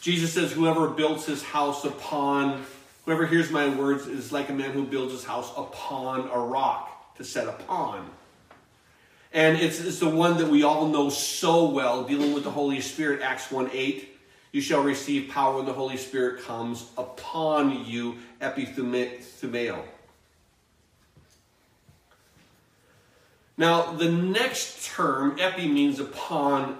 Jesus 0.00 0.32
says, 0.32 0.52
Whoever 0.52 0.88
builds 0.88 1.26
his 1.26 1.42
house 1.42 1.84
upon, 1.84 2.64
whoever 3.04 3.26
hears 3.26 3.50
my 3.50 3.68
words 3.68 4.06
is 4.06 4.32
like 4.32 4.48
a 4.48 4.52
man 4.52 4.70
who 4.70 4.84
builds 4.84 5.12
his 5.12 5.24
house 5.24 5.52
upon 5.56 6.28
a 6.28 6.38
rock 6.38 7.16
to 7.16 7.24
set 7.24 7.46
upon. 7.46 8.10
And 9.32 9.58
it's, 9.58 9.80
it's 9.80 9.98
the 9.98 10.08
one 10.08 10.38
that 10.38 10.48
we 10.48 10.62
all 10.62 10.86
know 10.86 11.10
so 11.10 11.68
well, 11.68 12.04
dealing 12.04 12.32
with 12.32 12.44
the 12.44 12.50
Holy 12.50 12.80
Spirit, 12.80 13.20
Acts 13.20 13.50
1 13.50 13.70
8. 13.72 14.10
You 14.52 14.60
shall 14.60 14.82
receive 14.82 15.30
power 15.30 15.56
when 15.56 15.66
the 15.66 15.72
Holy 15.72 15.96
Spirit 15.96 16.44
comes 16.44 16.88
upon 16.96 17.84
you, 17.84 18.18
epithumeo. 18.40 19.82
Now, 23.56 23.92
the 23.92 24.10
next 24.10 24.86
term, 24.86 25.36
epi, 25.40 25.68
means 25.68 25.98
upon. 25.98 26.78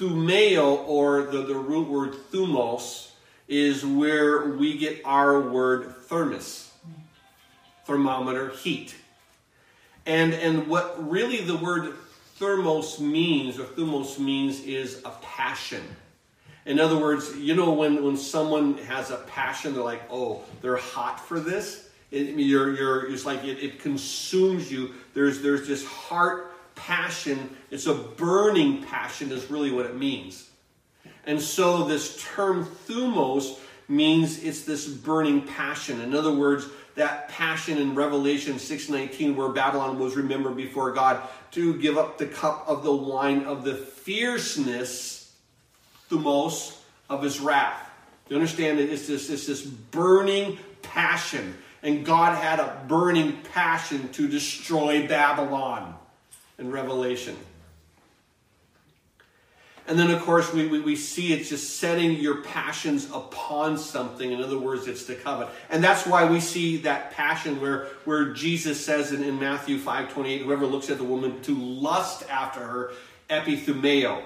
Thumeo, 0.00 0.88
or 0.88 1.24
the, 1.24 1.42
the 1.42 1.54
root 1.54 1.86
word 1.86 2.14
thumos, 2.32 3.09
is 3.50 3.84
where 3.84 4.46
we 4.46 4.78
get 4.78 5.02
our 5.04 5.40
word 5.40 5.96
thermos, 6.04 6.70
thermometer, 7.84 8.50
heat. 8.50 8.94
And, 10.06 10.32
and 10.32 10.68
what 10.68 11.10
really 11.10 11.40
the 11.40 11.56
word 11.56 11.94
thermos 12.36 13.00
means, 13.00 13.58
or 13.58 13.64
thumos 13.64 14.20
means, 14.20 14.62
is 14.62 15.02
a 15.04 15.10
passion. 15.20 15.82
In 16.64 16.78
other 16.78 16.96
words, 16.96 17.36
you 17.36 17.56
know, 17.56 17.72
when, 17.72 18.04
when 18.04 18.16
someone 18.16 18.78
has 18.78 19.10
a 19.10 19.16
passion, 19.16 19.74
they're 19.74 19.82
like, 19.82 20.02
oh, 20.10 20.44
they're 20.62 20.76
hot 20.76 21.18
for 21.18 21.40
this. 21.40 21.90
It, 22.12 22.38
you're, 22.38 22.74
you're, 22.76 23.12
it's 23.12 23.26
like 23.26 23.42
it, 23.42 23.58
it 23.58 23.80
consumes 23.80 24.70
you. 24.70 24.94
There's, 25.12 25.42
there's 25.42 25.66
this 25.66 25.84
heart 25.84 26.52
passion. 26.76 27.56
It's 27.72 27.86
a 27.86 27.94
burning 27.94 28.84
passion, 28.84 29.32
is 29.32 29.50
really 29.50 29.72
what 29.72 29.86
it 29.86 29.96
means. 29.96 30.49
And 31.26 31.40
so 31.40 31.84
this 31.84 32.22
term 32.34 32.66
thumos 32.88 33.58
means 33.88 34.42
it's 34.42 34.62
this 34.62 34.86
burning 34.86 35.42
passion. 35.42 36.00
In 36.00 36.14
other 36.14 36.32
words, 36.32 36.66
that 36.94 37.28
passion 37.28 37.78
in 37.78 37.94
Revelation 37.94 38.58
6:19 38.58 39.36
where 39.36 39.48
Babylon 39.48 39.98
was 39.98 40.16
remembered 40.16 40.56
before 40.56 40.92
God 40.92 41.20
to 41.52 41.74
give 41.74 41.98
up 41.98 42.18
the 42.18 42.26
cup 42.26 42.64
of 42.68 42.82
the 42.82 42.94
wine 42.94 43.44
of 43.44 43.64
the 43.64 43.74
fierceness 43.74 45.32
thumos 46.10 46.76
of 47.08 47.22
his 47.22 47.40
wrath. 47.40 47.88
You 48.28 48.36
understand 48.36 48.78
that 48.78 48.90
it's 48.90 49.06
this, 49.06 49.30
it's 49.30 49.46
this 49.46 49.62
burning 49.62 50.58
passion 50.82 51.56
and 51.82 52.04
God 52.04 52.36
had 52.36 52.60
a 52.60 52.84
burning 52.88 53.38
passion 53.52 54.10
to 54.10 54.28
destroy 54.28 55.08
Babylon 55.08 55.94
in 56.58 56.70
Revelation. 56.70 57.36
And 59.90 59.98
then, 59.98 60.12
of 60.12 60.22
course, 60.22 60.52
we, 60.52 60.68
we, 60.68 60.78
we, 60.78 60.94
see 60.94 61.32
it's 61.32 61.48
just 61.48 61.80
setting 61.80 62.12
your 62.20 62.42
passions 62.42 63.10
upon 63.12 63.76
something. 63.76 64.30
In 64.30 64.40
other 64.40 64.56
words, 64.56 64.86
it's 64.86 65.04
to 65.06 65.16
covet. 65.16 65.48
And 65.68 65.82
that's 65.82 66.06
why 66.06 66.30
we 66.30 66.38
see 66.38 66.76
that 66.82 67.10
passion 67.10 67.60
where, 67.60 67.86
where 68.04 68.26
Jesus 68.26 68.82
says 68.82 69.10
in, 69.10 69.24
in 69.24 69.40
Matthew 69.40 69.78
5 69.78 70.12
28, 70.12 70.42
whoever 70.42 70.64
looks 70.64 70.90
at 70.90 70.98
the 70.98 71.04
woman 71.04 71.42
to 71.42 71.56
lust 71.56 72.22
after 72.30 72.60
her, 72.60 72.92
epithumeo. 73.30 74.22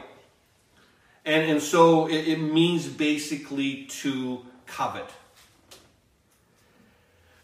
And, 1.24 1.50
and 1.50 1.62
so 1.62 2.08
it, 2.08 2.28
it 2.28 2.40
means 2.40 2.86
basically 2.86 3.86
to 3.86 4.44
covet. 4.66 5.08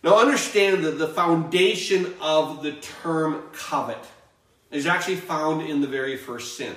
Now, 0.03 0.21
understand 0.21 0.85
that 0.85 0.99
the 0.99 1.09
foundation 1.09 2.13
of 2.21 2.63
the 2.63 2.73
term 2.73 3.45
covet 3.55 4.05
is 4.71 4.85
actually 4.85 5.17
found 5.17 5.63
in 5.63 5.81
the 5.81 5.87
very 5.87 6.19
first 6.19 6.59
sin. 6.59 6.77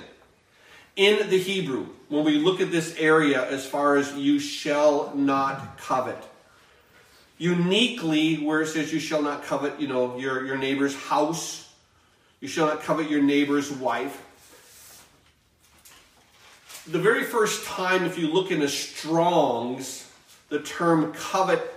In 0.96 1.28
the 1.28 1.38
Hebrew, 1.38 1.88
when 2.08 2.24
we 2.24 2.38
look 2.38 2.60
at 2.60 2.70
this 2.70 2.96
area 2.96 3.48
as 3.50 3.66
far 3.66 3.96
as 3.96 4.14
you 4.14 4.38
shall 4.38 5.14
not 5.16 5.78
covet, 5.78 6.22
uniquely 7.36 8.36
where 8.36 8.62
it 8.62 8.68
says 8.68 8.92
you 8.92 9.00
shall 9.00 9.22
not 9.22 9.42
covet, 9.42 9.80
you 9.80 9.88
know, 9.88 10.16
your, 10.18 10.46
your 10.46 10.56
neighbor's 10.56 10.94
house, 10.94 11.72
you 12.40 12.46
shall 12.46 12.66
not 12.66 12.82
covet 12.82 13.10
your 13.10 13.22
neighbor's 13.22 13.72
wife. 13.72 14.20
The 16.86 16.98
very 16.98 17.24
first 17.24 17.64
time, 17.64 18.04
if 18.04 18.18
you 18.18 18.28
look 18.28 18.52
in 18.52 18.62
a 18.62 18.68
Strong's, 18.68 20.08
the 20.50 20.60
term 20.60 21.12
covet 21.14 21.74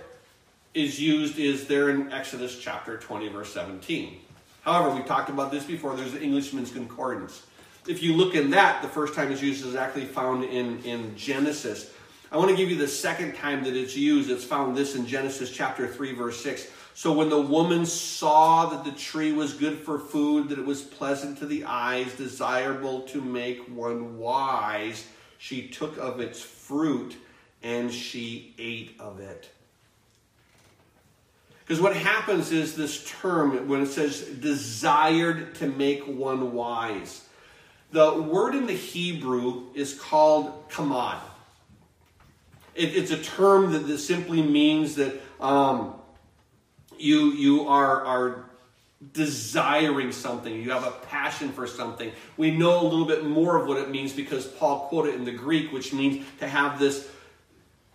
is 0.74 1.00
used 1.00 1.38
is 1.38 1.66
there 1.66 1.90
in 1.90 2.12
Exodus 2.12 2.58
chapter 2.60 2.98
20, 2.98 3.28
verse 3.28 3.52
17. 3.52 4.20
However, 4.60 4.94
we 4.94 5.02
talked 5.02 5.30
about 5.30 5.50
this 5.50 5.64
before. 5.64 5.96
There's 5.96 6.12
the 6.12 6.22
Englishman's 6.22 6.70
Concordance. 6.70 7.42
If 7.88 8.02
you 8.02 8.12
look 8.12 8.34
in 8.34 8.50
that, 8.50 8.82
the 8.82 8.88
first 8.88 9.14
time 9.14 9.32
it's 9.32 9.40
used 9.40 9.64
is 9.64 9.74
actually 9.74 10.04
found 10.04 10.44
in, 10.44 10.82
in 10.82 11.16
Genesis. 11.16 11.90
I 12.30 12.36
want 12.36 12.50
to 12.50 12.56
give 12.56 12.68
you 12.68 12.76
the 12.76 12.86
second 12.86 13.34
time 13.34 13.64
that 13.64 13.74
it's 13.74 13.96
used. 13.96 14.30
It's 14.30 14.44
found 14.44 14.76
this 14.76 14.94
in 14.94 15.06
Genesis 15.06 15.50
chapter 15.50 15.88
3, 15.88 16.12
verse 16.12 16.42
6. 16.42 16.70
So 16.92 17.14
when 17.14 17.30
the 17.30 17.40
woman 17.40 17.86
saw 17.86 18.66
that 18.66 18.84
the 18.84 18.90
tree 18.92 19.32
was 19.32 19.54
good 19.54 19.78
for 19.78 19.98
food, 19.98 20.50
that 20.50 20.58
it 20.58 20.66
was 20.66 20.82
pleasant 20.82 21.38
to 21.38 21.46
the 21.46 21.64
eyes, 21.64 22.12
desirable 22.14 23.02
to 23.02 23.22
make 23.22 23.66
one 23.68 24.18
wise, 24.18 25.06
she 25.38 25.68
took 25.68 25.96
of 25.96 26.20
its 26.20 26.42
fruit 26.42 27.16
and 27.62 27.90
she 27.90 28.54
ate 28.58 28.96
of 29.00 29.20
it. 29.20 29.48
Because 31.60 31.80
what 31.80 31.96
happens 31.96 32.52
is 32.52 32.76
this 32.76 33.08
term, 33.20 33.66
when 33.66 33.80
it 33.80 33.88
says 33.88 34.22
desired 34.22 35.54
to 35.56 35.68
make 35.68 36.02
one 36.06 36.52
wise, 36.52 37.27
the 37.90 38.22
word 38.22 38.54
in 38.54 38.66
the 38.66 38.74
Hebrew 38.74 39.64
is 39.74 39.94
called 39.94 40.68
kamad. 40.68 41.18
It, 42.74 42.96
it's 42.96 43.10
a 43.10 43.22
term 43.22 43.72
that, 43.72 43.86
that 43.86 43.98
simply 43.98 44.42
means 44.42 44.96
that 44.96 45.20
um, 45.40 45.94
you, 46.98 47.32
you 47.32 47.68
are, 47.68 48.04
are 48.04 48.44
desiring 49.12 50.12
something, 50.12 50.52
you 50.52 50.70
have 50.70 50.84
a 50.84 50.90
passion 50.90 51.52
for 51.52 51.66
something. 51.66 52.10
We 52.36 52.50
know 52.50 52.80
a 52.80 52.84
little 52.84 53.06
bit 53.06 53.24
more 53.24 53.56
of 53.56 53.68
what 53.68 53.78
it 53.78 53.90
means 53.90 54.12
because 54.12 54.46
Paul 54.46 54.88
quoted 54.88 55.14
in 55.14 55.24
the 55.24 55.32
Greek, 55.32 55.72
which 55.72 55.92
means 55.92 56.26
to 56.40 56.48
have 56.48 56.78
this 56.78 57.08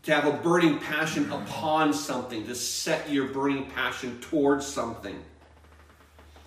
to 0.03 0.13
have 0.13 0.25
a 0.25 0.33
burning 0.33 0.79
passion 0.79 1.31
upon 1.31 1.93
something, 1.93 2.45
to 2.45 2.55
set 2.55 3.09
your 3.09 3.27
burning 3.27 3.69
passion 3.71 4.19
towards 4.19 4.65
something. 4.65 5.15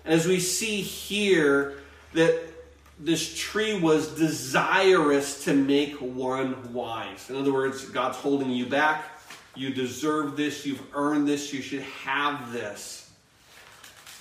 And 0.05 0.13
as 0.13 0.27
we 0.27 0.39
see 0.39 0.81
here, 0.81 1.79
that 2.13 2.39
this 2.99 3.37
tree 3.37 3.79
was 3.79 4.07
desirous 4.15 5.43
to 5.45 5.53
make 5.53 5.95
one 5.95 6.73
wise. 6.73 7.29
In 7.29 7.35
other 7.35 7.53
words, 7.53 7.85
God's 7.85 8.17
holding 8.17 8.49
you 8.49 8.65
back. 8.65 9.05
You 9.55 9.73
deserve 9.73 10.35
this. 10.35 10.65
You've 10.65 10.81
earned 10.93 11.27
this. 11.27 11.53
You 11.53 11.61
should 11.61 11.81
have 11.81 12.51
this. 12.51 13.09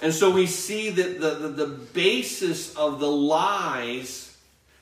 And 0.02 0.12
so 0.12 0.30
we 0.30 0.46
see 0.46 0.90
that 0.90 1.20
the, 1.20 1.30
the, 1.34 1.48
the 1.48 1.66
basis 1.66 2.74
of 2.76 3.00
the 3.00 3.10
lies 3.10 4.36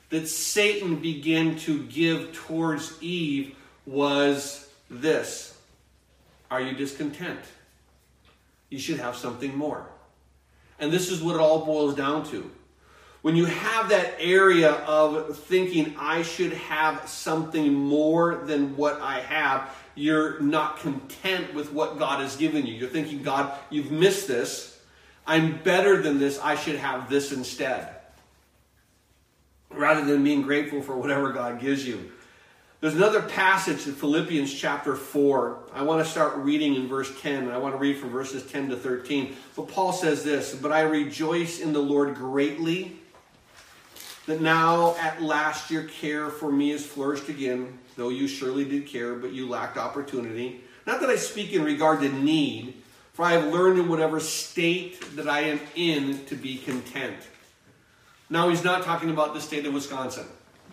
that 0.09 0.27
Satan 0.27 0.97
began 0.97 1.57
to 1.59 1.83
give 1.83 2.33
towards 2.33 3.01
Eve 3.01 3.55
was 3.85 4.69
this 4.89 5.57
Are 6.51 6.61
you 6.61 6.75
discontent? 6.75 7.39
You 8.69 8.79
should 8.79 8.99
have 8.99 9.15
something 9.15 9.55
more. 9.55 9.87
And 10.79 10.91
this 10.91 11.09
is 11.09 11.21
what 11.21 11.35
it 11.35 11.41
all 11.41 11.65
boils 11.65 11.95
down 11.95 12.25
to. 12.31 12.51
When 13.25 13.35
you 13.35 13.45
have 13.45 13.89
that 13.89 14.17
area 14.19 14.73
of 14.85 15.35
thinking, 15.35 15.95
I 15.97 16.21
should 16.21 16.53
have 16.53 17.09
something 17.09 17.73
more 17.73 18.43
than 18.45 18.77
what 18.77 19.01
I 19.01 19.21
have, 19.21 19.75
you're 19.95 20.39
not 20.41 20.77
content 20.77 21.55
with 21.55 21.73
what 21.73 21.97
God 21.97 22.21
has 22.21 22.35
given 22.35 22.67
you. 22.67 22.75
You're 22.75 22.87
thinking, 22.87 23.23
God, 23.23 23.51
you've 23.71 23.89
missed 23.89 24.27
this. 24.27 24.79
I'm 25.25 25.57
better 25.63 26.03
than 26.03 26.19
this. 26.19 26.39
I 26.39 26.53
should 26.53 26.75
have 26.75 27.09
this 27.09 27.31
instead. 27.31 27.95
Rather 29.71 30.05
than 30.05 30.23
being 30.23 30.43
grateful 30.43 30.83
for 30.83 30.95
whatever 30.95 31.31
God 31.33 31.59
gives 31.59 31.83
you. 31.83 32.11
There's 32.79 32.93
another 32.93 33.23
passage 33.23 33.87
in 33.87 33.93
Philippians 33.93 34.53
chapter 34.53 34.95
4. 34.95 35.71
I 35.73 35.81
want 35.81 36.05
to 36.05 36.11
start 36.11 36.37
reading 36.37 36.75
in 36.75 36.87
verse 36.87 37.11
10. 37.23 37.45
and 37.45 37.51
I 37.51 37.57
want 37.57 37.73
to 37.73 37.79
read 37.79 37.97
from 37.97 38.09
verses 38.09 38.45
10 38.45 38.69
to 38.69 38.77
13. 38.77 39.35
But 39.55 39.67
Paul 39.67 39.93
says 39.93 40.23
this 40.23 40.53
But 40.53 40.71
I 40.71 40.81
rejoice 40.81 41.59
in 41.59 41.73
the 41.73 41.81
Lord 41.81 42.13
greatly 42.13 42.99
that 44.25 44.41
now 44.41 44.95
at 44.95 45.21
last 45.21 45.69
your 45.69 45.83
care 45.83 46.29
for 46.29 46.51
me 46.51 46.69
has 46.71 46.85
flourished 46.85 47.29
again, 47.29 47.77
though 47.95 48.09
you 48.09 48.27
surely 48.27 48.65
did 48.65 48.87
care, 48.87 49.15
but 49.15 49.31
you 49.31 49.47
lacked 49.47 49.77
opportunity. 49.77 50.61
Not 50.85 50.99
that 51.01 51.09
I 51.09 51.15
speak 51.15 51.53
in 51.53 51.63
regard 51.63 52.01
to 52.01 52.09
need, 52.09 52.81
for 53.13 53.25
I 53.25 53.33
have 53.33 53.53
learned 53.53 53.79
in 53.79 53.87
whatever 53.87 54.19
state 54.19 55.15
that 55.15 55.27
I 55.27 55.41
am 55.41 55.59
in 55.75 56.25
to 56.25 56.35
be 56.35 56.57
content. 56.57 57.17
Now 58.29 58.49
he's 58.49 58.63
not 58.63 58.83
talking 58.83 59.09
about 59.09 59.33
the 59.33 59.41
state 59.41 59.65
of 59.65 59.73
Wisconsin. 59.73 60.25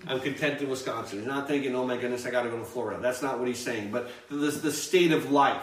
I'm 0.07 0.21
content 0.21 0.61
in 0.61 0.69
Wisconsin. 0.69 1.19
He's 1.19 1.29
not 1.29 1.47
thinking, 1.47 1.75
oh 1.77 1.87
my 1.87 1.97
goodness, 1.97 2.27
I 2.27 2.31
got 2.31 2.43
to 2.43 2.49
go 2.49 2.59
to 2.59 2.65
Florida. 2.65 3.01
That's 3.01 3.23
not 3.23 3.39
what 3.39 3.47
he's 3.47 3.59
saying, 3.59 3.93
but 3.93 4.11
the, 4.29 4.37
the 4.37 4.73
state 4.73 5.13
of 5.13 5.31
life. 5.31 5.63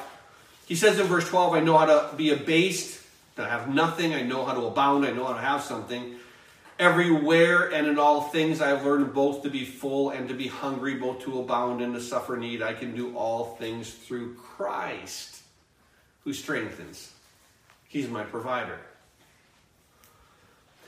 He 0.67 0.75
says 0.75 0.99
in 0.99 1.07
verse 1.07 1.27
12, 1.27 1.55
I 1.55 1.59
know 1.59 1.77
how 1.77 1.85
to 1.85 2.15
be 2.15 2.29
abased, 2.29 3.01
that 3.35 3.47
I 3.47 3.49
have 3.49 3.73
nothing. 3.73 4.13
I 4.13 4.21
know 4.21 4.45
how 4.45 4.53
to 4.53 4.65
abound. 4.65 5.05
I 5.05 5.11
know 5.11 5.25
how 5.25 5.33
to 5.33 5.41
have 5.41 5.63
something. 5.63 6.15
Everywhere 6.79 7.73
and 7.73 7.87
in 7.87 7.99
all 7.99 8.21
things 8.21 8.61
I 8.61 8.69
have 8.69 8.85
learned 8.85 9.13
both 9.13 9.43
to 9.43 9.49
be 9.49 9.65
full 9.65 10.11
and 10.11 10.29
to 10.29 10.33
be 10.33 10.47
hungry, 10.47 10.95
both 10.95 11.21
to 11.23 11.39
abound 11.39 11.81
and 11.81 11.93
to 11.93 12.01
suffer 12.01 12.37
need. 12.37 12.61
I 12.61 12.73
can 12.73 12.95
do 12.95 13.15
all 13.17 13.57
things 13.59 13.91
through 13.93 14.35
Christ 14.35 15.41
who 16.23 16.33
strengthens. 16.33 17.11
He's 17.89 18.07
my 18.07 18.23
provider. 18.23 18.79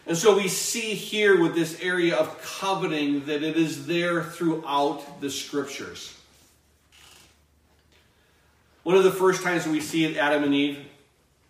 And 0.08 0.18
so 0.18 0.36
we 0.36 0.48
see 0.48 0.96
here 0.96 1.40
with 1.40 1.56
this 1.56 1.80
area 1.82 2.16
of 2.16 2.42
coveting 2.42 3.26
that 3.26 3.44
it 3.44 3.58
is 3.58 3.86
there 3.86 4.24
throughout 4.24 5.22
the 5.22 5.30
scriptures. 5.30 6.18
One 8.84 8.96
of 8.96 9.04
the 9.04 9.12
first 9.12 9.44
times 9.44 9.68
we 9.68 9.80
see 9.80 10.06
it, 10.06 10.18
Adam 10.18 10.44
and 10.44 10.54
Eve, 10.54 10.80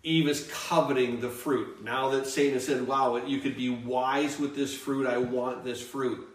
Eve 0.04 0.28
is 0.28 0.50
coveting 0.52 1.20
the 1.20 1.28
fruit. 1.28 1.84
Now 1.84 2.10
that 2.10 2.26
Satan 2.26 2.54
has 2.54 2.66
said, 2.66 2.86
Wow, 2.86 3.16
you 3.16 3.38
could 3.38 3.56
be 3.56 3.70
wise 3.70 4.38
with 4.38 4.56
this 4.56 4.74
fruit, 4.74 5.06
I 5.06 5.18
want 5.18 5.64
this 5.64 5.80
fruit. 5.80 6.28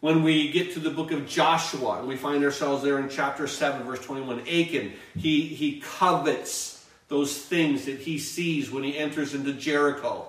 When 0.00 0.22
we 0.22 0.50
get 0.50 0.72
to 0.74 0.80
the 0.80 0.90
book 0.90 1.12
of 1.12 1.26
Joshua, 1.26 1.98
and 1.98 2.08
we 2.08 2.16
find 2.16 2.42
ourselves 2.42 2.82
there 2.82 2.98
in 2.98 3.08
chapter 3.10 3.46
7, 3.46 3.82
verse 3.86 4.02
21, 4.04 4.40
Achan, 4.40 4.92
he, 5.16 5.42
he 5.42 5.80
covets 5.80 6.86
those 7.08 7.36
things 7.36 7.84
that 7.84 7.98
he 7.98 8.18
sees 8.18 8.70
when 8.70 8.82
he 8.82 8.96
enters 8.96 9.34
into 9.34 9.52
Jericho 9.52 10.26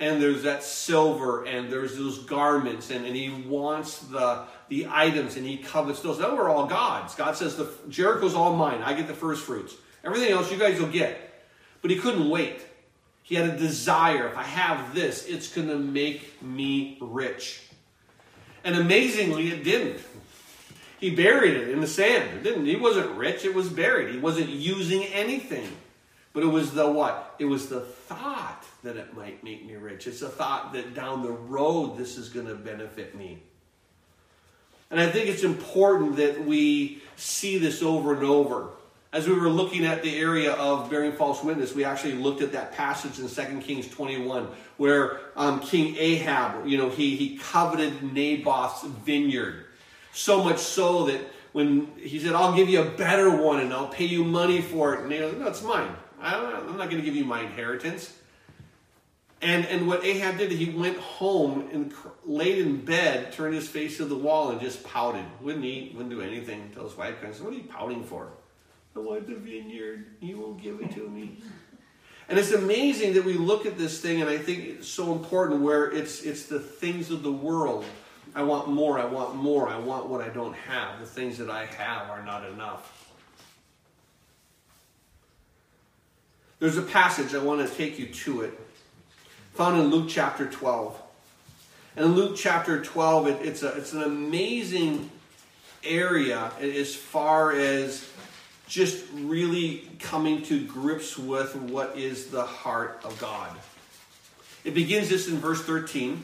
and 0.00 0.20
there's 0.20 0.42
that 0.42 0.64
silver 0.64 1.44
and 1.44 1.70
there's 1.70 1.96
those 1.96 2.20
garments 2.20 2.90
and, 2.90 3.04
and 3.04 3.14
he 3.14 3.28
wants 3.28 3.98
the 3.98 4.44
the 4.68 4.86
items 4.88 5.36
and 5.36 5.44
he 5.44 5.58
covets 5.58 6.00
those. 6.00 6.18
Those 6.18 6.38
are 6.38 6.48
all 6.48 6.66
God's. 6.66 7.14
God 7.14 7.36
says 7.36 7.56
the 7.56 7.70
Jericho's 7.88 8.34
all 8.34 8.56
mine. 8.56 8.82
I 8.82 8.94
get 8.94 9.06
the 9.06 9.14
first 9.14 9.44
fruits. 9.44 9.74
Everything 10.02 10.32
else 10.32 10.50
you 10.50 10.58
guys 10.58 10.80
will 10.80 10.88
get. 10.88 11.29
But 11.82 11.90
he 11.90 11.96
couldn't 11.96 12.28
wait. 12.28 12.60
He 13.22 13.36
had 13.36 13.48
a 13.48 13.56
desire. 13.56 14.26
If 14.28 14.36
I 14.36 14.42
have 14.42 14.94
this, 14.94 15.26
it's 15.26 15.52
going 15.54 15.68
to 15.68 15.78
make 15.78 16.42
me 16.42 16.98
rich. 17.00 17.62
And 18.64 18.76
amazingly, 18.76 19.48
it 19.48 19.64
didn't. 19.64 20.00
He 20.98 21.14
buried 21.14 21.54
it 21.54 21.70
in 21.70 21.80
the 21.80 21.86
sand. 21.86 22.36
It 22.36 22.42
didn't. 22.42 22.66
He 22.66 22.76
wasn't 22.76 23.10
rich. 23.12 23.44
It 23.44 23.54
was 23.54 23.68
buried. 23.68 24.12
He 24.12 24.18
wasn't 24.18 24.50
using 24.50 25.04
anything. 25.04 25.68
But 26.32 26.42
it 26.42 26.48
was 26.48 26.72
the 26.72 26.90
what? 26.90 27.34
It 27.38 27.46
was 27.46 27.68
the 27.68 27.80
thought 27.80 28.64
that 28.82 28.96
it 28.96 29.16
might 29.16 29.42
make 29.42 29.64
me 29.64 29.76
rich. 29.76 30.06
It's 30.06 30.22
a 30.22 30.28
thought 30.28 30.72
that 30.74 30.94
down 30.94 31.22
the 31.22 31.32
road 31.32 31.96
this 31.96 32.18
is 32.18 32.28
going 32.28 32.46
to 32.46 32.54
benefit 32.54 33.14
me. 33.14 33.42
And 34.90 35.00
I 35.00 35.08
think 35.08 35.28
it's 35.28 35.42
important 35.42 36.16
that 36.16 36.44
we 36.44 37.02
see 37.16 37.58
this 37.58 37.82
over 37.82 38.14
and 38.14 38.24
over. 38.24 38.70
As 39.12 39.26
we 39.26 39.34
were 39.34 39.48
looking 39.48 39.84
at 39.84 40.04
the 40.04 40.18
area 40.18 40.52
of 40.52 40.88
bearing 40.88 41.12
false 41.12 41.42
witness, 41.42 41.74
we 41.74 41.84
actually 41.84 42.14
looked 42.14 42.42
at 42.42 42.52
that 42.52 42.72
passage 42.72 43.18
in 43.18 43.28
2 43.28 43.60
Kings 43.60 43.88
21 43.88 44.46
where 44.76 45.20
um, 45.34 45.58
King 45.60 45.96
Ahab, 45.98 46.64
you 46.66 46.78
know, 46.78 46.88
he, 46.90 47.16
he 47.16 47.36
coveted 47.36 48.14
Naboth's 48.14 48.84
vineyard. 49.04 49.66
So 50.12 50.44
much 50.44 50.58
so 50.58 51.06
that 51.06 51.20
when 51.52 51.88
he 51.96 52.20
said, 52.20 52.34
I'll 52.34 52.54
give 52.54 52.68
you 52.68 52.82
a 52.82 52.90
better 52.90 53.30
one 53.30 53.58
and 53.58 53.72
I'll 53.72 53.88
pay 53.88 54.04
you 54.04 54.22
money 54.22 54.60
for 54.60 54.94
it. 54.94 55.00
And 55.00 55.10
they 55.10 55.18
no, 55.18 55.48
it's 55.48 55.62
mine. 55.62 55.90
I'm 56.20 56.76
not 56.76 56.88
going 56.88 56.98
to 56.98 57.02
give 57.02 57.16
you 57.16 57.24
my 57.24 57.40
inheritance. 57.40 58.16
And, 59.42 59.66
and 59.66 59.88
what 59.88 60.04
Ahab 60.04 60.38
did, 60.38 60.52
he 60.52 60.70
went 60.70 60.98
home 60.98 61.68
and 61.72 61.92
laid 62.24 62.58
in 62.58 62.84
bed, 62.84 63.32
turned 63.32 63.54
his 63.54 63.66
face 63.66 63.96
to 63.96 64.04
the 64.04 64.14
wall, 64.14 64.50
and 64.50 64.60
just 64.60 64.84
pouted. 64.84 65.24
Wouldn't 65.40 65.64
eat, 65.64 65.94
wouldn't 65.94 66.10
do 66.10 66.20
anything 66.20 66.60
until 66.60 66.84
his 66.84 66.96
wife. 66.96 67.16
What 67.22 67.52
are 67.52 67.56
you 67.56 67.64
pouting 67.64 68.04
for? 68.04 68.28
I 68.96 68.98
want 68.98 69.26
the 69.26 69.36
vineyard. 69.36 70.06
You 70.20 70.40
won't 70.40 70.62
give 70.62 70.80
it 70.80 70.90
to 70.92 71.08
me. 71.08 71.38
And 72.28 72.38
it's 72.38 72.52
amazing 72.52 73.14
that 73.14 73.24
we 73.24 73.34
look 73.34 73.66
at 73.66 73.76
this 73.76 74.00
thing, 74.00 74.20
and 74.20 74.30
I 74.30 74.38
think 74.38 74.64
it's 74.64 74.88
so 74.88 75.12
important 75.12 75.62
where 75.62 75.90
it's 75.90 76.22
it's 76.22 76.46
the 76.46 76.60
things 76.60 77.10
of 77.10 77.22
the 77.22 77.32
world. 77.32 77.84
I 78.34 78.42
want 78.42 78.68
more, 78.68 78.98
I 78.98 79.04
want 79.04 79.34
more, 79.34 79.68
I 79.68 79.78
want 79.78 80.08
what 80.08 80.20
I 80.20 80.28
don't 80.28 80.54
have. 80.54 81.00
The 81.00 81.06
things 81.06 81.38
that 81.38 81.50
I 81.50 81.66
have 81.66 82.08
are 82.08 82.22
not 82.24 82.48
enough. 82.48 82.96
There's 86.60 86.76
a 86.76 86.82
passage, 86.82 87.34
I 87.34 87.38
want 87.38 87.66
to 87.66 87.74
take 87.74 87.98
you 87.98 88.06
to 88.06 88.42
it, 88.42 88.60
found 89.54 89.80
in 89.80 89.88
Luke 89.88 90.08
chapter 90.08 90.46
12. 90.46 91.00
And 91.96 92.04
in 92.04 92.14
Luke 92.14 92.36
chapter 92.36 92.82
12, 92.82 93.26
it, 93.26 93.46
it's, 93.46 93.62
a, 93.62 93.68
it's 93.68 93.92
an 93.92 94.02
amazing 94.02 95.10
area 95.82 96.52
as 96.60 96.94
far 96.94 97.52
as 97.52 98.06
just 98.70 99.04
really 99.14 99.82
coming 99.98 100.42
to 100.42 100.64
grips 100.64 101.18
with 101.18 101.56
what 101.56 101.98
is 101.98 102.26
the 102.26 102.44
heart 102.44 103.00
of 103.02 103.18
God. 103.18 103.50
It 104.62 104.74
begins 104.74 105.08
this 105.08 105.26
in 105.26 105.38
verse 105.38 105.60
13. 105.62 106.22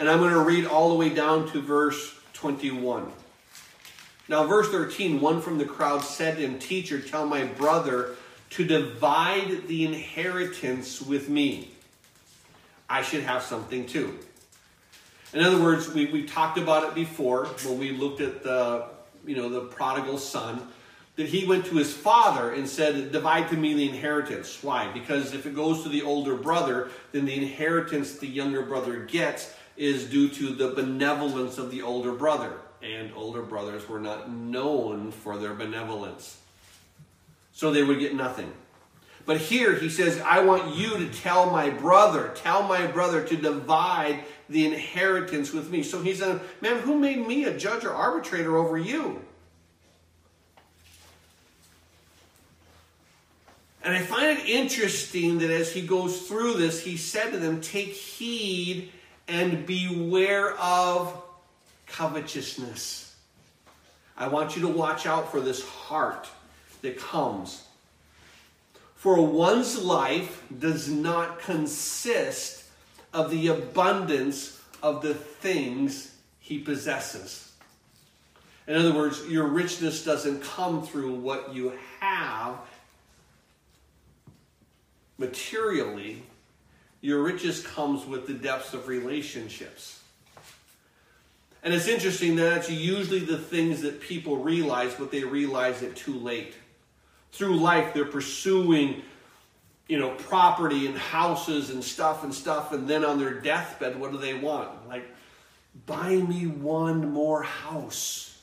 And 0.00 0.10
I'm 0.10 0.18
going 0.18 0.32
to 0.32 0.40
read 0.40 0.66
all 0.66 0.88
the 0.88 0.96
way 0.96 1.08
down 1.08 1.48
to 1.52 1.62
verse 1.62 2.12
21. 2.32 3.12
Now, 4.28 4.44
verse 4.44 4.70
13, 4.70 5.20
one 5.20 5.40
from 5.40 5.58
the 5.58 5.64
crowd 5.64 6.02
said 6.02 6.36
to 6.36 6.42
him, 6.42 6.58
Teacher, 6.58 7.00
tell 7.00 7.26
my 7.26 7.44
brother 7.44 8.16
to 8.50 8.64
divide 8.64 9.68
the 9.68 9.84
inheritance 9.84 11.00
with 11.00 11.28
me. 11.28 11.70
I 12.90 13.02
should 13.02 13.22
have 13.22 13.42
something 13.42 13.86
too. 13.86 14.18
In 15.32 15.44
other 15.44 15.62
words, 15.62 15.92
we, 15.94 16.06
we 16.06 16.24
talked 16.24 16.58
about 16.58 16.88
it 16.88 16.94
before 16.96 17.46
when 17.64 17.78
we 17.78 17.92
looked 17.92 18.20
at 18.20 18.42
the, 18.42 18.86
you 19.26 19.36
know, 19.36 19.48
the 19.48 19.62
prodigal 19.62 20.18
son, 20.18 20.68
that 21.16 21.26
he 21.26 21.44
went 21.44 21.66
to 21.66 21.76
his 21.76 21.92
father 21.92 22.52
and 22.52 22.68
said, 22.68 23.12
divide 23.12 23.48
to 23.50 23.56
me 23.56 23.74
the 23.74 23.88
inheritance. 23.88 24.62
Why? 24.62 24.90
Because 24.92 25.34
if 25.34 25.44
it 25.46 25.54
goes 25.54 25.82
to 25.82 25.88
the 25.88 26.02
older 26.02 26.34
brother, 26.34 26.90
then 27.12 27.26
the 27.26 27.34
inheritance 27.34 28.16
the 28.16 28.26
younger 28.26 28.62
brother 28.62 29.00
gets 29.00 29.54
is 29.76 30.04
due 30.04 30.28
to 30.30 30.54
the 30.54 30.68
benevolence 30.68 31.58
of 31.58 31.70
the 31.70 31.82
older 31.82 32.12
brother. 32.12 32.52
And 32.82 33.12
older 33.14 33.42
brothers 33.42 33.88
were 33.88 34.00
not 34.00 34.30
known 34.30 35.12
for 35.12 35.36
their 35.36 35.54
benevolence 35.54 36.38
so 37.52 37.70
they 37.70 37.82
would 37.82 38.00
get 38.00 38.14
nothing. 38.14 38.52
But 39.24 39.36
here 39.36 39.74
he 39.76 39.88
says, 39.88 40.20
I 40.20 40.42
want 40.42 40.74
you 40.74 40.98
to 40.98 41.08
tell 41.08 41.50
my 41.50 41.70
brother, 41.70 42.32
tell 42.34 42.64
my 42.64 42.86
brother 42.86 43.22
to 43.22 43.36
divide 43.36 44.24
the 44.52 44.66
inheritance 44.66 45.52
with 45.52 45.70
me. 45.70 45.82
So 45.82 46.02
he 46.02 46.14
said, 46.14 46.40
Man, 46.60 46.78
who 46.78 46.98
made 46.98 47.26
me 47.26 47.44
a 47.44 47.56
judge 47.56 47.84
or 47.84 47.92
arbitrator 47.92 48.56
over 48.56 48.78
you? 48.78 49.22
And 53.84 53.94
I 53.94 54.00
find 54.00 54.38
it 54.38 54.48
interesting 54.48 55.38
that 55.38 55.50
as 55.50 55.72
he 55.72 55.82
goes 55.82 56.28
through 56.28 56.54
this, 56.54 56.84
he 56.84 56.96
said 56.96 57.32
to 57.32 57.38
them, 57.38 57.60
Take 57.60 57.88
heed 57.88 58.92
and 59.26 59.66
beware 59.66 60.56
of 60.56 61.20
covetousness. 61.86 63.16
I 64.16 64.28
want 64.28 64.54
you 64.54 64.62
to 64.62 64.68
watch 64.68 65.06
out 65.06 65.32
for 65.32 65.40
this 65.40 65.64
heart 65.66 66.28
that 66.82 66.98
comes 66.98 67.64
For 68.94 69.20
one's 69.24 69.82
life 69.82 70.44
does 70.56 70.88
not 70.88 71.40
consist 71.40 72.61
of 73.12 73.30
the 73.30 73.48
abundance 73.48 74.60
of 74.82 75.02
the 75.02 75.14
things 75.14 76.14
he 76.40 76.58
possesses. 76.58 77.52
In 78.66 78.76
other 78.76 78.94
words, 78.94 79.26
your 79.28 79.46
richness 79.46 80.04
doesn't 80.04 80.42
come 80.42 80.82
through 80.82 81.14
what 81.14 81.54
you 81.54 81.72
have 82.00 82.58
materially. 85.18 86.22
Your 87.00 87.22
riches 87.22 87.66
comes 87.66 88.06
with 88.06 88.26
the 88.26 88.34
depths 88.34 88.74
of 88.74 88.88
relationships. 88.88 90.00
And 91.64 91.72
it's 91.72 91.86
interesting 91.86 92.36
that 92.36 92.58
it's 92.58 92.70
usually 92.70 93.20
the 93.20 93.38
things 93.38 93.82
that 93.82 94.00
people 94.00 94.38
realize, 94.38 94.94
but 94.94 95.10
they 95.10 95.22
realize 95.22 95.82
it 95.82 95.94
too 95.94 96.18
late. 96.18 96.54
Through 97.30 97.58
life, 97.58 97.94
they're 97.94 98.04
pursuing, 98.04 99.02
you 99.88 99.98
know, 99.98 100.10
property 100.10 100.86
and 100.86 100.96
houses 100.96 101.70
and 101.70 101.82
stuff 101.82 102.24
and 102.24 102.34
stuff, 102.34 102.72
and 102.72 102.88
then 102.88 103.04
on 103.04 103.18
their 103.18 103.34
deathbed, 103.34 103.98
what 103.98 104.12
do 104.12 104.18
they 104.18 104.34
want? 104.34 104.88
Like, 104.88 105.04
buy 105.86 106.16
me 106.16 106.46
one 106.46 107.12
more 107.12 107.42
house. 107.42 108.38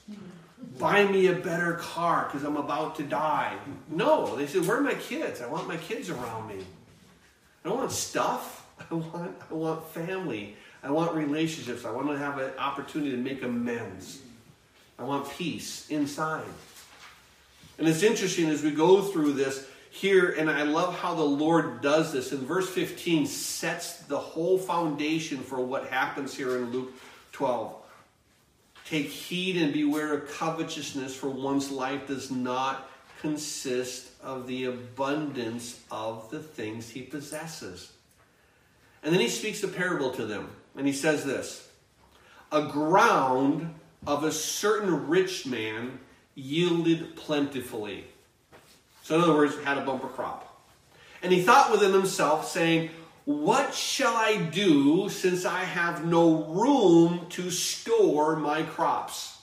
Buy 0.77 1.05
me 1.05 1.27
a 1.27 1.33
better 1.33 1.73
car 1.73 2.25
because 2.25 2.43
I'm 2.45 2.57
about 2.57 2.95
to 2.97 3.03
die. 3.03 3.55
No, 3.89 4.35
they 4.35 4.47
said, 4.47 4.65
Where 4.65 4.77
are 4.77 4.81
my 4.81 4.93
kids? 4.93 5.41
I 5.41 5.47
want 5.47 5.67
my 5.67 5.77
kids 5.77 6.09
around 6.09 6.47
me. 6.47 6.65
I 7.63 7.69
don't 7.69 7.77
want 7.77 7.91
stuff. 7.91 8.67
I 8.91 8.93
want, 8.93 9.35
I 9.49 9.53
want 9.53 9.87
family. 9.89 10.55
I 10.83 10.91
want 10.91 11.13
relationships. 11.15 11.85
I 11.85 11.91
want 11.91 12.07
to 12.09 12.17
have 12.17 12.37
an 12.39 12.51
opportunity 12.57 13.11
to 13.11 13.17
make 13.17 13.43
amends. 13.43 14.21
I 14.97 15.03
want 15.03 15.29
peace 15.29 15.89
inside. 15.89 16.45
And 17.77 17.87
it's 17.87 18.03
interesting 18.03 18.49
as 18.49 18.61
we 18.61 18.71
go 18.71 19.01
through 19.01 19.33
this 19.33 19.68
here, 19.89 20.29
and 20.37 20.49
I 20.49 20.63
love 20.63 20.97
how 20.97 21.15
the 21.15 21.23
Lord 21.23 21.81
does 21.81 22.13
this. 22.13 22.31
In 22.31 22.39
verse 22.39 22.69
15, 22.69 23.25
sets 23.25 23.99
the 24.01 24.19
whole 24.19 24.57
foundation 24.57 25.39
for 25.39 25.59
what 25.59 25.87
happens 25.87 26.35
here 26.35 26.57
in 26.57 26.71
Luke 26.71 26.93
12. 27.31 27.75
Take 28.85 29.07
heed 29.07 29.61
and 29.61 29.73
beware 29.73 30.13
of 30.13 30.31
covetousness, 30.31 31.15
for 31.15 31.29
one's 31.29 31.71
life 31.71 32.07
does 32.07 32.31
not 32.31 32.89
consist 33.21 34.11
of 34.23 34.47
the 34.47 34.65
abundance 34.65 35.83
of 35.91 36.29
the 36.31 36.39
things 36.39 36.89
he 36.89 37.01
possesses. 37.01 37.91
And 39.03 39.13
then 39.13 39.21
he 39.21 39.29
speaks 39.29 39.63
a 39.63 39.67
parable 39.67 40.11
to 40.11 40.25
them. 40.25 40.51
And 40.75 40.87
he 40.87 40.93
says 40.93 41.25
this 41.25 41.69
A 42.51 42.67
ground 42.67 43.73
of 44.07 44.23
a 44.23 44.31
certain 44.31 45.07
rich 45.07 45.45
man 45.45 45.99
yielded 46.35 47.15
plentifully. 47.15 48.05
So, 49.03 49.15
in 49.15 49.21
other 49.21 49.33
words, 49.33 49.57
he 49.57 49.63
had 49.63 49.77
a 49.77 49.81
bumper 49.81 50.07
crop. 50.07 50.45
And 51.21 51.31
he 51.31 51.41
thought 51.41 51.71
within 51.71 51.93
himself, 51.93 52.47
saying, 52.47 52.89
What 53.25 53.73
shall 53.73 54.15
I 54.15 54.37
do 54.37 55.09
since 55.09 55.45
I 55.45 55.63
have 55.63 56.05
no 56.05 56.43
room 56.45 57.25
to 57.31 57.49
store 57.49 58.35
my 58.35 58.63
crops? 58.63 59.37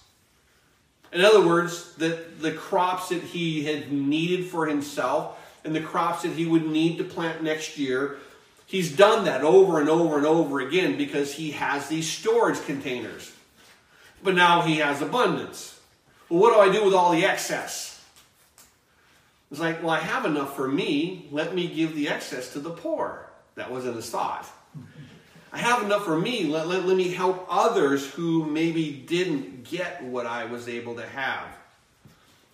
In 1.12 1.24
other 1.24 1.46
words, 1.46 1.94
that 1.96 2.40
the 2.40 2.52
crops 2.52 3.08
that 3.08 3.22
he 3.22 3.64
had 3.64 3.92
needed 3.92 4.46
for 4.46 4.66
himself 4.66 5.38
and 5.64 5.74
the 5.74 5.80
crops 5.80 6.22
that 6.22 6.32
he 6.32 6.46
would 6.46 6.66
need 6.66 6.98
to 6.98 7.04
plant 7.04 7.42
next 7.42 7.78
year 7.78 8.18
He's 8.66 8.94
done 8.94 9.24
that 9.24 9.42
over 9.42 9.80
and 9.80 9.88
over 9.88 10.16
and 10.16 10.26
over 10.26 10.58
again 10.60 10.98
because 10.98 11.32
he 11.32 11.52
has 11.52 11.88
these 11.88 12.10
storage 12.10 12.60
containers. 12.66 13.32
But 14.22 14.34
now 14.34 14.62
he 14.62 14.78
has 14.78 15.00
abundance. 15.00 15.80
Well, 16.28 16.40
what 16.40 16.52
do 16.52 16.58
I 16.58 16.72
do 16.72 16.84
with 16.84 16.92
all 16.92 17.12
the 17.12 17.24
excess? 17.24 17.95
It's 19.50 19.60
like, 19.60 19.82
well, 19.82 19.90
I 19.90 20.00
have 20.00 20.24
enough 20.24 20.56
for 20.56 20.66
me. 20.66 21.28
Let 21.30 21.54
me 21.54 21.68
give 21.68 21.94
the 21.94 22.08
excess 22.08 22.52
to 22.54 22.60
the 22.60 22.70
poor. 22.70 23.30
That 23.54 23.70
wasn't 23.70 23.96
his 23.96 24.10
thought. 24.10 24.46
I 25.52 25.58
have 25.58 25.82
enough 25.82 26.04
for 26.04 26.18
me. 26.18 26.44
Let, 26.44 26.66
let, 26.66 26.84
let 26.84 26.96
me 26.96 27.10
help 27.10 27.46
others 27.48 28.10
who 28.10 28.44
maybe 28.44 28.90
didn't 28.92 29.64
get 29.64 30.02
what 30.02 30.26
I 30.26 30.44
was 30.44 30.68
able 30.68 30.96
to 30.96 31.06
have. 31.06 31.46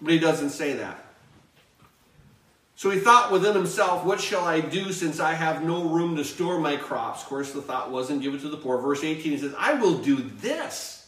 But 0.01 0.13
he 0.13 0.19
doesn't 0.19 0.51
say 0.51 0.75
that. 0.75 1.05
So 2.77 2.91
he 2.91 2.99
thought 2.99 3.31
within 3.33 3.55
himself, 3.55 4.05
What 4.05 4.21
shall 4.21 4.45
I 4.45 4.61
do 4.61 4.93
since 4.93 5.21
I 5.21 5.35
have 5.35 5.63
no 5.63 5.85
room 5.85 6.17
to 6.17 6.25
store 6.25 6.59
my 6.59 6.77
crops? 6.77 7.23
Of 7.23 7.29
course, 7.29 7.53
the 7.53 7.63
thought 7.63 7.91
wasn't 7.91 8.23
give 8.23 8.35
it 8.35 8.41
to 8.41 8.49
the 8.49 8.57
poor. 8.57 8.79
Verse 8.79 9.05
18 9.05 9.33
he 9.33 9.39
says, 9.39 9.55
I 9.57 9.75
will 9.75 9.99
do 9.99 10.17
this. 10.17 11.02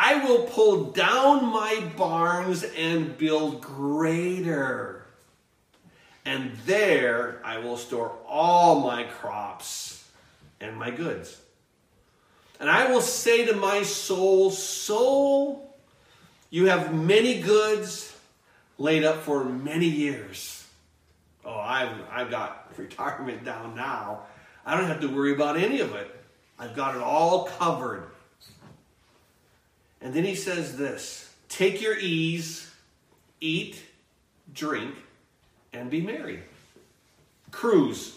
I 0.00 0.24
will 0.24 0.44
pull 0.44 0.92
down 0.92 1.44
my 1.46 1.82
barns 1.96 2.62
and 2.62 3.18
build 3.18 3.60
greater. 3.60 5.04
And 6.24 6.52
there 6.66 7.40
I 7.44 7.58
will 7.58 7.76
store 7.76 8.12
all 8.26 8.80
my 8.80 9.04
crops 9.04 10.08
and 10.60 10.76
my 10.76 10.90
goods. 10.90 11.40
And 12.60 12.70
I 12.70 12.92
will 12.92 13.00
say 13.00 13.46
to 13.46 13.54
my 13.54 13.82
soul, 13.82 14.50
Soul, 14.50 15.74
you 16.50 16.66
have 16.66 16.94
many 16.94 17.40
goods 17.40 18.16
laid 18.78 19.04
up 19.04 19.22
for 19.22 19.44
many 19.44 19.86
years 19.86 20.58
oh, 21.48 21.58
I've, 21.58 21.90
I've 22.12 22.30
got 22.30 22.70
retirement 22.76 23.44
down 23.44 23.74
now. 23.74 24.20
I 24.64 24.76
don't 24.76 24.86
have 24.86 25.00
to 25.00 25.08
worry 25.08 25.32
about 25.32 25.56
any 25.56 25.80
of 25.80 25.94
it. 25.94 26.14
I've 26.58 26.76
got 26.76 26.94
it 26.94 27.02
all 27.02 27.44
covered. 27.44 28.07
And 30.00 30.14
then 30.14 30.24
he 30.24 30.34
says 30.34 30.76
this 30.76 31.32
take 31.48 31.80
your 31.80 31.96
ease, 31.98 32.70
eat, 33.40 33.82
drink, 34.52 34.94
and 35.72 35.90
be 35.90 36.00
merry. 36.00 36.42
Cruise. 37.50 38.16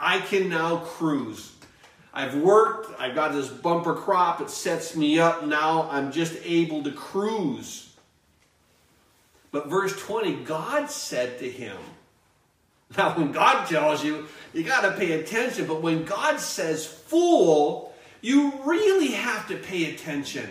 I 0.00 0.20
can 0.20 0.48
now 0.48 0.76
cruise. 0.76 1.52
I've 2.14 2.36
worked, 2.36 2.98
I've 3.00 3.14
got 3.14 3.32
this 3.32 3.48
bumper 3.48 3.94
crop, 3.94 4.40
it 4.40 4.50
sets 4.50 4.96
me 4.96 5.18
up. 5.18 5.44
Now 5.44 5.88
I'm 5.90 6.12
just 6.12 6.36
able 6.44 6.82
to 6.84 6.92
cruise. 6.92 7.94
But 9.50 9.68
verse 9.68 9.98
20, 10.00 10.44
God 10.44 10.90
said 10.90 11.38
to 11.40 11.50
him, 11.50 11.76
now, 12.96 13.16
when 13.16 13.32
God 13.32 13.66
tells 13.66 14.02
you, 14.02 14.28
you 14.54 14.62
got 14.62 14.80
to 14.80 14.92
pay 14.92 15.20
attention. 15.20 15.66
But 15.66 15.82
when 15.82 16.04
God 16.04 16.40
says 16.40 16.86
fool, 16.86 17.94
you 18.22 18.52
really 18.64 19.12
have 19.12 19.46
to 19.48 19.56
pay 19.56 19.94
attention. 19.94 20.48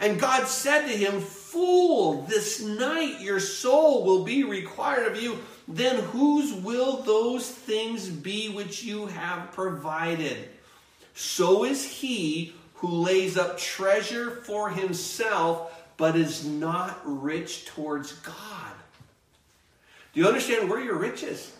And 0.00 0.18
God 0.18 0.48
said 0.48 0.86
to 0.86 0.96
him, 0.96 1.20
Fool, 1.20 2.22
this 2.22 2.60
night 2.60 3.20
your 3.20 3.38
soul 3.38 4.04
will 4.04 4.24
be 4.24 4.44
required 4.44 5.12
of 5.12 5.22
you. 5.22 5.38
Then 5.68 6.02
whose 6.04 6.52
will 6.52 7.02
those 7.02 7.48
things 7.48 8.08
be 8.08 8.48
which 8.48 8.82
you 8.82 9.06
have 9.06 9.52
provided? 9.52 10.48
So 11.14 11.64
is 11.64 11.84
he 11.84 12.54
who 12.80 12.88
lays 12.88 13.36
up 13.36 13.58
treasure 13.58 14.30
for 14.30 14.70
himself, 14.70 15.70
but 15.98 16.16
is 16.16 16.46
not 16.46 16.98
rich 17.04 17.66
towards 17.66 18.12
God. 18.12 18.72
Do 20.14 20.20
you 20.20 20.26
understand 20.26 20.70
where 20.70 20.80
your 20.80 20.96
riches? 20.96 21.52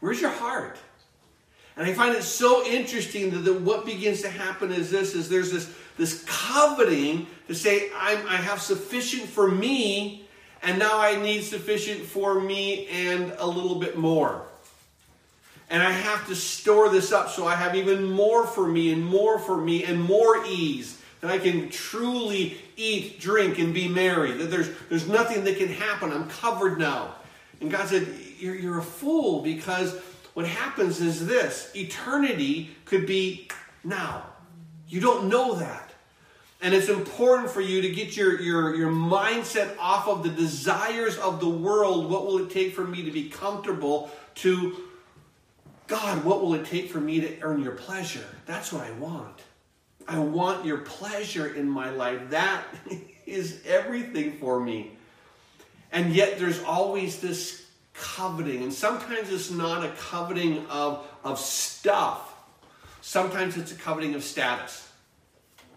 Where's 0.00 0.18
your 0.18 0.30
heart? 0.30 0.78
And 1.76 1.86
I 1.86 1.92
find 1.92 2.16
it 2.16 2.22
so 2.22 2.64
interesting 2.66 3.42
that, 3.42 3.60
what 3.60 3.84
begins 3.84 4.22
to 4.22 4.30
happen 4.30 4.72
is 4.72 4.90
this 4.90 5.14
is 5.14 5.28
there's 5.28 5.52
this, 5.52 5.70
this 5.96 6.24
coveting 6.26 7.26
to 7.48 7.54
say, 7.54 7.90
I 7.94 8.14
have 8.36 8.60
sufficient 8.60 9.28
for 9.28 9.48
me, 9.48 10.26
and 10.62 10.78
now 10.78 11.00
I 11.00 11.20
need 11.20 11.42
sufficient 11.42 12.00
for 12.00 12.40
me 12.40 12.86
and 12.88 13.32
a 13.38 13.46
little 13.46 13.76
bit 13.76 13.96
more. 13.96 14.42
And 15.70 15.82
I 15.82 15.90
have 15.90 16.26
to 16.28 16.36
store 16.36 16.88
this 16.88 17.12
up 17.12 17.30
so 17.30 17.46
I 17.46 17.54
have 17.54 17.74
even 17.74 18.04
more 18.04 18.46
for 18.46 18.66
me 18.66 18.92
and 18.92 19.04
more 19.04 19.38
for 19.38 19.56
me 19.56 19.84
and 19.84 20.00
more 20.00 20.44
ease 20.46 21.00
that 21.20 21.30
I 21.30 21.38
can 21.38 21.70
truly 21.70 22.58
eat, 22.76 23.18
drink, 23.18 23.58
and 23.58 23.72
be 23.72 23.88
merry. 23.88 24.32
That 24.32 24.50
there's, 24.50 24.68
there's 24.90 25.08
nothing 25.08 25.44
that 25.44 25.56
can 25.56 25.68
happen. 25.68 26.12
I'm 26.12 26.28
covered 26.28 26.78
now. 26.78 27.14
And 27.60 27.70
God 27.70 27.88
said, 27.88 28.06
you're, 28.38 28.54
you're 28.54 28.78
a 28.78 28.82
fool 28.82 29.40
because 29.42 29.98
what 30.34 30.46
happens 30.46 31.00
is 31.00 31.26
this 31.26 31.70
eternity 31.74 32.76
could 32.84 33.06
be 33.06 33.48
now. 33.82 34.24
You 34.86 35.00
don't 35.00 35.28
know 35.28 35.54
that. 35.54 35.83
And 36.60 36.72
it's 36.72 36.88
important 36.88 37.50
for 37.50 37.60
you 37.60 37.82
to 37.82 37.90
get 37.90 38.16
your, 38.16 38.40
your, 38.40 38.74
your 38.74 38.90
mindset 38.90 39.76
off 39.78 40.08
of 40.08 40.22
the 40.22 40.30
desires 40.30 41.18
of 41.18 41.40
the 41.40 41.48
world. 41.48 42.10
What 42.10 42.26
will 42.26 42.38
it 42.38 42.50
take 42.50 42.74
for 42.74 42.84
me 42.84 43.04
to 43.04 43.10
be 43.10 43.28
comfortable? 43.28 44.10
To 44.36 44.76
God, 45.86 46.24
what 46.24 46.40
will 46.40 46.54
it 46.54 46.64
take 46.64 46.90
for 46.90 47.00
me 47.00 47.20
to 47.20 47.40
earn 47.42 47.62
your 47.62 47.72
pleasure? 47.72 48.24
That's 48.46 48.72
what 48.72 48.82
I 48.82 48.92
want. 48.92 49.40
I 50.08 50.18
want 50.18 50.64
your 50.64 50.78
pleasure 50.78 51.54
in 51.54 51.68
my 51.68 51.90
life. 51.90 52.30
That 52.30 52.64
is 53.26 53.60
everything 53.66 54.38
for 54.38 54.58
me. 54.60 54.92
And 55.92 56.12
yet 56.12 56.38
there's 56.38 56.62
always 56.62 57.20
this 57.20 57.64
coveting. 57.94 58.62
And 58.62 58.72
sometimes 58.72 59.30
it's 59.30 59.50
not 59.50 59.84
a 59.84 59.90
coveting 59.90 60.66
of, 60.66 61.06
of 61.22 61.38
stuff, 61.38 62.34
sometimes 63.00 63.56
it's 63.56 63.72
a 63.72 63.76
coveting 63.76 64.14
of 64.14 64.24
status. 64.24 64.90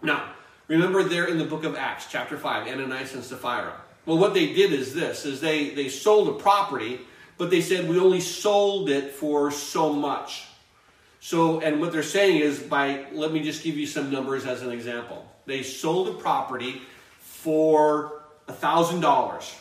Now, 0.01 0.23
remember 0.67 1.03
there 1.03 1.25
in 1.25 1.37
the 1.37 1.45
book 1.45 1.63
of 1.63 1.75
Acts, 1.75 2.07
chapter 2.09 2.37
5, 2.37 2.67
Ananias 2.67 3.13
and 3.13 3.23
Sapphira. 3.23 3.73
Well, 4.07 4.17
what 4.17 4.33
they 4.33 4.53
did 4.53 4.71
is 4.71 4.93
this: 4.93 5.25
is 5.25 5.41
they 5.41 5.71
they 5.71 5.89
sold 5.89 6.29
a 6.29 6.33
property, 6.39 7.01
but 7.37 7.49
they 7.49 7.61
said 7.61 7.89
we 7.89 7.99
only 7.99 8.21
sold 8.21 8.89
it 8.89 9.11
for 9.11 9.51
so 9.51 9.91
much. 9.91 10.45
So, 11.19 11.59
and 11.59 11.81
what 11.81 11.91
they're 11.91 12.03
saying 12.03 12.37
is 12.39 12.59
by 12.59 13.05
let 13.11 13.33
me 13.33 13.41
just 13.41 13.63
give 13.63 13.77
you 13.77 13.85
some 13.85 14.09
numbers 14.09 14.45
as 14.45 14.61
an 14.61 14.71
example. 14.71 15.29
They 15.45 15.61
sold 15.61 16.07
a 16.07 16.13
property 16.13 16.81
for 17.19 18.23
a 18.47 18.53
thousand 18.53 19.01
dollars, 19.01 19.53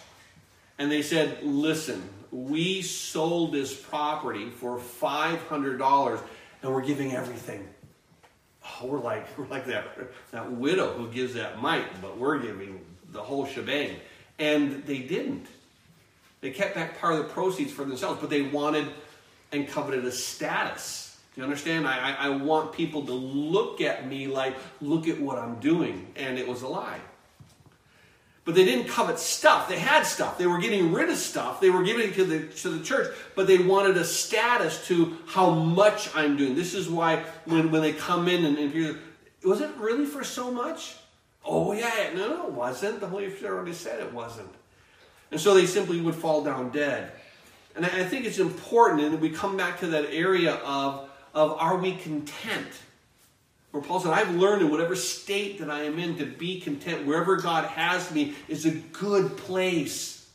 and 0.78 0.92
they 0.92 1.02
said, 1.02 1.42
"Listen, 1.42 2.08
we 2.30 2.82
sold 2.82 3.52
this 3.52 3.74
property 3.74 4.50
for 4.50 4.78
five 4.78 5.42
hundred 5.48 5.78
dollars, 5.78 6.20
and 6.62 6.72
we're 6.72 6.84
giving 6.84 7.14
everything." 7.14 7.66
We're 8.82 9.00
like 9.00 9.38
we're 9.38 9.46
like 9.46 9.66
that 9.66 9.86
that 10.32 10.52
widow 10.52 10.92
who 10.92 11.08
gives 11.08 11.34
that 11.34 11.60
mite, 11.62 11.86
but 12.02 12.18
we're 12.18 12.38
giving 12.38 12.80
the 13.12 13.22
whole 13.22 13.46
shebang. 13.46 13.96
And 14.38 14.84
they 14.84 14.98
didn't. 14.98 15.46
They 16.40 16.50
kept 16.50 16.74
back 16.74 17.00
part 17.00 17.14
of 17.14 17.18
the 17.20 17.32
proceeds 17.32 17.72
for 17.72 17.84
themselves, 17.84 18.20
but 18.20 18.28
they 18.28 18.42
wanted 18.42 18.86
and 19.52 19.66
coveted 19.66 20.04
a 20.04 20.12
status. 20.12 21.18
Do 21.34 21.40
you 21.40 21.44
understand? 21.44 21.86
I, 21.86 22.12
I, 22.12 22.26
I 22.26 22.28
want 22.30 22.72
people 22.72 23.04
to 23.06 23.12
look 23.12 23.80
at 23.80 24.06
me 24.06 24.26
like, 24.26 24.56
look 24.80 25.08
at 25.08 25.20
what 25.20 25.38
I'm 25.38 25.58
doing. 25.60 26.06
And 26.16 26.38
it 26.38 26.46
was 26.46 26.62
a 26.62 26.68
lie. 26.68 27.00
But 28.46 28.54
they 28.54 28.64
didn't 28.64 28.86
covet 28.86 29.18
stuff. 29.18 29.68
They 29.68 29.78
had 29.78 30.04
stuff. 30.04 30.38
They 30.38 30.46
were 30.46 30.58
getting 30.58 30.92
rid 30.92 31.10
of 31.10 31.16
stuff. 31.16 31.60
They 31.60 31.68
were 31.68 31.82
giving 31.82 32.10
it 32.10 32.14
to 32.14 32.24
the, 32.24 32.46
to 32.60 32.70
the 32.70 32.84
church, 32.84 33.14
but 33.34 33.48
they 33.48 33.58
wanted 33.58 33.96
a 33.96 34.04
status 34.04 34.86
to 34.86 35.18
how 35.26 35.50
much 35.50 36.08
I'm 36.14 36.36
doing. 36.36 36.54
This 36.54 36.72
is 36.72 36.88
why 36.88 37.24
when, 37.44 37.72
when 37.72 37.82
they 37.82 37.92
come 37.92 38.28
in 38.28 38.44
and, 38.44 38.56
and 38.56 38.98
was 39.44 39.60
it 39.60 39.70
really 39.76 40.06
for 40.06 40.22
so 40.22 40.52
much? 40.52 40.94
Oh, 41.44 41.72
yeah. 41.72 42.10
No, 42.14 42.28
no, 42.28 42.46
it 42.46 42.52
wasn't. 42.52 43.00
The 43.00 43.08
Holy 43.08 43.34
Spirit 43.34 43.56
already 43.56 43.74
said 43.74 44.00
it 44.00 44.12
wasn't. 44.12 44.54
And 45.32 45.40
so 45.40 45.54
they 45.54 45.66
simply 45.66 46.00
would 46.00 46.14
fall 46.14 46.44
down 46.44 46.70
dead. 46.70 47.12
And 47.74 47.84
I 47.84 48.04
think 48.04 48.24
it's 48.24 48.38
important, 48.38 49.02
and 49.02 49.20
we 49.20 49.28
come 49.28 49.56
back 49.56 49.80
to 49.80 49.88
that 49.88 50.06
area 50.10 50.54
of, 50.64 51.10
of 51.34 51.52
are 51.58 51.76
we 51.76 51.96
content? 51.96 52.68
Where 53.76 53.84
Paul 53.84 54.00
said, 54.00 54.12
I've 54.12 54.34
learned 54.34 54.62
in 54.62 54.70
whatever 54.70 54.96
state 54.96 55.58
that 55.58 55.68
I 55.68 55.82
am 55.82 55.98
in 55.98 56.16
to 56.16 56.24
be 56.24 56.60
content. 56.60 57.06
Wherever 57.06 57.36
God 57.36 57.66
has 57.66 58.10
me 58.10 58.34
is 58.48 58.64
a 58.64 58.70
good 58.70 59.36
place. 59.36 60.30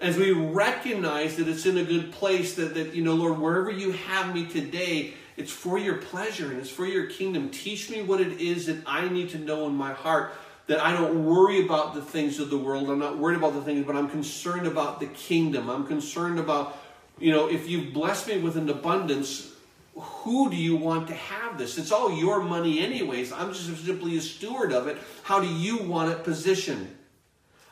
As 0.00 0.16
we 0.16 0.32
recognize 0.32 1.36
that 1.36 1.46
it's 1.46 1.66
in 1.66 1.78
a 1.78 1.84
good 1.84 2.10
place, 2.10 2.56
that, 2.56 2.74
that, 2.74 2.96
you 2.96 3.04
know, 3.04 3.14
Lord, 3.14 3.38
wherever 3.38 3.70
you 3.70 3.92
have 3.92 4.34
me 4.34 4.44
today, 4.44 5.14
it's 5.36 5.52
for 5.52 5.78
your 5.78 5.98
pleasure 5.98 6.50
and 6.50 6.58
it's 6.58 6.68
for 6.68 6.84
your 6.84 7.06
kingdom. 7.06 7.48
Teach 7.48 7.88
me 7.90 8.02
what 8.02 8.20
it 8.20 8.40
is 8.40 8.66
that 8.66 8.78
I 8.86 9.08
need 9.08 9.30
to 9.30 9.38
know 9.38 9.68
in 9.68 9.76
my 9.76 9.92
heart. 9.92 10.32
That 10.66 10.80
I 10.80 10.94
don't 10.94 11.24
worry 11.24 11.64
about 11.64 11.94
the 11.94 12.02
things 12.02 12.40
of 12.40 12.50
the 12.50 12.58
world. 12.58 12.90
I'm 12.90 12.98
not 12.98 13.18
worried 13.18 13.36
about 13.36 13.54
the 13.54 13.62
things, 13.62 13.86
but 13.86 13.94
I'm 13.94 14.10
concerned 14.10 14.66
about 14.66 14.98
the 14.98 15.06
kingdom. 15.06 15.70
I'm 15.70 15.86
concerned 15.86 16.40
about, 16.40 16.76
you 17.20 17.30
know, 17.30 17.48
if 17.48 17.68
you've 17.68 17.92
blessed 17.94 18.26
me 18.26 18.38
with 18.38 18.56
an 18.56 18.68
abundance, 18.68 19.51
who 19.94 20.50
do 20.50 20.56
you 20.56 20.76
want 20.76 21.08
to 21.08 21.14
have 21.14 21.58
this? 21.58 21.76
It's 21.76 21.92
all 21.92 22.16
your 22.16 22.42
money, 22.42 22.80
anyways. 22.80 23.32
I'm 23.32 23.52
just 23.52 23.84
simply 23.84 24.16
a 24.16 24.20
steward 24.20 24.72
of 24.72 24.86
it. 24.86 24.96
How 25.22 25.40
do 25.40 25.46
you 25.46 25.78
want 25.78 26.10
it 26.10 26.24
positioned? 26.24 26.94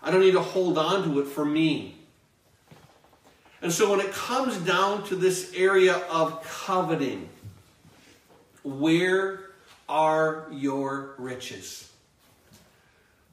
I 0.02 0.10
don't 0.10 0.20
need 0.20 0.32
to 0.32 0.40
hold 0.40 0.78
on 0.78 1.04
to 1.04 1.20
it 1.20 1.26
for 1.26 1.44
me. 1.44 1.96
And 3.62 3.72
so 3.72 3.90
when 3.90 4.00
it 4.00 4.12
comes 4.12 4.56
down 4.58 5.04
to 5.04 5.16
this 5.16 5.52
area 5.54 5.94
of 6.10 6.42
coveting, 6.42 7.28
where 8.62 9.50
are 9.88 10.46
your 10.50 11.14
riches? 11.18 11.90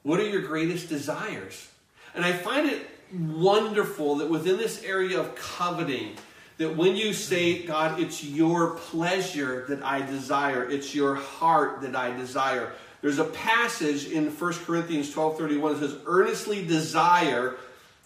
What 0.03 0.19
are 0.19 0.27
your 0.27 0.41
greatest 0.41 0.89
desires? 0.89 1.69
And 2.15 2.25
I 2.25 2.33
find 2.33 2.69
it 2.69 2.87
wonderful 3.13 4.15
that 4.15 4.29
within 4.29 4.57
this 4.57 4.83
area 4.83 5.19
of 5.19 5.35
coveting, 5.35 6.15
that 6.57 6.75
when 6.75 6.95
you 6.95 7.13
say, 7.13 7.63
God, 7.63 7.99
it's 7.99 8.23
your 8.23 8.71
pleasure 8.71 9.65
that 9.69 9.83
I 9.83 10.01
desire, 10.01 10.67
it's 10.67 10.93
your 10.95 11.15
heart 11.15 11.81
that 11.81 11.95
I 11.95 12.15
desire. 12.15 12.73
There's 13.01 13.19
a 13.19 13.25
passage 13.25 14.11
in 14.11 14.29
1 14.29 14.53
Corinthians 14.65 15.11
12 15.11 15.37
31 15.37 15.73
that 15.73 15.79
says, 15.79 15.99
earnestly 16.07 16.65
desire, 16.65 17.55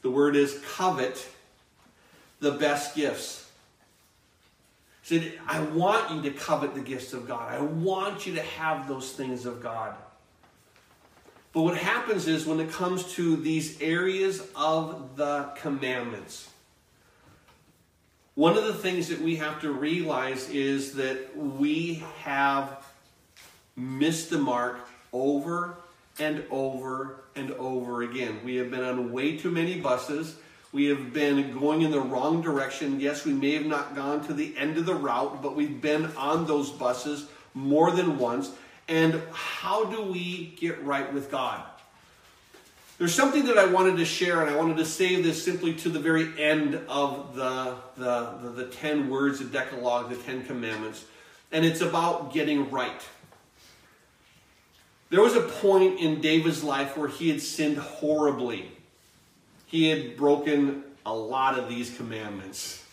the 0.02 0.12
word 0.12 0.36
is 0.36 0.62
covet, 0.76 1.28
the 2.40 2.52
best 2.52 2.96
gifts. 2.96 3.50
He 5.04 5.20
said, 5.20 5.34
I 5.48 5.62
want 5.62 6.12
you 6.12 6.22
to 6.30 6.38
covet 6.38 6.76
the 6.76 6.82
gifts 6.82 7.14
of 7.14 7.28
God. 7.28 7.54
I 7.54 7.62
want 7.62 8.28
you 8.28 8.36
to 8.36 8.42
have 8.42 8.88
those 8.88 9.14
things 9.14 9.46
of 9.46 9.64
God. 9.64 9.96
But 11.54 11.64
what 11.64 11.78
happens 11.78 12.28
is 12.28 12.46
when 12.46 12.60
it 12.60 12.72
comes 12.72 13.14
to 13.14 13.36
these 13.36 13.82
areas 13.82 14.46
of 14.56 15.18
the 15.18 15.50
commandments, 15.58 16.51
one 18.36 18.58
of 18.58 18.64
the 18.64 18.74
things 18.74 19.10
that 19.10 19.20
we 19.20 19.36
have 19.38 19.62
to 19.62 19.72
realize 19.72 20.50
is 20.50 20.94
that 20.94 21.36
we 21.38 22.04
have 22.20 22.86
missed 23.76 24.30
the 24.30 24.38
mark 24.38 24.80
over 25.12 25.76
and 26.20 26.44
over 26.50 27.18
and 27.36 27.52
over 27.52 28.04
again. 28.04 28.40
We 28.44 28.56
have 28.56 28.72
been 28.72 28.84
on 28.84 29.12
way 29.12 29.38
too 29.38 29.52
many 29.52 29.80
buses. 29.80 30.36
We 30.72 30.86
have 30.86 31.12
been 31.14 31.60
going 31.60 31.82
in 31.82 31.92
the 31.92 32.00
wrong 32.00 32.42
direction. 32.42 33.02
Yes, 33.02 33.26
we 33.26 33.34
may 33.34 33.52
have 33.56 33.66
not 33.66 33.96
gone 33.96 34.26
to 34.28 34.34
the 34.34 34.58
end 34.58 34.78
of 34.78 34.86
the 34.86 34.96
route, 34.96 35.42
but 35.42 35.56
we've 35.56 35.82
been 35.82 36.06
on 36.16 36.46
those 36.46 36.70
buses 36.70 37.28
more 37.54 37.92
than 37.92 38.18
once. 38.18 38.52
And 38.88 39.22
how 39.34 39.86
do 39.86 40.02
we 40.04 40.54
get 40.58 40.82
right 40.84 41.12
with 41.14 41.30
God? 41.30 41.64
There's 43.02 43.16
something 43.16 43.46
that 43.46 43.58
I 43.58 43.66
wanted 43.66 43.98
to 43.98 44.06
share, 44.06 44.44
and 44.44 44.50
I 44.52 44.56
wanted 44.56 44.78
to 44.78 44.86
save 44.86 45.24
this 45.24 45.44
simply 45.44 45.74
to 45.74 45.90
the 45.90 45.98
very 45.98 46.40
end 46.40 46.76
of 46.88 47.36
the, 47.36 47.76
the, 47.98 48.36
the, 48.44 48.50
the 48.50 48.66
10 48.66 49.10
words 49.10 49.42
of 49.42 49.52
Decalogue, 49.52 50.12
the 50.12 50.18
10 50.18 50.46
commandments. 50.46 51.06
And 51.52 51.66
it's 51.66 51.82
about 51.82 52.32
getting 52.32 52.70
right. 52.70 53.02
There 55.10 55.20
was 55.20 55.36
a 55.36 55.42
point 55.42 56.00
in 56.00 56.22
David's 56.22 56.64
life 56.64 56.96
where 56.96 57.08
he 57.08 57.30
had 57.30 57.42
sinned 57.42 57.80
horribly. 57.80 58.72
He 59.66 59.90
had 59.90 60.16
broken 60.16 60.84
a 61.04 61.12
lot 61.16 61.58
of 61.58 61.68
these 61.68 61.98
commandments. 61.98 62.86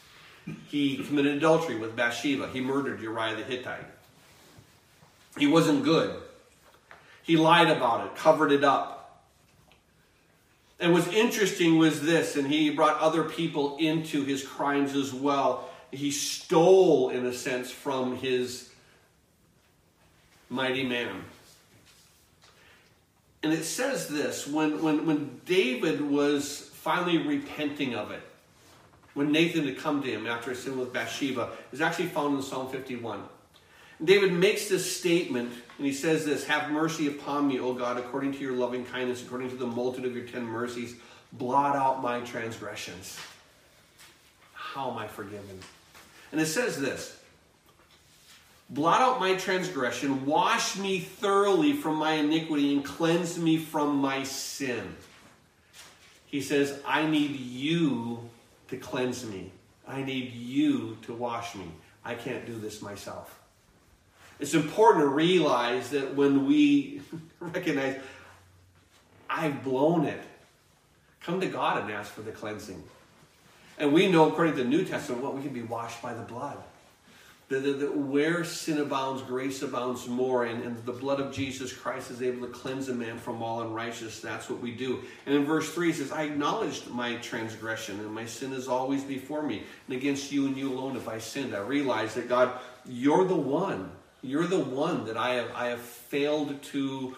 He 0.68 1.04
committed 1.04 1.36
adultery 1.36 1.76
with 1.76 1.94
Bathsheba. 1.94 2.48
He 2.48 2.62
murdered 2.62 3.02
Uriah 3.02 3.36
the 3.36 3.44
Hittite. 3.44 3.84
He 5.36 5.46
wasn't 5.46 5.84
good. 5.84 6.18
He 7.24 7.36
lied 7.36 7.68
about 7.68 8.06
it, 8.06 8.16
covered 8.16 8.52
it 8.52 8.64
up. 8.64 8.97
And 10.80 10.92
what's 10.92 11.08
interesting 11.08 11.78
was 11.78 12.02
this, 12.02 12.36
and 12.36 12.46
he 12.46 12.70
brought 12.70 13.00
other 13.00 13.24
people 13.24 13.76
into 13.78 14.24
his 14.24 14.44
crimes 14.44 14.94
as 14.94 15.12
well. 15.12 15.68
He 15.90 16.10
stole, 16.10 17.10
in 17.10 17.26
a 17.26 17.32
sense, 17.32 17.70
from 17.70 18.16
his 18.16 18.70
mighty 20.48 20.84
man. 20.84 21.24
And 23.42 23.52
it 23.52 23.64
says 23.64 24.08
this 24.08 24.46
when, 24.46 24.82
when, 24.82 25.06
when 25.06 25.40
David 25.46 26.00
was 26.00 26.70
finally 26.74 27.18
repenting 27.18 27.94
of 27.94 28.10
it, 28.10 28.22
when 29.14 29.32
Nathan 29.32 29.64
had 29.64 29.78
come 29.78 30.02
to 30.02 30.08
him 30.08 30.26
after 30.26 30.50
his 30.50 30.62
sin 30.62 30.78
with 30.78 30.92
Bathsheba, 30.92 31.50
is 31.72 31.80
actually 31.80 32.06
found 32.06 32.36
in 32.36 32.42
Psalm 32.42 32.70
51. 32.70 33.22
David 34.02 34.32
makes 34.32 34.68
this 34.68 34.96
statement, 34.96 35.52
and 35.76 35.86
he 35.86 35.92
says 35.92 36.24
this 36.24 36.44
Have 36.46 36.70
mercy 36.70 37.08
upon 37.08 37.48
me, 37.48 37.58
O 37.58 37.74
God, 37.74 37.96
according 37.96 38.32
to 38.32 38.38
your 38.38 38.52
loving 38.52 38.84
kindness, 38.84 39.22
according 39.22 39.50
to 39.50 39.56
the 39.56 39.66
multitude 39.66 40.06
of 40.06 40.16
your 40.16 40.26
ten 40.26 40.44
mercies. 40.44 40.96
Blot 41.32 41.76
out 41.76 42.02
my 42.02 42.20
transgressions. 42.20 43.18
How 44.54 44.90
am 44.90 44.96
I 44.96 45.08
forgiven? 45.08 45.60
And 46.32 46.40
it 46.40 46.46
says 46.46 46.80
this 46.80 47.18
Blot 48.70 49.00
out 49.00 49.18
my 49.18 49.34
transgression, 49.34 50.26
wash 50.26 50.76
me 50.76 51.00
thoroughly 51.00 51.72
from 51.72 51.96
my 51.96 52.12
iniquity, 52.12 52.72
and 52.74 52.84
cleanse 52.84 53.38
me 53.38 53.56
from 53.56 53.96
my 53.96 54.22
sin. 54.22 54.94
He 56.26 56.42
says, 56.42 56.78
I 56.86 57.06
need 57.06 57.36
you 57.36 58.28
to 58.68 58.76
cleanse 58.76 59.24
me. 59.24 59.50
I 59.86 60.02
need 60.02 60.34
you 60.34 60.98
to 61.02 61.14
wash 61.14 61.54
me. 61.54 61.64
I 62.04 62.14
can't 62.14 62.44
do 62.44 62.58
this 62.58 62.82
myself. 62.82 63.37
It's 64.40 64.54
important 64.54 65.04
to 65.04 65.08
realize 65.08 65.90
that 65.90 66.14
when 66.14 66.46
we 66.46 67.02
recognize, 67.40 68.00
I've 69.28 69.62
blown 69.62 70.04
it, 70.04 70.20
come 71.22 71.40
to 71.40 71.46
God 71.46 71.82
and 71.82 71.90
ask 71.90 72.12
for 72.12 72.22
the 72.22 72.32
cleansing. 72.32 72.82
And 73.78 73.92
we 73.92 74.10
know, 74.10 74.28
according 74.28 74.56
to 74.56 74.62
the 74.62 74.68
New 74.68 74.84
Testament, 74.84 75.22
what 75.22 75.34
we 75.34 75.42
can 75.42 75.52
be 75.52 75.62
washed 75.62 76.02
by 76.02 76.14
the 76.14 76.22
blood. 76.22 76.56
The, 77.48 77.60
the, 77.60 77.72
the, 77.72 77.92
where 77.92 78.44
sin 78.44 78.78
abounds, 78.78 79.22
grace 79.22 79.62
abounds 79.62 80.06
more, 80.06 80.44
and, 80.44 80.62
and 80.62 80.76
the 80.84 80.92
blood 80.92 81.18
of 81.18 81.32
Jesus 81.32 81.72
Christ 81.72 82.10
is 82.10 82.20
able 82.20 82.46
to 82.46 82.52
cleanse 82.52 82.90
a 82.90 82.94
man 82.94 83.16
from 83.16 83.42
all 83.42 83.62
unrighteousness. 83.62 84.20
That's 84.20 84.50
what 84.50 84.60
we 84.60 84.72
do. 84.72 85.00
And 85.24 85.34
in 85.34 85.46
verse 85.46 85.72
3 85.72 85.90
it 85.90 85.96
says, 85.96 86.12
I 86.12 86.24
acknowledged 86.24 86.90
my 86.90 87.14
transgression, 87.16 88.00
and 88.00 88.10
my 88.10 88.26
sin 88.26 88.52
is 88.52 88.68
always 88.68 89.02
before 89.02 89.42
me. 89.42 89.62
And 89.86 89.96
against 89.96 90.30
you 90.30 90.46
and 90.46 90.58
you 90.58 90.70
alone 90.70 90.96
if 90.96 91.08
I 91.08 91.18
sinned. 91.18 91.54
I 91.54 91.60
realize 91.60 92.12
that, 92.14 92.28
God, 92.28 92.52
you're 92.84 93.24
the 93.24 93.34
one 93.34 93.90
you're 94.22 94.46
the 94.46 94.58
one 94.58 95.06
that 95.06 95.16
I 95.16 95.34
have, 95.34 95.50
I 95.54 95.66
have 95.68 95.80
failed 95.80 96.60
to 96.62 97.16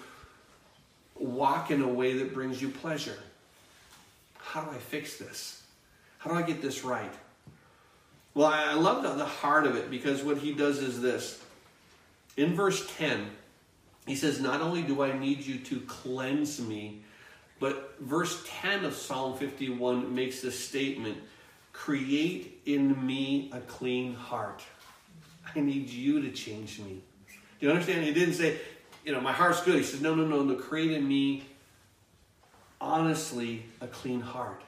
walk 1.16 1.70
in 1.70 1.82
a 1.82 1.88
way 1.88 2.18
that 2.18 2.34
brings 2.34 2.60
you 2.60 2.70
pleasure. 2.70 3.18
how 4.38 4.62
do 4.62 4.70
I 4.70 4.78
fix 4.78 5.16
this? 5.16 5.62
How 6.18 6.30
do 6.30 6.36
I 6.36 6.42
get 6.42 6.60
this 6.60 6.84
right? 6.84 7.12
Well, 8.34 8.46
I 8.46 8.74
love 8.74 9.02
the, 9.02 9.10
the 9.14 9.24
heart 9.24 9.66
of 9.66 9.76
it 9.76 9.90
because 9.90 10.22
what 10.22 10.38
he 10.38 10.52
does 10.52 10.78
is 10.78 11.00
this. 11.00 11.42
In 12.36 12.54
verse 12.54 12.90
10, 12.96 13.30
he 14.06 14.14
says, 14.14 14.40
Not 14.40 14.60
only 14.60 14.82
do 14.82 15.02
I 15.02 15.16
need 15.16 15.40
you 15.40 15.58
to 15.58 15.80
cleanse 15.80 16.60
me, 16.60 17.02
but 17.58 17.98
verse 18.00 18.42
10 18.46 18.84
of 18.84 18.94
Psalm 18.94 19.36
51 19.36 20.14
makes 20.14 20.40
this 20.40 20.58
statement 20.58 21.18
Create 21.72 22.60
in 22.66 23.06
me 23.06 23.50
a 23.52 23.60
clean 23.60 24.14
heart. 24.14 24.62
I 25.54 25.60
need 25.60 25.88
you 25.88 26.20
to 26.22 26.30
change 26.30 26.78
me. 26.78 27.02
Do 27.58 27.66
you 27.66 27.70
understand? 27.70 28.04
He 28.04 28.12
didn't 28.12 28.34
say, 28.34 28.58
you 29.04 29.12
know, 29.12 29.20
my 29.20 29.32
heart's 29.32 29.62
good. 29.62 29.76
He 29.76 29.82
says, 29.82 30.00
no, 30.00 30.14
no, 30.14 30.24
no, 30.26 30.42
no, 30.42 30.54
create 30.54 30.92
in 30.92 31.06
me 31.06 31.44
honestly 32.80 33.64
a 33.80 33.86
clean 33.86 34.20
heart. 34.20 34.62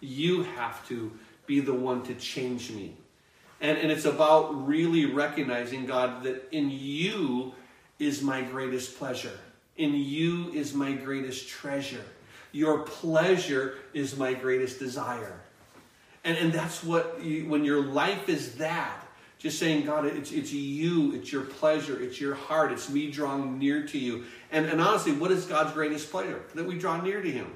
You 0.00 0.44
have 0.44 0.86
to 0.88 1.12
be 1.46 1.60
the 1.60 1.74
one 1.74 2.02
to 2.04 2.14
change 2.14 2.70
me. 2.70 2.94
And, 3.60 3.78
and 3.78 3.92
it's 3.92 4.04
about 4.04 4.66
really 4.66 5.06
recognizing, 5.06 5.86
God, 5.86 6.24
that 6.24 6.48
in 6.50 6.70
you 6.70 7.54
is 7.98 8.22
my 8.22 8.42
greatest 8.42 8.98
pleasure. 8.98 9.38
In 9.76 9.94
you 9.94 10.50
is 10.52 10.74
my 10.74 10.92
greatest 10.92 11.48
treasure. 11.48 12.04
Your 12.50 12.80
pleasure 12.80 13.78
is 13.94 14.16
my 14.16 14.34
greatest 14.34 14.78
desire. 14.78 15.40
And, 16.24 16.36
and 16.36 16.52
that's 16.52 16.82
what, 16.82 17.22
you, 17.22 17.48
when 17.48 17.64
your 17.64 17.82
life 17.82 18.28
is 18.28 18.56
that, 18.56 19.06
just 19.42 19.58
saying, 19.58 19.84
God, 19.84 20.06
it's, 20.06 20.30
it's 20.30 20.52
you, 20.52 21.16
it's 21.16 21.32
your 21.32 21.42
pleasure, 21.42 22.00
it's 22.00 22.20
your 22.20 22.36
heart, 22.36 22.70
it's 22.70 22.88
me 22.88 23.10
drawing 23.10 23.58
near 23.58 23.84
to 23.88 23.98
you. 23.98 24.24
And, 24.52 24.66
and 24.66 24.80
honestly, 24.80 25.10
what 25.10 25.32
is 25.32 25.46
God's 25.46 25.72
greatest 25.72 26.12
pleasure? 26.12 26.40
That 26.54 26.64
we 26.64 26.78
draw 26.78 27.00
near 27.00 27.20
to 27.20 27.28
Him. 27.28 27.52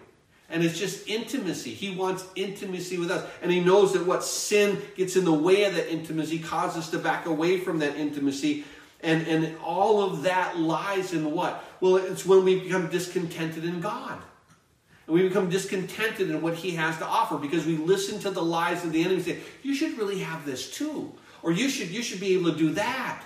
And 0.51 0.65
it's 0.65 0.77
just 0.77 1.07
intimacy. 1.07 1.73
He 1.75 1.95
wants 1.95 2.25
intimacy 2.35 2.99
with 2.99 3.13
us. 3.13 3.25
And 3.41 3.53
He 3.53 3.61
knows 3.61 3.93
that 3.93 4.05
what 4.05 4.25
sin 4.25 4.83
gets 4.97 5.15
in 5.15 5.25
the 5.25 5.33
way 5.33 5.63
of 5.63 5.77
that 5.77 5.89
intimacy 5.89 6.41
causes 6.41 6.79
us 6.79 6.91
to 6.91 6.99
back 6.99 7.27
away 7.27 7.61
from 7.61 7.79
that 7.79 7.95
intimacy. 7.95 8.65
And, 9.01 9.25
and 9.29 9.57
all 9.59 10.03
of 10.03 10.25
that 10.25 10.59
lies 10.59 11.13
in 11.13 11.31
what? 11.31 11.65
Well, 11.81 11.99
it's 11.99 12.27
when 12.27 12.45
we 12.45 12.59
become 12.59 12.91
discontented 12.91 13.65
in 13.65 13.81
God. 13.81 14.19
And 15.07 15.15
we 15.15 15.23
become 15.23 15.51
discontented 15.51 16.31
in 16.31 16.43
what 16.43 16.55
he 16.55 16.73
has 16.73 16.99
to 16.99 17.07
offer 17.07 17.39
because 17.39 17.65
we 17.65 17.77
listen 17.77 18.19
to 18.21 18.31
the 18.31 18.43
lies 18.43 18.85
of 18.85 18.91
the 18.91 19.03
enemy 19.03 19.17
and 19.17 19.25
say, 19.25 19.39
you 19.63 19.73
should 19.73 19.97
really 19.97 20.19
have 20.19 20.45
this 20.45 20.69
too. 20.69 21.13
Or 21.43 21.53
you 21.53 21.69
should, 21.69 21.89
you 21.89 22.03
should 22.03 22.21
be 22.21 22.35
able 22.35 22.53
to 22.53 22.59
do 22.59 22.73
that. 22.75 23.23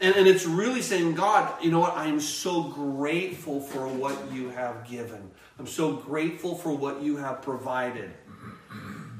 And, 0.00 0.14
and 0.16 0.26
it's 0.26 0.46
really 0.46 0.82
saying, 0.82 1.14
God, 1.14 1.62
you 1.62 1.70
know 1.70 1.80
what? 1.80 1.96
I 1.96 2.06
am 2.06 2.20
so 2.20 2.64
grateful 2.64 3.60
for 3.60 3.86
what 3.86 4.16
you 4.32 4.48
have 4.50 4.88
given. 4.88 5.30
I'm 5.58 5.66
so 5.66 5.92
grateful 5.92 6.54
for 6.54 6.74
what 6.74 7.02
you 7.02 7.16
have 7.16 7.42
provided. 7.42 8.10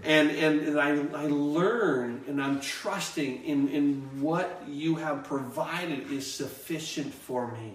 And, 0.04 0.30
and, 0.30 0.60
and 0.60 0.80
I, 0.80 0.90
I 1.16 1.26
learn 1.26 2.24
and 2.26 2.42
I'm 2.42 2.60
trusting 2.60 3.44
in, 3.44 3.68
in 3.68 4.20
what 4.20 4.64
you 4.66 4.96
have 4.96 5.22
provided 5.22 6.10
is 6.10 6.32
sufficient 6.32 7.14
for 7.14 7.52
me 7.52 7.74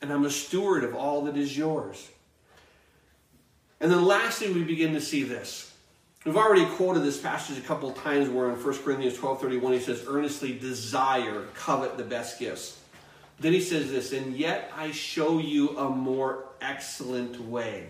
and 0.00 0.12
I'm 0.12 0.24
a 0.24 0.30
steward 0.30 0.84
of 0.84 0.94
all 0.94 1.22
that 1.22 1.36
is 1.36 1.56
yours. 1.56 2.08
And 3.80 3.90
then 3.90 4.04
lastly, 4.04 4.52
we 4.52 4.62
begin 4.62 4.94
to 4.94 5.00
see 5.00 5.22
this. 5.22 5.67
We've 6.28 6.36
already 6.36 6.66
quoted 6.66 7.04
this 7.04 7.18
passage 7.18 7.56
a 7.56 7.62
couple 7.62 7.90
times 7.90 8.28
where 8.28 8.50
in 8.50 8.62
1 8.62 8.78
Corinthians 8.80 9.16
12 9.16 9.40
31 9.40 9.72
he 9.72 9.80
says, 9.80 10.04
earnestly 10.06 10.52
desire, 10.52 11.46
covet 11.54 11.96
the 11.96 12.04
best 12.04 12.38
gifts. 12.38 12.78
Then 13.40 13.54
he 13.54 13.62
says 13.62 13.90
this, 13.90 14.12
and 14.12 14.36
yet 14.36 14.70
I 14.76 14.90
show 14.90 15.38
you 15.38 15.78
a 15.78 15.88
more 15.88 16.44
excellent 16.60 17.40
way 17.40 17.88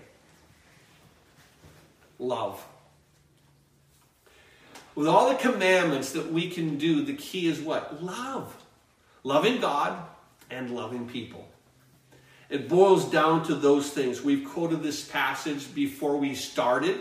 love. 2.20 2.64
With 4.94 5.08
all 5.08 5.30
the 5.30 5.34
commandments 5.34 6.12
that 6.12 6.32
we 6.32 6.48
can 6.48 6.78
do, 6.78 7.04
the 7.04 7.14
key 7.14 7.48
is 7.48 7.58
what? 7.58 8.04
Love. 8.04 8.54
Loving 9.24 9.60
God 9.60 10.00
and 10.48 10.70
loving 10.70 11.08
people. 11.08 11.48
It 12.50 12.68
boils 12.68 13.10
down 13.10 13.44
to 13.46 13.56
those 13.56 13.90
things. 13.90 14.22
We've 14.22 14.48
quoted 14.48 14.84
this 14.84 15.04
passage 15.04 15.74
before 15.74 16.16
we 16.18 16.36
started. 16.36 17.00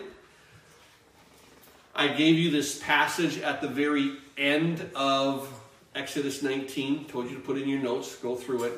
I 1.98 2.10
gave 2.10 2.38
you 2.38 2.52
this 2.52 2.78
passage 2.78 3.40
at 3.40 3.60
the 3.60 3.68
very 3.68 4.18
end 4.38 4.88
of 4.96 5.50
Exodus 5.96 6.44
19. 6.44 7.06
Told 7.06 7.28
you 7.28 7.36
to 7.36 7.42
put 7.42 7.58
in 7.58 7.68
your 7.68 7.80
notes, 7.80 8.16
go 8.18 8.36
through 8.36 8.66
it. 8.66 8.74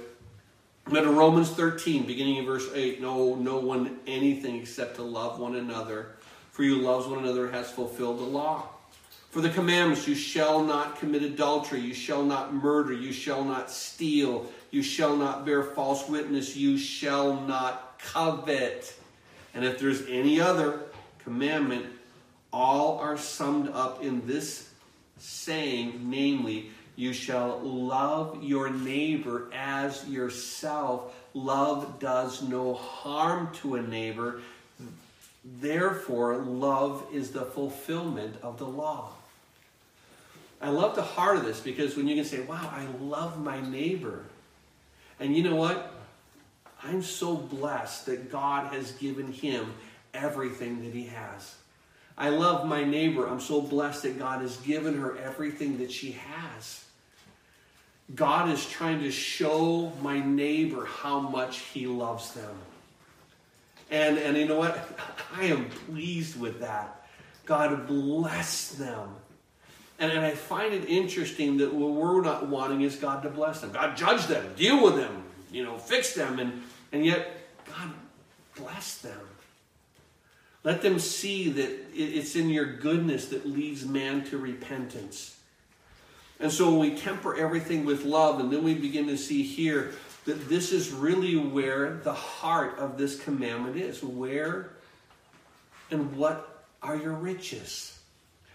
But 0.85 1.03
in 1.03 1.17
Romans 1.17 1.49
13, 1.49 2.05
beginning 2.05 2.37
in 2.37 2.45
verse 2.45 2.69
8, 2.73 3.01
no, 3.01 3.35
no 3.35 3.57
one 3.57 3.99
anything 4.07 4.55
except 4.55 4.95
to 4.95 5.03
love 5.03 5.37
one 5.37 5.57
another. 5.57 6.15
For 6.51 6.63
you 6.63 6.77
loves 6.77 7.07
one 7.07 7.19
another 7.19 7.51
has 7.51 7.69
fulfilled 7.69 8.19
the 8.19 8.23
law. 8.23 8.69
For 9.31 9.41
the 9.41 9.49
commandments, 9.49 10.07
you 10.07 10.15
shall 10.15 10.63
not 10.63 10.97
commit 10.97 11.21
adultery, 11.21 11.81
you 11.81 11.93
shall 11.93 12.23
not 12.23 12.53
murder, 12.53 12.93
you 12.93 13.11
shall 13.11 13.43
not 13.43 13.69
steal, 13.69 14.49
you 14.71 14.81
shall 14.81 15.17
not 15.17 15.45
bear 15.45 15.61
false 15.63 16.07
witness. 16.07 16.55
You 16.55 16.77
shall 16.77 17.41
not 17.41 17.99
covet. 17.99 18.95
And 19.53 19.65
if 19.65 19.77
there's 19.77 20.07
any 20.07 20.39
other 20.39 20.83
commandment, 21.23 21.85
all 22.51 22.99
are 22.99 23.17
summed 23.17 23.69
up 23.69 24.03
in 24.03 24.25
this 24.25 24.69
saying, 25.17 26.09
namely, 26.09 26.71
you 26.95 27.13
shall 27.13 27.59
love 27.59 28.43
your 28.43 28.69
neighbor 28.69 29.49
as 29.53 30.07
yourself. 30.07 31.15
Love 31.33 31.99
does 31.99 32.41
no 32.41 32.73
harm 32.73 33.53
to 33.55 33.75
a 33.75 33.81
neighbor. 33.81 34.41
Therefore, 35.45 36.37
love 36.37 37.05
is 37.13 37.31
the 37.31 37.45
fulfillment 37.45 38.35
of 38.43 38.57
the 38.57 38.67
law. 38.67 39.11
I 40.61 40.69
love 40.69 40.95
the 40.95 41.03
heart 41.03 41.37
of 41.37 41.45
this 41.45 41.61
because 41.61 41.95
when 41.95 42.07
you 42.07 42.15
can 42.15 42.25
say, 42.25 42.41
wow, 42.41 42.69
I 42.73 42.85
love 43.01 43.41
my 43.41 43.61
neighbor. 43.61 44.25
And 45.19 45.35
you 45.35 45.43
know 45.43 45.55
what? 45.55 45.93
I'm 46.83 47.01
so 47.01 47.35
blessed 47.35 48.07
that 48.07 48.31
God 48.31 48.73
has 48.73 48.91
given 48.93 49.31
him 49.31 49.73
everything 50.13 50.83
that 50.83 50.93
he 50.93 51.05
has. 51.07 51.55
I 52.19 52.29
love 52.29 52.67
my 52.67 52.83
neighbor. 52.83 53.27
I'm 53.27 53.39
so 53.39 53.61
blessed 53.61 54.03
that 54.03 54.19
God 54.19 54.41
has 54.41 54.57
given 54.57 54.99
her 54.99 55.17
everything 55.17 55.77
that 55.77 55.89
she 55.89 56.11
has. 56.11 56.83
God 58.13 58.49
is 58.49 58.67
trying 58.67 59.01
to 59.03 59.11
show 59.11 59.93
my 60.01 60.19
neighbor 60.19 60.85
how 60.85 61.21
much 61.21 61.59
he 61.59 61.87
loves 61.87 62.33
them. 62.33 62.55
And, 63.89 64.17
and 64.17 64.35
you 64.35 64.47
know 64.47 64.57
what? 64.57 64.99
I 65.35 65.45
am 65.45 65.69
pleased 65.69 66.37
with 66.37 66.59
that. 66.59 67.07
God 67.45 67.87
bless 67.87 68.71
them. 68.71 69.15
And, 69.97 70.11
and 70.11 70.25
I 70.25 70.31
find 70.31 70.73
it 70.73 70.89
interesting 70.89 71.57
that 71.57 71.73
what 71.73 71.91
we're 71.91 72.21
not 72.21 72.47
wanting 72.47 72.81
is 72.81 72.97
God 72.97 73.23
to 73.23 73.29
bless 73.29 73.61
them. 73.61 73.71
God 73.71 73.95
judge 73.95 74.27
them, 74.27 74.53
deal 74.57 74.83
with 74.83 74.95
them, 74.95 75.23
you 75.51 75.63
know, 75.63 75.77
fix 75.77 76.13
them. 76.13 76.39
And, 76.39 76.63
and 76.91 77.05
yet, 77.05 77.47
God 77.65 77.91
bless 78.55 78.97
them. 78.97 79.19
Let 80.63 80.81
them 80.81 80.99
see 80.99 81.49
that 81.49 81.87
it's 81.93 82.35
in 82.35 82.49
your 82.49 82.65
goodness 82.77 83.27
that 83.27 83.47
leads 83.47 83.85
man 83.85 84.25
to 84.25 84.37
repentance. 84.37 85.37
And 86.39 86.51
so 86.51 86.69
when 86.69 86.79
we 86.79 86.97
temper 86.97 87.35
everything 87.35 87.85
with 87.85 88.03
love, 88.03 88.39
and 88.39 88.51
then 88.51 88.63
we 88.63 88.73
begin 88.73 89.07
to 89.07 89.17
see 89.17 89.43
here 89.43 89.93
that 90.25 90.49
this 90.49 90.71
is 90.71 90.91
really 90.91 91.35
where 91.35 91.95
the 92.03 92.13
heart 92.13 92.77
of 92.77 92.97
this 92.97 93.19
commandment 93.19 93.77
is. 93.77 94.03
Where 94.03 94.71
and 95.91 96.15
what 96.15 96.65
are 96.81 96.95
your 96.95 97.13
riches? 97.13 97.99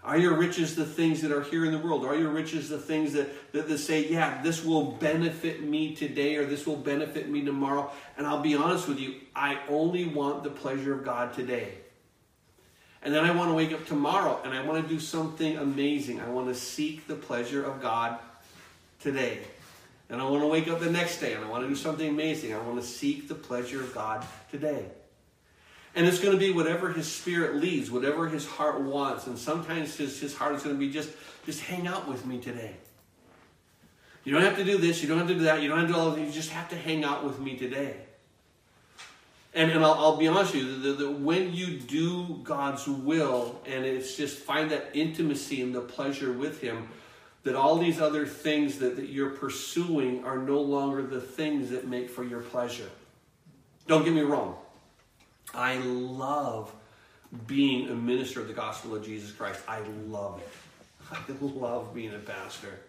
Are 0.03 0.19
your 0.19 0.37
riches 0.37 0.77
the 0.77 0.85
things 0.85 1.23
that 1.23 1.33
are 1.33 1.43
here 1.43 1.65
in 1.65 1.73
the 1.73 1.79
world? 1.79 2.05
Are 2.05 2.15
your 2.15 2.31
riches 2.31 2.69
the 2.69 2.79
things 2.79 3.15
that, 3.15 3.53
that, 3.53 3.69
that 3.69 3.79
say, 3.79 4.07
yeah, 4.07 4.43
this 4.43 4.63
will 4.63 4.93
benefit 4.93 5.63
me 5.63 5.97
today 5.97 6.37
or 6.37 6.45
this 6.45 6.67
will 6.67 6.77
benefit 6.77 7.31
me 7.31 7.43
tomorrow? 7.43 7.91
And 8.19 8.27
I'll 8.27 8.43
be 8.43 8.55
honest 8.55 8.87
with 8.87 9.01
you, 9.01 9.15
I 9.35 9.59
only 9.69 10.05
want 10.05 10.45
the 10.45 10.51
pleasure 10.51 10.93
of 10.93 11.07
God 11.07 11.33
today. 11.33 11.73
And 13.05 13.15
then 13.15 13.25
I 13.25 13.33
want 13.33 13.51
to 13.51 13.55
wake 13.55 13.73
up 13.73 13.87
tomorrow 13.87 14.41
and 14.45 14.55
I 14.55 14.65
want 14.65 14.83
to 14.83 14.89
do 14.93 14.99
something 14.99 15.59
amazing. 15.59 16.21
I 16.21 16.29
want 16.31 16.49
to 16.49 16.55
seek 16.55 17.07
the 17.07 17.15
pleasure 17.15 17.63
of 17.63 17.83
God 17.83 18.19
today. 18.99 19.41
And 20.09 20.23
I 20.23 20.25
want 20.25 20.43
to 20.43 20.47
wake 20.47 20.69
up 20.69 20.81
the 20.81 20.91
next 20.91 21.21
day 21.21 21.35
and 21.35 21.45
I 21.45 21.49
want 21.49 21.65
to 21.65 21.69
do 21.69 21.77
something 21.77 22.09
amazing. 22.09 22.55
I 22.55 22.59
want 22.59 22.81
to 22.81 22.87
seek 22.87 23.29
the 23.29 23.35
pleasure 23.35 23.83
of 23.83 23.95
God 23.95 24.27
today. 24.51 24.87
And 25.95 26.07
it's 26.07 26.19
going 26.19 26.33
to 26.33 26.39
be 26.39 26.51
whatever 26.51 26.93
his 26.93 27.07
spirit 27.11 27.57
leads, 27.57 27.91
whatever 27.91 28.27
his 28.27 28.47
heart 28.47 28.81
wants. 28.81 29.27
And 29.27 29.39
sometimes 29.39 29.95
his, 29.97 30.19
his 30.19 30.35
heart 30.35 30.55
is 30.55 30.63
going 30.63 30.75
to 30.75 30.81
be 30.81 30.91
just, 30.91 31.11
just 31.45 31.61
hang 31.61 31.87
out 31.87 32.09
with 32.09 32.25
me 32.25 32.39
today. 32.39 32.75
You 34.25 34.33
don't 34.33 34.43
have 34.43 34.57
to 34.57 34.65
do 34.65 34.79
this, 34.79 35.03
you 35.03 35.09
don't 35.09 35.19
have 35.19 35.29
to 35.29 35.35
do 35.35 35.43
that, 35.43 35.61
you 35.61 35.69
don't 35.69 35.79
have 35.79 35.89
to 35.89 35.93
do 35.93 35.99
all 35.99 36.09
of 36.09 36.17
these, 36.17 36.29
you 36.29 36.33
just 36.33 36.51
have 36.51 36.71
to 36.71 36.77
hang 36.77 37.05
out 37.05 37.25
with 37.25 37.39
me 37.39 37.59
today. 37.59 37.95
And, 39.55 39.71
and 39.71 39.85
I'll, 39.85 39.95
I'll 39.95 40.17
be 40.17 40.27
honest 40.27 40.55
with 40.55 40.65
you, 40.65 40.79
that, 40.81 40.99
that 40.99 41.11
when 41.11 41.55
you 41.55 41.79
do 41.79 42.41
God's 42.43 42.89
will, 42.89 43.61
and 43.67 43.85
it's 43.85 44.17
just 44.17 44.39
find 44.39 44.71
that 44.73 44.91
intimacy 44.95 45.63
and 45.63 45.75
the 45.75 45.81
pleasure 45.81 46.33
with 46.33 46.61
Him, 46.61 46.89
that 47.45 47.55
all 47.55 47.79
these 47.79 48.01
other 48.01 48.27
things 48.27 48.79
that, 48.79 48.97
that 48.97 49.11
you're 49.11 49.31
pursuing 49.31 50.25
are 50.25 50.39
no 50.39 50.61
longer 50.61 51.03
the 51.03 51.21
things 51.21 51.71
that 51.71 51.87
make 51.87 52.11
for 52.11 52.25
your 52.25 52.41
pleasure. 52.41 52.89
Don't 53.87 54.05
get 54.05 54.15
me 54.15 54.23
wrong. 54.23 54.57
I 55.53 55.77
love 55.77 56.75
being 57.47 57.91
a 57.91 57.95
minister 57.95 58.41
of 58.41 58.49
the 58.49 58.55
gospel 58.55 58.95
of 58.97 59.05
Jesus 59.05 59.31
Christ. 59.31 59.61
I 59.69 59.81
love 60.09 60.41
it. 60.41 60.49
I 61.13 61.21
love 61.41 61.95
being 61.95 62.15
a 62.15 62.19
pastor. 62.19 62.81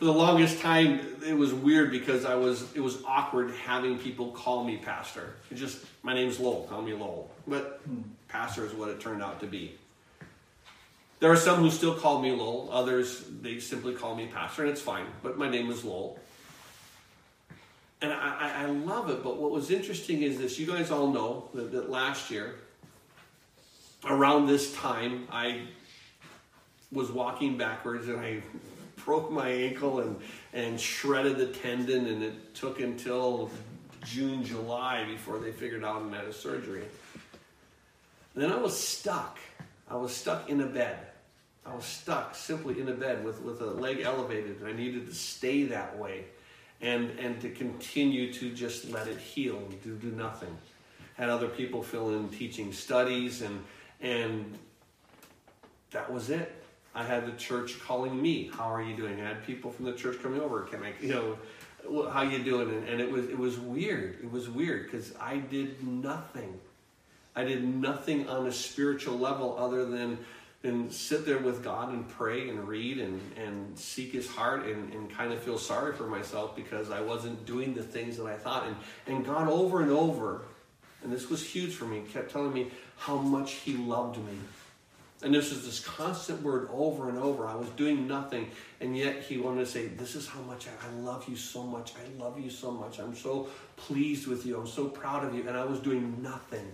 For 0.00 0.06
the 0.06 0.14
longest 0.14 0.62
time, 0.62 0.98
it 1.26 1.36
was 1.36 1.52
weird 1.52 1.90
because 1.90 2.24
I 2.24 2.34
was 2.34 2.74
it 2.74 2.80
was 2.80 3.04
awkward 3.04 3.50
having 3.50 3.98
people 3.98 4.30
call 4.30 4.64
me 4.64 4.78
pastor. 4.78 5.34
It 5.50 5.56
just 5.56 5.84
my 6.02 6.14
name's 6.14 6.40
Lowell, 6.40 6.62
call 6.70 6.80
me 6.80 6.94
Lowell. 6.94 7.30
But 7.46 7.82
hmm. 7.84 8.00
pastor 8.26 8.64
is 8.64 8.72
what 8.72 8.88
it 8.88 8.98
turned 8.98 9.22
out 9.22 9.40
to 9.40 9.46
be. 9.46 9.74
There 11.18 11.30
are 11.30 11.36
some 11.36 11.58
who 11.58 11.70
still 11.70 11.94
call 11.94 12.22
me 12.22 12.32
Lowell. 12.32 12.70
Others 12.72 13.26
they 13.42 13.60
simply 13.60 13.92
call 13.92 14.14
me 14.14 14.26
pastor, 14.26 14.62
and 14.62 14.70
it's 14.70 14.80
fine. 14.80 15.04
But 15.22 15.36
my 15.36 15.50
name 15.50 15.70
is 15.70 15.84
Lowell. 15.84 16.18
And 18.00 18.10
I, 18.10 18.62
I 18.62 18.64
love 18.64 19.10
it. 19.10 19.22
But 19.22 19.36
what 19.36 19.50
was 19.50 19.70
interesting 19.70 20.22
is 20.22 20.38
this: 20.38 20.58
you 20.58 20.66
guys 20.66 20.90
all 20.90 21.08
know 21.08 21.50
that, 21.52 21.72
that 21.72 21.90
last 21.90 22.30
year, 22.30 22.54
around 24.06 24.46
this 24.46 24.74
time, 24.74 25.28
I 25.30 25.60
was 26.90 27.10
walking 27.10 27.58
backwards 27.58 28.08
and 28.08 28.18
I 28.18 28.42
broke 29.10 29.32
my 29.32 29.48
ankle 29.48 29.98
and, 29.98 30.16
and 30.52 30.80
shredded 30.80 31.36
the 31.36 31.48
tendon, 31.48 32.06
and 32.06 32.22
it 32.22 32.54
took 32.54 32.78
until 32.78 33.50
June, 34.04 34.44
July 34.44 35.04
before 35.04 35.40
they 35.40 35.50
figured 35.50 35.82
out 35.82 36.02
and 36.02 36.14
had 36.14 36.26
a 36.26 36.32
surgery. 36.32 36.84
Then 38.36 38.52
I 38.52 38.56
was 38.56 38.78
stuck. 38.78 39.40
I 39.88 39.96
was 39.96 40.14
stuck 40.14 40.48
in 40.48 40.60
a 40.60 40.66
bed. 40.66 40.96
I 41.66 41.74
was 41.74 41.84
stuck 41.84 42.36
simply 42.36 42.80
in 42.80 42.88
a 42.88 42.92
bed 42.92 43.24
with, 43.24 43.42
with 43.42 43.60
a 43.62 43.66
leg 43.66 43.98
elevated, 44.04 44.60
and 44.60 44.68
I 44.68 44.72
needed 44.74 45.08
to 45.08 45.14
stay 45.14 45.64
that 45.64 45.98
way 45.98 46.26
and, 46.80 47.10
and 47.18 47.40
to 47.40 47.50
continue 47.50 48.32
to 48.34 48.54
just 48.54 48.92
let 48.92 49.08
it 49.08 49.18
heal 49.18 49.56
and 49.56 49.82
do, 49.82 49.96
do 49.96 50.12
nothing. 50.12 50.56
Had 51.16 51.30
other 51.30 51.48
people 51.48 51.82
fill 51.82 52.10
in 52.10 52.28
teaching 52.28 52.72
studies, 52.72 53.42
and, 53.42 53.60
and 54.00 54.56
that 55.90 56.12
was 56.12 56.30
it. 56.30 56.59
I 56.94 57.04
had 57.04 57.26
the 57.26 57.32
church 57.32 57.80
calling 57.80 58.20
me. 58.20 58.50
How 58.52 58.72
are 58.72 58.82
you 58.82 58.96
doing? 58.96 59.20
I 59.20 59.28
had 59.28 59.46
people 59.46 59.70
from 59.70 59.84
the 59.84 59.92
church 59.92 60.20
coming 60.22 60.40
over. 60.40 60.62
Can 60.62 60.82
I, 60.82 60.92
you 61.00 61.08
know, 61.08 61.38
how 62.10 62.22
you 62.22 62.40
doing? 62.40 62.68
And, 62.68 62.88
and 62.88 63.00
it 63.00 63.10
was 63.10 63.26
it 63.26 63.38
was 63.38 63.58
weird. 63.58 64.18
It 64.22 64.30
was 64.30 64.48
weird 64.48 64.84
because 64.84 65.14
I 65.20 65.38
did 65.38 65.86
nothing. 65.86 66.58
I 67.36 67.44
did 67.44 67.64
nothing 67.64 68.28
on 68.28 68.46
a 68.46 68.52
spiritual 68.52 69.16
level 69.16 69.56
other 69.58 69.86
than 69.86 70.18
than 70.62 70.90
sit 70.90 71.24
there 71.24 71.38
with 71.38 71.64
God 71.64 71.90
and 71.92 72.06
pray 72.06 72.50
and 72.50 72.68
read 72.68 72.98
and, 72.98 73.18
and 73.36 73.78
seek 73.78 74.12
his 74.12 74.28
heart 74.28 74.66
and, 74.66 74.92
and 74.92 75.10
kind 75.10 75.32
of 75.32 75.42
feel 75.42 75.56
sorry 75.56 75.94
for 75.94 76.06
myself 76.06 76.54
because 76.54 76.90
I 76.90 77.00
wasn't 77.00 77.46
doing 77.46 77.72
the 77.72 77.82
things 77.82 78.18
that 78.18 78.26
I 78.26 78.36
thought. 78.36 78.66
And, 78.66 78.76
and 79.06 79.24
God 79.24 79.48
over 79.48 79.80
and 79.80 79.90
over, 79.90 80.42
and 81.02 81.10
this 81.10 81.30
was 81.30 81.42
huge 81.42 81.72
for 81.72 81.86
me, 81.86 82.02
kept 82.12 82.30
telling 82.30 82.52
me 82.52 82.70
how 82.98 83.16
much 83.16 83.52
he 83.52 83.78
loved 83.78 84.18
me 84.18 84.34
and 85.22 85.34
this 85.34 85.52
is 85.52 85.66
this 85.66 85.80
constant 85.80 86.42
word 86.42 86.68
over 86.72 87.10
and 87.10 87.18
over. 87.18 87.46
I 87.46 87.54
was 87.54 87.68
doing 87.70 88.08
nothing, 88.08 88.50
and 88.80 88.96
yet 88.96 89.22
he 89.22 89.36
wanted 89.36 89.60
to 89.60 89.66
say, 89.66 89.86
This 89.86 90.14
is 90.14 90.26
how 90.26 90.40
much 90.42 90.66
I, 90.66 90.86
I, 90.86 90.90
love 91.00 91.28
you 91.28 91.36
so 91.36 91.62
much. 91.62 91.92
I 91.94 92.22
love 92.22 92.40
you 92.40 92.48
so 92.48 92.70
much. 92.70 92.98
I'm 92.98 93.14
so 93.14 93.48
pleased 93.76 94.26
with 94.26 94.46
you. 94.46 94.58
I'm 94.58 94.66
so 94.66 94.88
proud 94.88 95.24
of 95.24 95.34
you. 95.34 95.46
And 95.46 95.56
I 95.56 95.64
was 95.64 95.78
doing 95.80 96.22
nothing. 96.22 96.66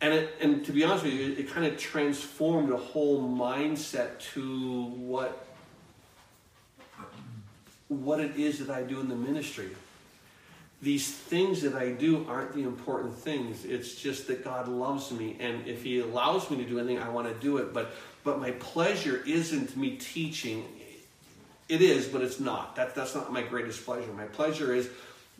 And, 0.00 0.12
it, 0.12 0.34
and 0.40 0.64
to 0.64 0.72
be 0.72 0.82
honest 0.82 1.04
with 1.04 1.14
you, 1.14 1.32
it, 1.32 1.38
it 1.38 1.50
kind 1.50 1.66
of 1.66 1.78
transformed 1.78 2.70
a 2.70 2.76
whole 2.76 3.22
mindset 3.22 4.18
to 4.34 4.84
what, 4.84 5.46
what 7.88 8.20
it 8.20 8.36
is 8.36 8.58
that 8.58 8.70
I 8.70 8.82
do 8.82 9.00
in 9.00 9.08
the 9.08 9.16
ministry 9.16 9.70
these 10.82 11.10
things 11.10 11.62
that 11.62 11.74
I 11.74 11.90
do 11.90 12.26
aren't 12.28 12.52
the 12.52 12.62
important 12.62 13.14
things. 13.14 13.64
It's 13.64 13.94
just 13.94 14.26
that 14.26 14.44
God 14.44 14.68
loves 14.68 15.10
me, 15.10 15.36
and 15.40 15.66
if 15.66 15.82
He 15.82 16.00
allows 16.00 16.50
me 16.50 16.58
to 16.58 16.64
do 16.64 16.78
anything, 16.78 16.98
I 16.98 17.08
want 17.08 17.28
to 17.28 17.34
do 17.34 17.58
it. 17.58 17.72
But 17.72 17.92
but 18.26 18.40
my 18.40 18.50
pleasure 18.50 19.22
isn't 19.24 19.76
me 19.76 19.96
teaching. 19.98 20.66
It 21.68 21.80
is, 21.80 22.08
but 22.08 22.22
it's 22.22 22.40
not. 22.40 22.74
That, 22.74 22.92
that's 22.92 23.14
not 23.14 23.32
my 23.32 23.42
greatest 23.42 23.84
pleasure. 23.84 24.12
My 24.12 24.24
pleasure 24.24 24.74
is, 24.74 24.90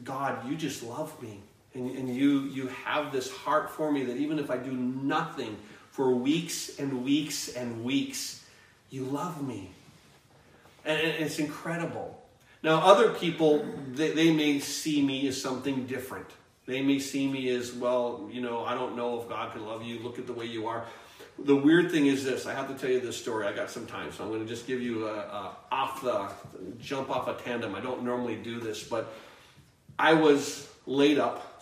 God, 0.04 0.48
you 0.48 0.54
just 0.54 0.84
love 0.84 1.20
me. 1.20 1.40
And, 1.74 1.90
and 1.96 2.08
you, 2.08 2.42
you 2.42 2.68
have 2.68 3.10
this 3.10 3.28
heart 3.28 3.70
for 3.70 3.90
me 3.90 4.04
that 4.04 4.16
even 4.16 4.38
if 4.38 4.52
I 4.52 4.56
do 4.56 4.70
nothing 4.70 5.56
for 5.90 6.14
weeks 6.14 6.78
and 6.78 7.04
weeks 7.04 7.48
and 7.56 7.84
weeks, 7.84 8.44
you 8.90 9.02
love 9.02 9.44
me. 9.44 9.72
And, 10.84 11.00
and 11.00 11.24
it's 11.24 11.40
incredible. 11.40 12.22
Now, 12.62 12.80
other 12.80 13.10
people, 13.10 13.64
they, 13.92 14.10
they 14.12 14.32
may 14.32 14.58
see 14.58 15.02
me 15.02 15.28
as 15.28 15.40
something 15.40 15.86
different. 15.86 16.26
They 16.66 16.82
may 16.82 16.98
see 16.98 17.30
me 17.30 17.48
as, 17.50 17.72
well, 17.72 18.28
you 18.30 18.40
know, 18.40 18.64
I 18.64 18.74
don't 18.74 18.96
know 18.96 19.20
if 19.20 19.28
God 19.28 19.52
can 19.52 19.64
love 19.64 19.84
you. 19.84 20.00
Look 20.00 20.18
at 20.18 20.26
the 20.26 20.32
way 20.32 20.46
you 20.46 20.66
are. 20.66 20.84
The 21.38 21.54
weird 21.54 21.90
thing 21.90 22.06
is 22.06 22.24
this. 22.24 22.46
I 22.46 22.54
have 22.54 22.66
to 22.68 22.74
tell 22.74 22.90
you 22.90 22.98
this 23.00 23.16
story. 23.16 23.46
I 23.46 23.52
got 23.52 23.70
some 23.70 23.86
time, 23.86 24.10
so 24.10 24.24
I'm 24.24 24.30
going 24.30 24.42
to 24.42 24.48
just 24.48 24.66
give 24.66 24.80
you 24.80 25.06
a, 25.06 25.14
a 25.14 25.56
off 25.70 26.02
the 26.02 26.30
jump 26.80 27.10
off 27.10 27.28
a 27.28 27.34
tandem. 27.42 27.74
I 27.74 27.80
don't 27.80 28.02
normally 28.02 28.36
do 28.36 28.58
this, 28.58 28.82
but 28.82 29.12
I 29.98 30.14
was 30.14 30.68
laid 30.86 31.18
up 31.18 31.55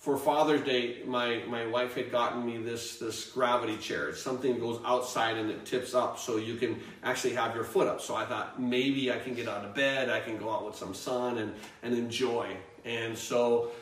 for 0.00 0.16
Father's 0.16 0.62
Day, 0.62 1.02
my, 1.04 1.42
my 1.46 1.66
wife 1.66 1.94
had 1.94 2.10
gotten 2.10 2.44
me 2.44 2.56
this, 2.56 2.96
this 2.96 3.26
gravity 3.26 3.76
chair. 3.76 4.08
It's 4.08 4.22
something 4.22 4.54
that 4.54 4.60
goes 4.60 4.80
outside 4.82 5.36
and 5.36 5.50
it 5.50 5.66
tips 5.66 5.94
up 5.94 6.18
so 6.18 6.38
you 6.38 6.54
can 6.56 6.80
actually 7.02 7.34
have 7.34 7.54
your 7.54 7.64
foot 7.64 7.86
up. 7.86 8.00
So 8.00 8.14
I 8.14 8.24
thought 8.24 8.58
maybe 8.58 9.12
I 9.12 9.18
can 9.18 9.34
get 9.34 9.46
out 9.46 9.62
of 9.62 9.74
bed, 9.74 10.08
I 10.08 10.20
can 10.20 10.38
go 10.38 10.50
out 10.50 10.64
with 10.64 10.74
some 10.74 10.94
sun 10.94 11.36
and, 11.36 11.54
and 11.82 11.92
enjoy. 11.92 12.56
And 12.86 13.16
so 13.16 13.72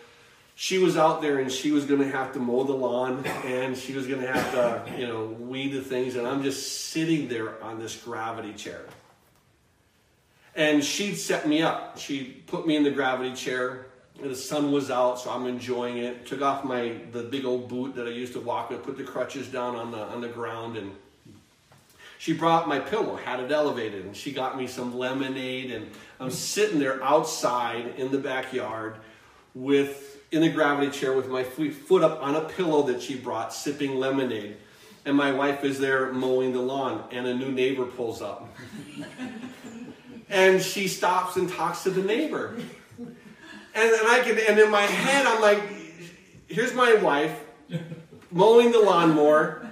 she 0.57 0.79
was 0.79 0.97
out 0.97 1.23
there 1.23 1.39
and 1.39 1.53
she 1.53 1.71
was 1.71 1.85
going 1.85 2.01
to 2.01 2.11
have 2.11 2.33
to 2.33 2.41
mow 2.41 2.65
the 2.65 2.73
lawn 2.73 3.25
and 3.45 3.79
she 3.79 3.93
was 3.93 4.09
going 4.09 4.21
to 4.21 4.27
have 4.27 4.53
to, 4.55 5.01
you 5.01 5.07
know, 5.07 5.27
weed 5.27 5.69
the 5.69 5.83
things. 5.83 6.17
And 6.17 6.27
I'm 6.27 6.43
just 6.43 6.89
sitting 6.89 7.29
there 7.29 7.63
on 7.63 7.79
this 7.79 7.95
gravity 7.95 8.55
chair. 8.55 8.85
And 10.57 10.83
she'd 10.83 11.15
set 11.15 11.47
me 11.47 11.63
up. 11.63 11.97
She 11.97 12.43
put 12.49 12.67
me 12.67 12.75
in 12.75 12.83
the 12.83 12.91
gravity 12.91 13.37
chair 13.37 13.88
the 14.21 14.35
sun 14.35 14.73
was 14.73 14.91
out, 14.91 15.21
so 15.21 15.31
I'm 15.31 15.47
enjoying 15.47 15.99
it. 15.99 16.27
Took 16.27 16.43
off 16.43 16.65
my 16.65 16.97
the 17.13 17.23
big 17.23 17.45
old 17.45 17.69
boot 17.69 17.95
that 17.95 18.07
I 18.07 18.11
used 18.11 18.33
to 18.33 18.41
walk 18.41 18.71
with, 18.71 18.83
put 18.83 18.97
the 18.97 19.05
crutches 19.05 19.49
down 19.49 19.77
on 19.77 19.91
the 19.91 19.99
on 19.99 20.21
the 20.21 20.29
ground, 20.29 20.77
and 20.77 20.93
she 22.19 22.33
brought 22.33 22.69
my 22.69 22.81
pillow, 22.81 23.17
had 23.17 23.41
it 23.41 23.53
elevated, 23.53 24.05
and 24.05 24.17
she 24.17 24.33
got 24.33 24.57
me 24.57 24.67
some 24.67 24.97
lemonade. 24.97 25.71
And 25.71 25.91
I'm 26.19 26.31
sitting 26.31 26.81
there 26.81 27.03
outside 27.03 27.95
in 27.97 28.11
the 28.11 28.19
backyard 28.19 28.97
with 29.55 30.21
in 30.31 30.43
the 30.43 30.51
gravity 30.51 30.91
chair 30.91 31.15
with 31.15 31.29
my 31.29 31.45
foot 31.45 32.03
up 32.03 32.23
on 32.23 32.35
a 32.35 32.43
pillow 32.43 32.83
that 32.83 33.01
she 33.01 33.17
brought, 33.17 33.55
sipping 33.55 33.97
lemonade. 33.97 34.57
And 35.05 35.17
my 35.17 35.33
wife 35.33 35.65
is 35.65 35.79
there 35.79 36.13
mowing 36.13 36.53
the 36.53 36.61
lawn, 36.61 37.05
and 37.13 37.27
a 37.27 37.35
new 37.35 37.51
neighbor 37.51 37.87
pulls 37.87 38.21
up. 38.21 38.55
and 40.29 40.61
she 40.61 40.87
stops 40.89 41.37
and 41.37 41.49
talks 41.49 41.85
to 41.85 41.91
the 41.91 42.03
neighbor. 42.03 42.59
And, 43.79 43.93
and 43.93 44.09
I 44.09 44.21
can, 44.23 44.37
and 44.41 44.59
in 44.59 44.73
my 44.73 44.83
head, 44.83 45.25
I'm 45.25 45.41
like, 45.41 45.63
here's 46.49 46.75
my 46.75 46.95
wife 46.95 47.45
mowing 48.33 48.73
the 48.73 48.81
lawnmower. 48.81 49.71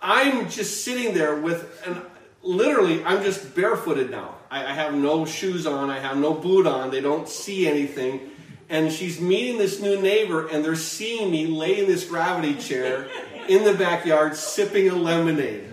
I'm 0.00 0.48
just 0.48 0.84
sitting 0.84 1.12
there 1.12 1.34
with, 1.34 1.82
and 1.84 2.00
literally, 2.44 3.04
I'm 3.04 3.24
just 3.24 3.52
barefooted 3.56 4.12
now. 4.12 4.36
I, 4.48 4.66
I 4.66 4.72
have 4.74 4.94
no 4.94 5.24
shoes 5.24 5.66
on, 5.66 5.90
I 5.90 5.98
have 5.98 6.18
no 6.18 6.34
boot 6.34 6.68
on, 6.68 6.92
they 6.92 7.00
don't 7.00 7.28
see 7.28 7.66
anything. 7.66 8.30
And 8.68 8.92
she's 8.92 9.20
meeting 9.20 9.58
this 9.58 9.80
new 9.80 10.00
neighbor, 10.00 10.46
and 10.46 10.64
they're 10.64 10.76
seeing 10.76 11.28
me 11.28 11.48
lay 11.48 11.80
in 11.80 11.86
this 11.86 12.04
gravity 12.08 12.54
chair 12.54 13.08
in 13.48 13.64
the 13.64 13.74
backyard 13.74 14.36
sipping 14.36 14.88
a 14.88 14.94
lemonade. 14.94 15.64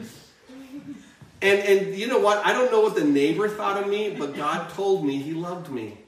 And, 1.44 1.60
and 1.60 1.96
you 1.96 2.08
know 2.08 2.20
what? 2.20 2.44
I 2.44 2.52
don't 2.54 2.72
know 2.72 2.82
what 2.82 2.96
the 2.96 3.04
neighbor 3.04 3.48
thought 3.48 3.84
of 3.84 3.88
me, 3.88 4.16
but 4.18 4.36
God 4.36 4.72
told 4.72 5.06
me 5.06 5.18
He 5.18 5.34
loved 5.34 5.70
me. 5.70 6.00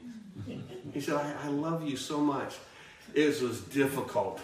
He 0.95 1.01
said, 1.01 1.15
I, 1.15 1.33
I 1.43 1.47
love 1.49 1.85
you 1.85 1.97
so 1.97 2.21
much. 2.21 2.55
It 3.13 3.41
was 3.41 3.59
difficult. 3.59 4.39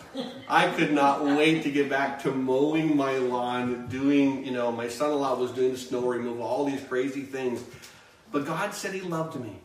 I 0.49 0.67
could 0.67 0.91
not 0.91 1.23
wait 1.23 1.63
to 1.63 1.71
get 1.71 1.89
back 1.89 2.21
to 2.23 2.31
mowing 2.33 2.97
my 2.97 3.13
lawn, 3.13 3.87
doing, 3.87 4.43
you 4.45 4.51
know, 4.51 4.69
my 4.69 4.89
son 4.89 5.11
in 5.11 5.19
law 5.19 5.33
was 5.39 5.51
doing 5.51 5.71
the 5.71 5.77
snow 5.77 6.01
removal, 6.01 6.43
all 6.43 6.65
these 6.65 6.83
crazy 6.83 7.21
things. 7.21 7.63
But 8.33 8.45
God 8.45 8.73
said 8.73 8.93
He 8.93 8.99
loved 8.99 9.39
me. 9.39 9.59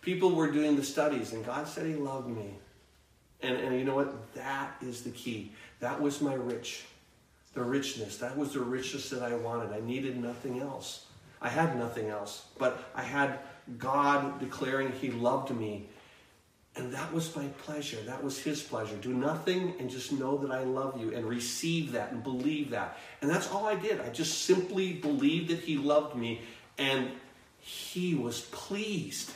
People 0.00 0.34
were 0.34 0.50
doing 0.50 0.76
the 0.76 0.82
studies, 0.82 1.34
and 1.34 1.44
God 1.44 1.68
said 1.68 1.84
He 1.84 1.94
loved 1.94 2.28
me. 2.28 2.54
And, 3.42 3.58
and 3.58 3.78
you 3.78 3.84
know 3.84 3.96
what? 3.96 4.32
That 4.32 4.76
is 4.80 5.02
the 5.02 5.10
key. 5.10 5.52
That 5.80 6.00
was 6.00 6.22
my 6.22 6.32
rich, 6.32 6.84
the 7.52 7.62
richness. 7.62 8.16
That 8.16 8.34
was 8.34 8.54
the 8.54 8.60
richness 8.60 9.10
that 9.10 9.22
I 9.22 9.34
wanted. 9.34 9.74
I 9.74 9.80
needed 9.80 10.16
nothing 10.16 10.58
else. 10.60 11.04
I 11.40 11.48
had 11.48 11.78
nothing 11.78 12.08
else, 12.08 12.44
but 12.58 12.90
I 12.94 13.02
had 13.02 13.38
God 13.78 14.40
declaring 14.40 14.92
He 14.92 15.10
loved 15.10 15.50
me. 15.50 15.88
And 16.76 16.92
that 16.94 17.12
was 17.12 17.34
my 17.34 17.46
pleasure. 17.64 17.98
That 18.06 18.22
was 18.22 18.38
His 18.38 18.62
pleasure. 18.62 18.96
Do 18.96 19.12
nothing 19.12 19.74
and 19.78 19.90
just 19.90 20.12
know 20.12 20.36
that 20.38 20.50
I 20.50 20.64
love 20.64 21.00
you 21.00 21.14
and 21.14 21.24
receive 21.24 21.92
that 21.92 22.12
and 22.12 22.22
believe 22.22 22.70
that. 22.70 22.98
And 23.20 23.30
that's 23.30 23.50
all 23.50 23.66
I 23.66 23.74
did. 23.74 24.00
I 24.00 24.10
just 24.10 24.44
simply 24.44 24.92
believed 24.92 25.50
that 25.50 25.60
He 25.60 25.76
loved 25.76 26.16
me 26.16 26.42
and 26.78 27.10
He 27.58 28.14
was 28.14 28.42
pleased. 28.42 29.32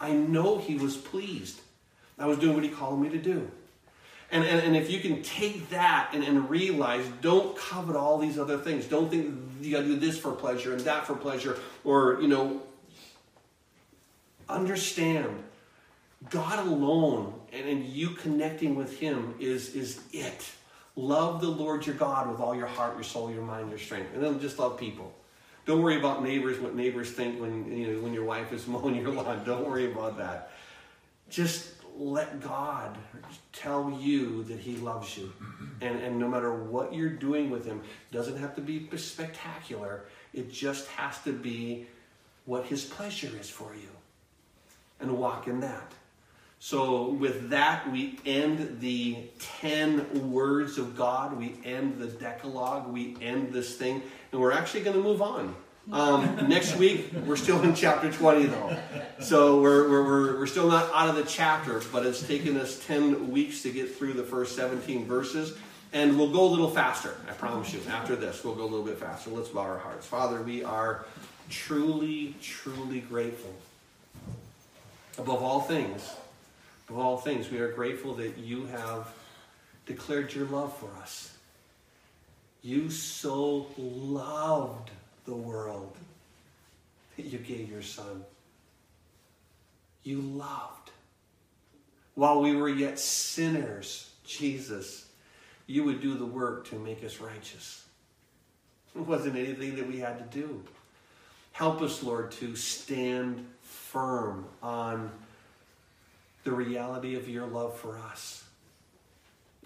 I 0.00 0.12
know 0.12 0.58
He 0.58 0.76
was 0.76 0.96
pleased. 0.96 1.60
I 2.18 2.26
was 2.26 2.38
doing 2.38 2.54
what 2.54 2.64
he 2.64 2.70
called 2.70 3.00
me 3.00 3.08
to 3.10 3.18
do. 3.18 3.50
And, 4.30 4.44
and, 4.44 4.60
and 4.60 4.76
if 4.76 4.90
you 4.90 5.00
can 5.00 5.22
take 5.22 5.70
that 5.70 6.10
and, 6.12 6.24
and 6.24 6.50
realize, 6.50 7.06
don't 7.20 7.56
covet 7.56 7.94
all 7.94 8.18
these 8.18 8.38
other 8.38 8.58
things. 8.58 8.86
Don't 8.86 9.08
think 9.08 9.34
you 9.60 9.72
got 9.72 9.82
to 9.82 9.86
do 9.86 9.96
this 9.96 10.18
for 10.18 10.32
pleasure 10.32 10.72
and 10.72 10.80
that 10.82 11.06
for 11.06 11.14
pleasure, 11.14 11.58
or, 11.84 12.20
you 12.20 12.28
know, 12.28 12.60
understand 14.48 15.44
God 16.30 16.66
alone 16.66 17.34
and, 17.52 17.68
and 17.68 17.84
you 17.84 18.10
connecting 18.10 18.74
with 18.74 18.98
Him 18.98 19.34
is, 19.38 19.74
is 19.74 20.00
it. 20.12 20.50
Love 20.96 21.40
the 21.40 21.48
Lord 21.48 21.86
your 21.86 21.94
God 21.94 22.30
with 22.30 22.40
all 22.40 22.54
your 22.54 22.66
heart, 22.66 22.94
your 22.94 23.04
soul, 23.04 23.30
your 23.30 23.42
mind, 23.42 23.70
your 23.70 23.78
strength. 23.78 24.14
And 24.14 24.22
then 24.22 24.40
just 24.40 24.58
love 24.58 24.78
people. 24.78 25.14
Don't 25.66 25.82
worry 25.82 25.98
about 25.98 26.22
neighbors, 26.22 26.58
what 26.58 26.74
neighbors 26.74 27.10
think 27.10 27.40
when, 27.40 27.70
you 27.76 27.92
know, 27.92 28.00
when 28.00 28.14
your 28.14 28.24
wife 28.24 28.52
is 28.52 28.66
mowing 28.66 28.96
your 28.96 29.10
lawn. 29.10 29.44
Don't 29.44 29.68
worry 29.68 29.90
about 29.90 30.18
that. 30.18 30.50
Just 31.28 31.75
let 31.98 32.40
God 32.40 32.96
tell 33.52 33.90
you 33.90 34.44
that 34.44 34.58
He 34.58 34.76
loves 34.76 35.16
you. 35.16 35.32
And, 35.80 36.00
and 36.00 36.18
no 36.18 36.28
matter 36.28 36.52
what 36.52 36.94
you're 36.94 37.10
doing 37.10 37.50
with 37.50 37.64
Him, 37.64 37.82
doesn't 38.12 38.36
have 38.36 38.54
to 38.56 38.60
be 38.60 38.88
spectacular. 38.96 40.04
It 40.32 40.52
just 40.52 40.86
has 40.88 41.20
to 41.22 41.32
be 41.32 41.86
what 42.44 42.66
His 42.66 42.84
pleasure 42.84 43.32
is 43.38 43.50
for 43.50 43.74
you. 43.74 43.88
And 45.00 45.18
walk 45.18 45.46
in 45.46 45.60
that. 45.60 45.92
So, 46.58 47.10
with 47.10 47.50
that, 47.50 47.90
we 47.92 48.18
end 48.24 48.80
the 48.80 49.18
10 49.60 50.32
words 50.32 50.78
of 50.78 50.96
God. 50.96 51.36
We 51.36 51.54
end 51.64 51.98
the 51.98 52.06
Decalogue. 52.06 52.90
We 52.90 53.16
end 53.20 53.52
this 53.52 53.76
thing. 53.76 54.02
And 54.32 54.40
we're 54.40 54.52
actually 54.52 54.80
going 54.80 54.96
to 54.96 55.02
move 55.02 55.20
on. 55.20 55.54
Um, 55.92 56.48
next 56.48 56.76
week, 56.76 57.12
we're 57.24 57.36
still 57.36 57.62
in 57.62 57.74
chapter 57.74 58.10
20, 58.10 58.46
though. 58.46 58.76
So, 59.20 59.60
we're, 59.60 59.88
we're, 59.88 60.38
we're 60.38 60.46
still 60.46 60.68
not 60.68 60.90
out 60.92 61.08
of 61.08 61.14
the 61.14 61.22
chapter, 61.22 61.80
but 61.92 62.04
it's 62.04 62.26
taken 62.26 62.56
us 62.56 62.84
10 62.86 63.30
weeks 63.30 63.62
to 63.62 63.70
get 63.70 63.94
through 63.94 64.14
the 64.14 64.24
first 64.24 64.56
17 64.56 65.06
verses. 65.06 65.56
And 65.92 66.18
we'll 66.18 66.32
go 66.32 66.44
a 66.44 66.50
little 66.50 66.70
faster, 66.70 67.14
I 67.28 67.32
promise 67.32 67.72
you. 67.72 67.80
After 67.88 68.16
this, 68.16 68.42
we'll 68.44 68.56
go 68.56 68.64
a 68.64 68.66
little 68.66 68.84
bit 68.84 68.98
faster. 68.98 69.30
Let's 69.30 69.48
bow 69.48 69.60
our 69.60 69.78
hearts. 69.78 70.06
Father, 70.06 70.42
we 70.42 70.64
are 70.64 71.06
truly, 71.48 72.34
truly 72.42 73.00
grateful. 73.00 73.54
Above 75.18 75.42
all 75.42 75.60
things, 75.60 76.14
of 76.88 76.98
all 76.98 77.16
things, 77.16 77.50
we 77.50 77.58
are 77.58 77.70
grateful 77.72 78.14
that 78.14 78.36
you 78.38 78.66
have 78.66 79.12
declared 79.86 80.34
your 80.34 80.46
love 80.46 80.76
for 80.76 80.90
us. 81.00 81.32
You 82.62 82.90
so 82.90 83.68
loved 83.78 84.90
the 85.26 85.34
world 85.34 85.96
that 87.16 87.26
you 87.26 87.38
gave 87.38 87.70
your 87.70 87.82
son. 87.82 88.24
You 90.02 90.20
loved. 90.20 90.90
While 92.14 92.40
we 92.40 92.56
were 92.56 92.68
yet 92.68 92.98
sinners, 92.98 94.10
Jesus, 94.24 95.06
you 95.66 95.84
would 95.84 96.00
do 96.00 96.14
the 96.16 96.24
work 96.24 96.68
to 96.68 96.76
make 96.76 97.04
us 97.04 97.20
righteous. 97.20 97.84
It 98.94 99.02
wasn't 99.02 99.36
anything 99.36 99.76
that 99.76 99.86
we 99.86 99.98
had 99.98 100.18
to 100.18 100.38
do. 100.38 100.62
Help 101.52 101.82
us, 101.82 102.02
Lord, 102.02 102.30
to 102.32 102.56
stand 102.56 103.46
firm 103.62 104.46
on 104.62 105.10
the 106.44 106.52
reality 106.52 107.16
of 107.16 107.28
your 107.28 107.46
love 107.46 107.76
for 107.76 107.98
us. 107.98 108.44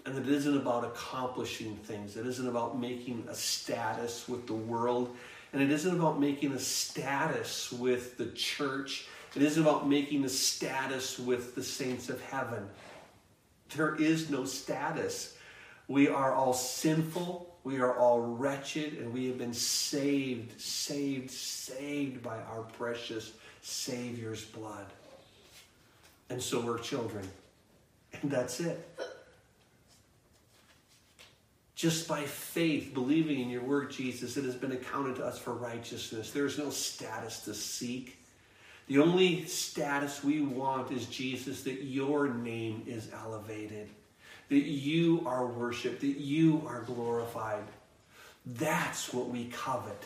And 0.05 0.15
that 0.15 0.27
it 0.27 0.33
isn't 0.33 0.57
about 0.57 0.83
accomplishing 0.83 1.75
things. 1.75 2.17
It 2.17 2.25
isn't 2.25 2.47
about 2.47 2.79
making 2.79 3.25
a 3.29 3.35
status 3.35 4.27
with 4.27 4.47
the 4.47 4.53
world. 4.53 5.15
And 5.53 5.61
it 5.61 5.71
isn't 5.71 5.95
about 5.95 6.19
making 6.19 6.53
a 6.53 6.59
status 6.59 7.71
with 7.71 8.17
the 8.17 8.27
church. 8.27 9.07
It 9.35 9.41
isn't 9.41 9.61
about 9.61 9.87
making 9.87 10.23
a 10.23 10.29
status 10.29 11.19
with 11.19 11.55
the 11.55 11.63
saints 11.63 12.09
of 12.09 12.21
heaven. 12.21 12.67
There 13.75 13.95
is 13.95 14.29
no 14.29 14.45
status. 14.45 15.37
We 15.87 16.07
are 16.07 16.33
all 16.33 16.53
sinful. 16.53 17.53
We 17.63 17.79
are 17.79 17.97
all 17.97 18.21
wretched. 18.21 18.93
And 18.93 19.13
we 19.13 19.27
have 19.27 19.37
been 19.37 19.53
saved, 19.53 20.59
saved, 20.59 21.31
saved 21.31 22.21
by 22.21 22.37
our 22.37 22.63
precious 22.77 23.33
Savior's 23.61 24.43
blood 24.43 24.85
and 26.31 26.41
so 26.41 26.61
we're 26.61 26.79
children. 26.79 27.29
And 28.21 28.31
that's 28.31 28.61
it. 28.61 28.79
Just 31.81 32.07
by 32.07 32.21
faith, 32.25 32.93
believing 32.93 33.39
in 33.39 33.49
your 33.49 33.63
word, 33.63 33.89
Jesus, 33.89 34.37
it 34.37 34.45
has 34.45 34.53
been 34.53 34.71
accounted 34.71 35.15
to 35.15 35.25
us 35.25 35.39
for 35.39 35.55
righteousness. 35.55 36.29
There 36.29 36.45
is 36.45 36.59
no 36.59 36.69
status 36.69 37.39
to 37.45 37.55
seek. 37.55 38.19
The 38.85 38.99
only 38.99 39.45
status 39.47 40.23
we 40.23 40.41
want 40.41 40.91
is, 40.91 41.07
Jesus, 41.07 41.63
that 41.63 41.81
your 41.81 42.27
name 42.27 42.83
is 42.85 43.09
elevated, 43.11 43.89
that 44.49 44.61
you 44.61 45.23
are 45.25 45.47
worshiped, 45.47 46.01
that 46.01 46.19
you 46.19 46.61
are 46.67 46.83
glorified. 46.83 47.63
That's 48.45 49.11
what 49.11 49.29
we 49.29 49.45
covet. 49.45 50.03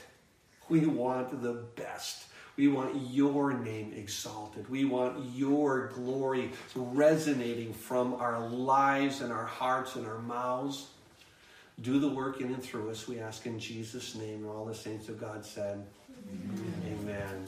We 0.70 0.86
want 0.86 1.42
the 1.42 1.66
best. 1.76 2.28
We 2.56 2.70
want 2.70 2.96
your 3.12 3.52
name 3.52 3.92
exalted. 3.98 4.70
We 4.70 4.86
want 4.86 5.26
your 5.36 5.88
glory 5.88 6.52
resonating 6.74 7.74
from 7.74 8.14
our 8.14 8.48
lives 8.48 9.20
and 9.20 9.34
our 9.34 9.44
hearts 9.44 9.98
and 9.98 10.08
our 10.08 10.20
mouths 10.20 10.88
do 11.82 12.00
the 12.00 12.08
work 12.08 12.42
in 12.42 12.54
and 12.54 12.64
through 12.64 12.90
us. 12.90 13.08
We 13.08 13.20
ask 13.20 13.46
in 13.46 13.60
Jesus' 13.60 14.16
name, 14.16 14.44
and 14.44 14.48
all 14.48 14.66
the 14.66 14.76
saints 14.76 15.10
of 15.10 15.20
God 15.20 15.46
said, 15.46 15.86
Amen. 16.32 17.00
Amen. 17.02 17.48